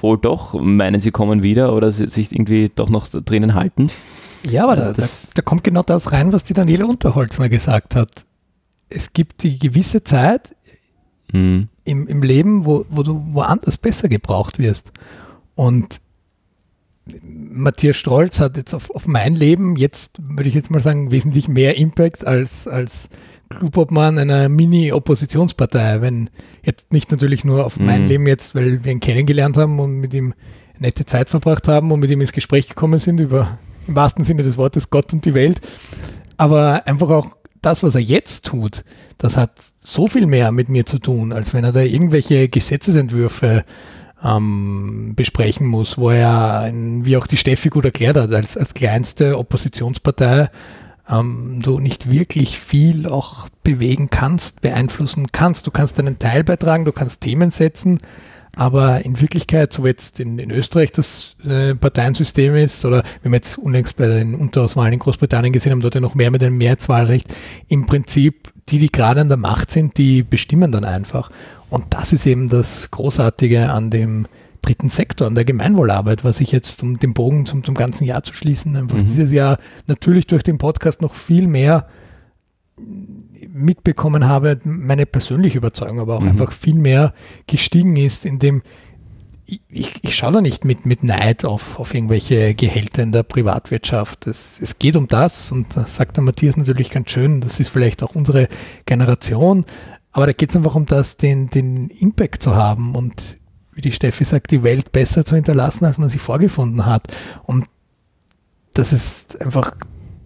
[0.00, 3.88] wohl doch meinen, sie kommen wieder oder sie sich irgendwie doch noch drinnen halten.
[4.48, 7.96] Ja, aber also da, da, da, kommt genau das rein, was die Daniela Unterholzner gesagt
[7.96, 8.26] hat.
[8.88, 10.54] Es gibt die gewisse Zeit
[11.32, 11.68] mhm.
[11.84, 14.92] im, im Leben, wo, wo du woanders besser gebraucht wirst.
[15.54, 16.00] Und
[17.22, 21.48] Matthias Strolz hat jetzt auf, auf mein Leben jetzt, würde ich jetzt mal sagen, wesentlich
[21.48, 23.08] mehr Impact als, als
[23.48, 26.30] Clubobmann einer Mini-Oppositionspartei, wenn
[26.62, 27.86] jetzt nicht natürlich nur auf mhm.
[27.86, 30.34] mein Leben jetzt, weil wir ihn kennengelernt haben und mit ihm
[30.78, 34.42] nette Zeit verbracht haben und mit ihm ins Gespräch gekommen sind über im wahrsten Sinne
[34.42, 35.60] des Wortes Gott und die Welt,
[36.36, 38.84] aber einfach auch das, was er jetzt tut,
[39.16, 43.64] das hat so viel mehr mit mir zu tun, als wenn er da irgendwelche Gesetzesentwürfe
[44.22, 49.38] ähm, besprechen muss, wo er, wie auch die Steffi gut erklärt hat, als, als kleinste
[49.38, 50.50] Oppositionspartei
[51.08, 55.66] ähm, du nicht wirklich viel auch bewegen kannst, beeinflussen kannst.
[55.66, 57.98] Du kannst einen Teil beitragen, du kannst Themen setzen,
[58.54, 63.32] aber in Wirklichkeit, so wie jetzt in, in Österreich das äh, Parteiensystem ist, oder wenn
[63.32, 66.42] wir jetzt unlängst bei den Unterauswahlen in Großbritannien gesehen haben, dort ja noch mehr mit
[66.42, 67.32] einem Mehrheitswahlrecht,
[67.68, 71.30] im Prinzip die, die gerade an der Macht sind, die bestimmen dann einfach.
[71.70, 74.26] Und das ist eben das Großartige an dem
[74.68, 78.22] dritten Sektor, an der Gemeinwohlarbeit, was ich jetzt, um den Bogen zum, zum ganzen Jahr
[78.22, 79.04] zu schließen, einfach mhm.
[79.04, 81.88] dieses Jahr natürlich durch den Podcast noch viel mehr
[83.48, 86.28] mitbekommen habe, meine persönliche Überzeugung, aber auch mhm.
[86.28, 87.14] einfach viel mehr
[87.46, 88.62] gestiegen ist, in dem
[89.46, 93.22] ich, ich, ich schaue da nicht mit, mit Neid auf, auf irgendwelche Gehälter in der
[93.22, 94.26] Privatwirtschaft.
[94.26, 97.70] Es, es geht um das und da sagt der Matthias natürlich ganz schön, das ist
[97.70, 98.48] vielleicht auch unsere
[98.84, 99.64] Generation,
[100.12, 103.14] aber da geht es einfach um das, den, den Impact zu haben und
[103.78, 107.06] wie die Steffi sagt, die Welt besser zu hinterlassen, als man sie vorgefunden hat.
[107.44, 107.66] Und
[108.74, 109.76] das ist einfach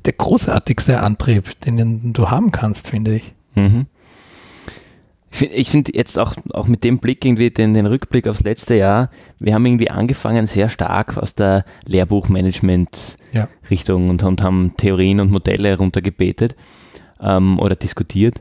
[0.06, 3.34] der großartigste Antrieb, den du haben kannst, finde ich.
[3.54, 3.84] Mhm.
[5.38, 9.10] Ich finde jetzt auch, auch mit dem Blick irgendwie den, den Rückblick aufs letzte Jahr,
[9.38, 14.10] wir haben irgendwie angefangen sehr stark aus der Lehrbuchmanagement-Richtung ja.
[14.10, 16.56] und, und, haben Theorien und Modelle runtergebetet
[17.20, 18.40] ähm, oder diskutiert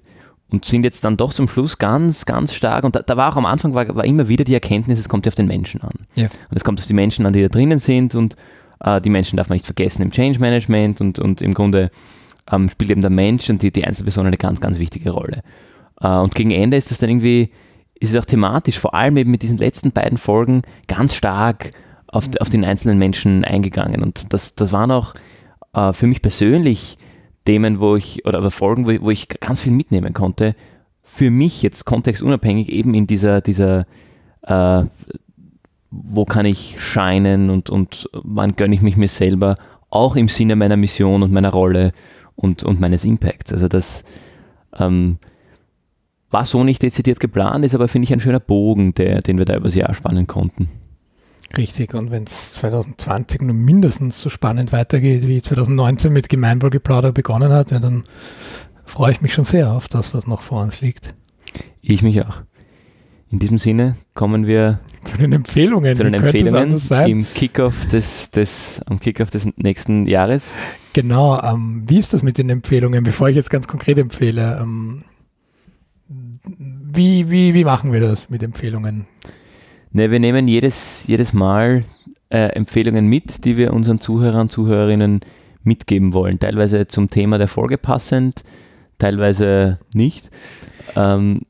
[0.51, 2.83] und sind jetzt dann doch zum Schluss ganz, ganz stark.
[2.83, 5.25] Und da, da war auch am Anfang war, war, immer wieder die Erkenntnis, es kommt
[5.25, 5.93] ja auf den Menschen an.
[6.15, 6.25] Ja.
[6.25, 8.35] Und es kommt auf die Menschen an, die da drinnen sind und
[8.83, 11.89] äh, die Menschen darf man nicht vergessen im Change Management und, und im Grunde
[12.51, 15.41] ähm, spielt eben der Mensch und die, die Einzelperson eine ganz, ganz wichtige Rolle.
[16.01, 17.51] Äh, und gegen Ende ist das dann irgendwie,
[17.99, 21.71] ist es auch thematisch, vor allem eben mit diesen letzten beiden Folgen ganz stark
[22.07, 24.03] auf, auf den einzelnen Menschen eingegangen.
[24.03, 25.13] Und das, das waren auch
[25.73, 26.97] äh, für mich persönlich
[27.45, 30.55] Themen, wo ich, oder Folgen, wo ich, wo ich ganz viel mitnehmen konnte.
[31.01, 33.85] Für mich jetzt kontextunabhängig eben in dieser, dieser
[34.43, 34.83] äh,
[35.89, 39.55] wo kann ich scheinen und, und wann gönne ich mich mir selber,
[39.89, 41.91] auch im Sinne meiner Mission und meiner Rolle
[42.35, 43.51] und, und meines Impacts.
[43.51, 44.03] Also das
[44.79, 45.17] ähm,
[46.29, 49.45] war so nicht dezidiert geplant, ist aber, finde ich, ein schöner Bogen, der, den wir
[49.45, 50.69] da übers Jahr spannen konnten.
[51.57, 57.51] Richtig, und wenn es 2020 nur mindestens so spannend weitergeht, wie 2019 mit Gemeinwohlgeplauder begonnen
[57.51, 58.03] hat, ja, dann
[58.85, 61.13] freue ich mich schon sehr auf das, was noch vor uns liegt.
[61.81, 62.41] Ich mich auch.
[63.29, 65.95] In diesem Sinne kommen wir zu den Empfehlungen.
[65.95, 70.55] Zu den Empfehlungen im Kickoff des, des, am Kickoff des nächsten Jahres.
[70.93, 71.41] Genau.
[71.41, 74.59] Ähm, wie ist das mit den Empfehlungen, bevor ich jetzt ganz konkret empfehle?
[74.61, 75.05] Ähm,
[76.43, 79.07] wie, wie, wie machen wir das mit Empfehlungen?
[79.93, 81.83] Ne, wir nehmen jedes, jedes Mal
[82.29, 85.19] äh, Empfehlungen mit, die wir unseren Zuhörern und Zuhörerinnen
[85.63, 86.39] mitgeben wollen.
[86.39, 88.43] Teilweise zum Thema der Folge passend,
[88.97, 90.31] teilweise nicht.
[90.95, 91.41] Ähm,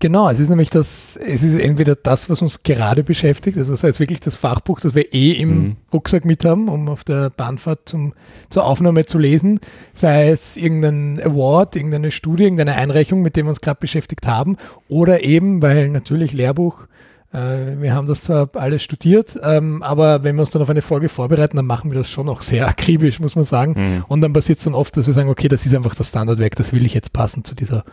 [0.00, 3.88] Genau, es ist nämlich das, es ist entweder das, was uns gerade beschäftigt, also sei
[3.88, 5.76] es wirklich das Fachbuch, das wir eh im mhm.
[5.92, 8.12] Rucksack mit haben, um auf der Bahnfahrt zum,
[8.50, 9.60] zur Aufnahme zu lesen,
[9.92, 14.56] sei es irgendein Award, irgendeine Studie, irgendeine Einreichung, mit dem wir uns gerade beschäftigt haben,
[14.88, 16.88] oder eben, weil natürlich Lehrbuch,
[17.36, 21.08] wir haben das zwar alles studiert, ähm, aber wenn wir uns dann auf eine Folge
[21.08, 23.74] vorbereiten, dann machen wir das schon auch sehr akribisch, muss man sagen.
[23.76, 24.04] Mhm.
[24.06, 26.54] Und dann passiert es dann oft, dass wir sagen, okay, das ist einfach das Standardwerk,
[26.54, 27.84] das will ich jetzt passen zu dieser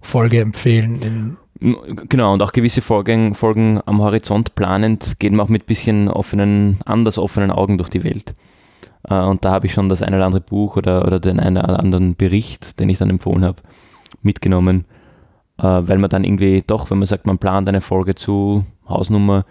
[0.00, 1.36] Folge empfehlen.
[2.08, 6.08] genau, und auch gewisse Folgen, Folgen am Horizont planend gehen wir auch mit ein bisschen
[6.08, 8.34] offenen, anders offenen Augen durch die Welt.
[9.06, 11.58] Äh, und da habe ich schon das eine oder andere Buch oder, oder den einen
[11.58, 13.60] oder anderen Bericht, den ich dann empfohlen habe,
[14.22, 14.99] mitgenommen, äh,
[15.62, 19.44] weil man dann irgendwie doch, wenn man sagt, man plant eine Folge zu Hausnummer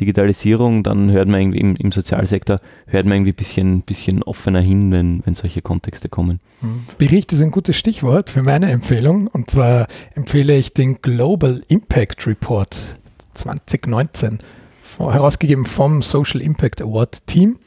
[0.00, 4.60] Digitalisierung, dann hört man irgendwie im, im Sozialsektor, hört man irgendwie ein bisschen, bisschen offener
[4.60, 6.40] hin, wenn, wenn solche Kontexte kommen.
[6.60, 6.86] Mhm.
[6.98, 9.26] Bericht ist ein gutes Stichwort für meine Empfehlung.
[9.28, 12.76] Und zwar empfehle ich den Global Impact Report
[13.34, 14.40] 2019,
[14.98, 17.58] herausgegeben vom Social Impact Award Team.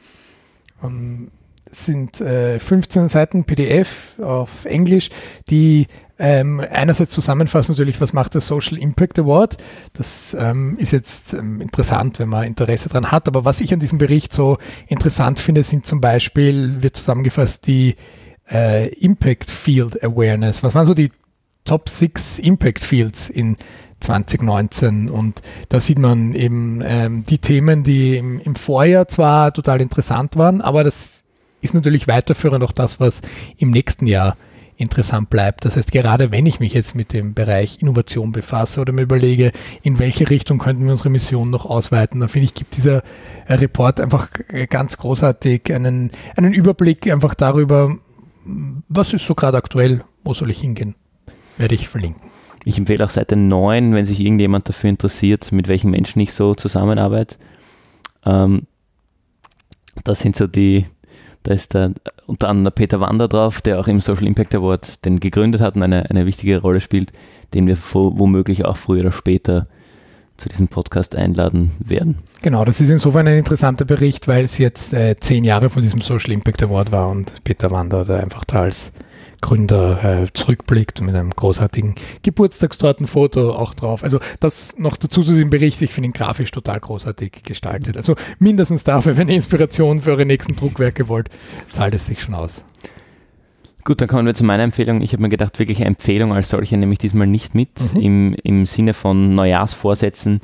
[0.82, 1.28] Um,
[1.72, 5.10] sind äh, 15 Seiten PDF auf Englisch,
[5.50, 5.86] die
[6.20, 9.56] ähm, einerseits zusammenfassen natürlich, was macht der Social Impact Award.
[9.94, 13.26] Das ähm, ist jetzt ähm, interessant, wenn man Interesse daran hat.
[13.26, 17.96] Aber was ich an diesem Bericht so interessant finde, sind zum Beispiel, wird zusammengefasst, die
[18.50, 20.62] äh, Impact Field Awareness.
[20.62, 21.10] Was waren so die
[21.64, 23.56] Top 6 Impact Fields in
[24.00, 29.80] 2019 und da sieht man eben ähm, die Themen, die im, im Vorjahr zwar total
[29.80, 31.22] interessant waren, aber das
[31.60, 33.20] ist natürlich weiterführend auch das, was
[33.58, 34.36] im nächsten Jahr
[34.80, 35.64] interessant bleibt.
[35.64, 39.52] Das heißt, gerade wenn ich mich jetzt mit dem Bereich Innovation befasse oder mir überlege,
[39.82, 43.02] in welche Richtung könnten wir unsere Mission noch ausweiten, dann finde ich, gibt dieser
[43.48, 44.28] Report einfach
[44.68, 47.96] ganz großartig einen, einen Überblick einfach darüber,
[48.88, 50.94] was ist so gerade aktuell, wo soll ich hingehen,
[51.58, 52.30] werde ich verlinken.
[52.64, 56.54] Ich empfehle auch Seite 9, wenn sich irgendjemand dafür interessiert, mit welchen Menschen ich so
[56.54, 57.36] zusammenarbeite.
[58.24, 58.66] Ähm,
[60.04, 60.86] das sind so die,
[61.42, 61.90] da ist da
[62.26, 65.82] unter anderem Peter Wander drauf, der auch im Social Impact Award den gegründet hat und
[65.82, 67.12] eine, eine wichtige Rolle spielt,
[67.54, 69.66] den wir womöglich auch früher oder später
[70.36, 72.18] zu diesem Podcast einladen werden.
[72.42, 76.00] Genau, das ist insofern ein interessanter Bericht, weil es jetzt äh, zehn Jahre von diesem
[76.00, 78.92] Social Impact Award war und Peter Wander da einfach da als
[79.40, 84.04] Gründer äh, zurückblickt mit einem großartigen Geburtstagstortenfoto auch drauf.
[84.04, 87.96] Also das noch dazu zu dem Bericht, ich finde ihn grafisch total großartig gestaltet.
[87.96, 91.28] Also mindestens dafür, wenn ihr Inspiration für eure nächsten Druckwerke wollt,
[91.72, 92.64] zahlt es sich schon aus.
[93.84, 95.00] Gut, dann kommen wir zu meiner Empfehlung.
[95.00, 98.00] Ich habe mir gedacht, wirklich eine Empfehlung als solche nehme ich diesmal nicht mit, mhm.
[98.00, 100.40] im, im Sinne von Neujahrsvorsätzen,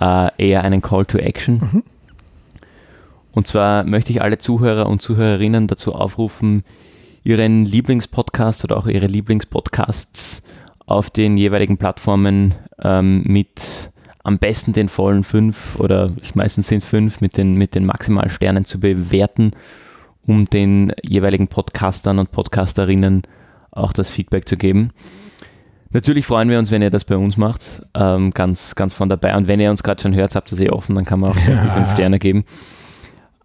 [0.00, 1.54] äh, eher einen Call to Action.
[1.56, 1.82] Mhm.
[3.32, 6.64] Und zwar möchte ich alle Zuhörer und Zuhörerinnen dazu aufrufen,
[7.22, 10.42] Ihren Lieblingspodcast oder auch Ihre Lieblingspodcasts
[10.86, 13.90] auf den jeweiligen Plattformen ähm, mit
[14.22, 17.86] am besten den vollen fünf oder ich meistens sind es fünf mit den, mit den
[17.86, 19.52] Maximalsternen zu bewerten,
[20.26, 23.22] um den jeweiligen Podcastern und Podcasterinnen
[23.70, 24.90] auch das Feedback zu geben.
[25.92, 29.36] Natürlich freuen wir uns, wenn ihr das bei uns macht, ähm, ganz, ganz von dabei.
[29.36, 31.36] Und wenn ihr uns gerade schon hört, habt ihr sie offen, dann kann man auch
[31.48, 31.60] ja.
[31.60, 32.44] die fünf Sterne geben.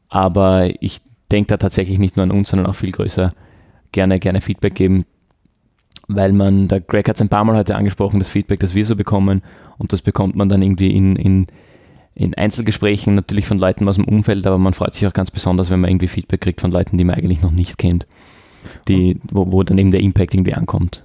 [0.10, 1.00] Aber ich
[1.32, 3.34] denke da tatsächlich nicht nur an uns, sondern auch viel größer
[3.96, 5.06] gerne, gerne Feedback geben,
[6.08, 8.86] weil man, der Greg hat es ein paar Mal heute angesprochen, das Feedback, das wir
[8.86, 9.42] so bekommen
[9.80, 11.48] und das bekommt man dann irgendwie in, in,
[12.14, 15.72] in Einzelgesprächen natürlich von Leuten aus dem Umfeld, aber man freut sich auch ganz besonders,
[15.72, 18.06] wenn man irgendwie Feedback kriegt von Leuten, die man eigentlich noch nicht kennt,
[18.88, 21.04] die, wo, wo dann eben der Impact irgendwie ankommt.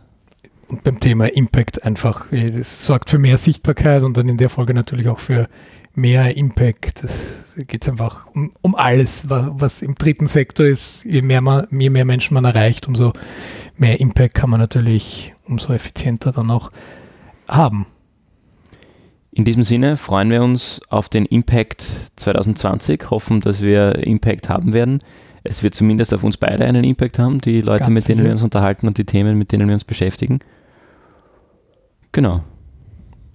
[0.68, 4.74] Und beim Thema Impact einfach, es sorgt für mehr Sichtbarkeit und dann in der Folge
[4.74, 5.48] natürlich auch für
[5.94, 7.04] mehr Impact.
[7.04, 11.04] Es geht einfach um, um alles, was, was, im dritten Sektor ist.
[11.04, 13.12] Je mehr, man, je mehr Menschen man erreicht, umso
[13.76, 16.70] mehr Impact kann man natürlich umso effizienter dann auch
[17.48, 17.86] haben.
[19.32, 24.72] In diesem Sinne freuen wir uns auf den Impact 2020, hoffen, dass wir Impact haben
[24.72, 25.00] werden.
[25.44, 28.24] Es wird zumindest auf uns beide einen Impact haben, die Leute, Ganz mit denen sicher.
[28.24, 30.40] wir uns unterhalten und die Themen, mit denen wir uns beschäftigen.
[32.12, 32.42] Genau.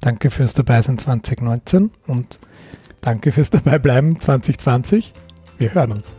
[0.06, 2.40] Danke fürs Dabeisein 2019 und
[3.02, 5.11] danke fürs Dabeibleiben 2020.
[5.57, 6.11] Wir hören uns.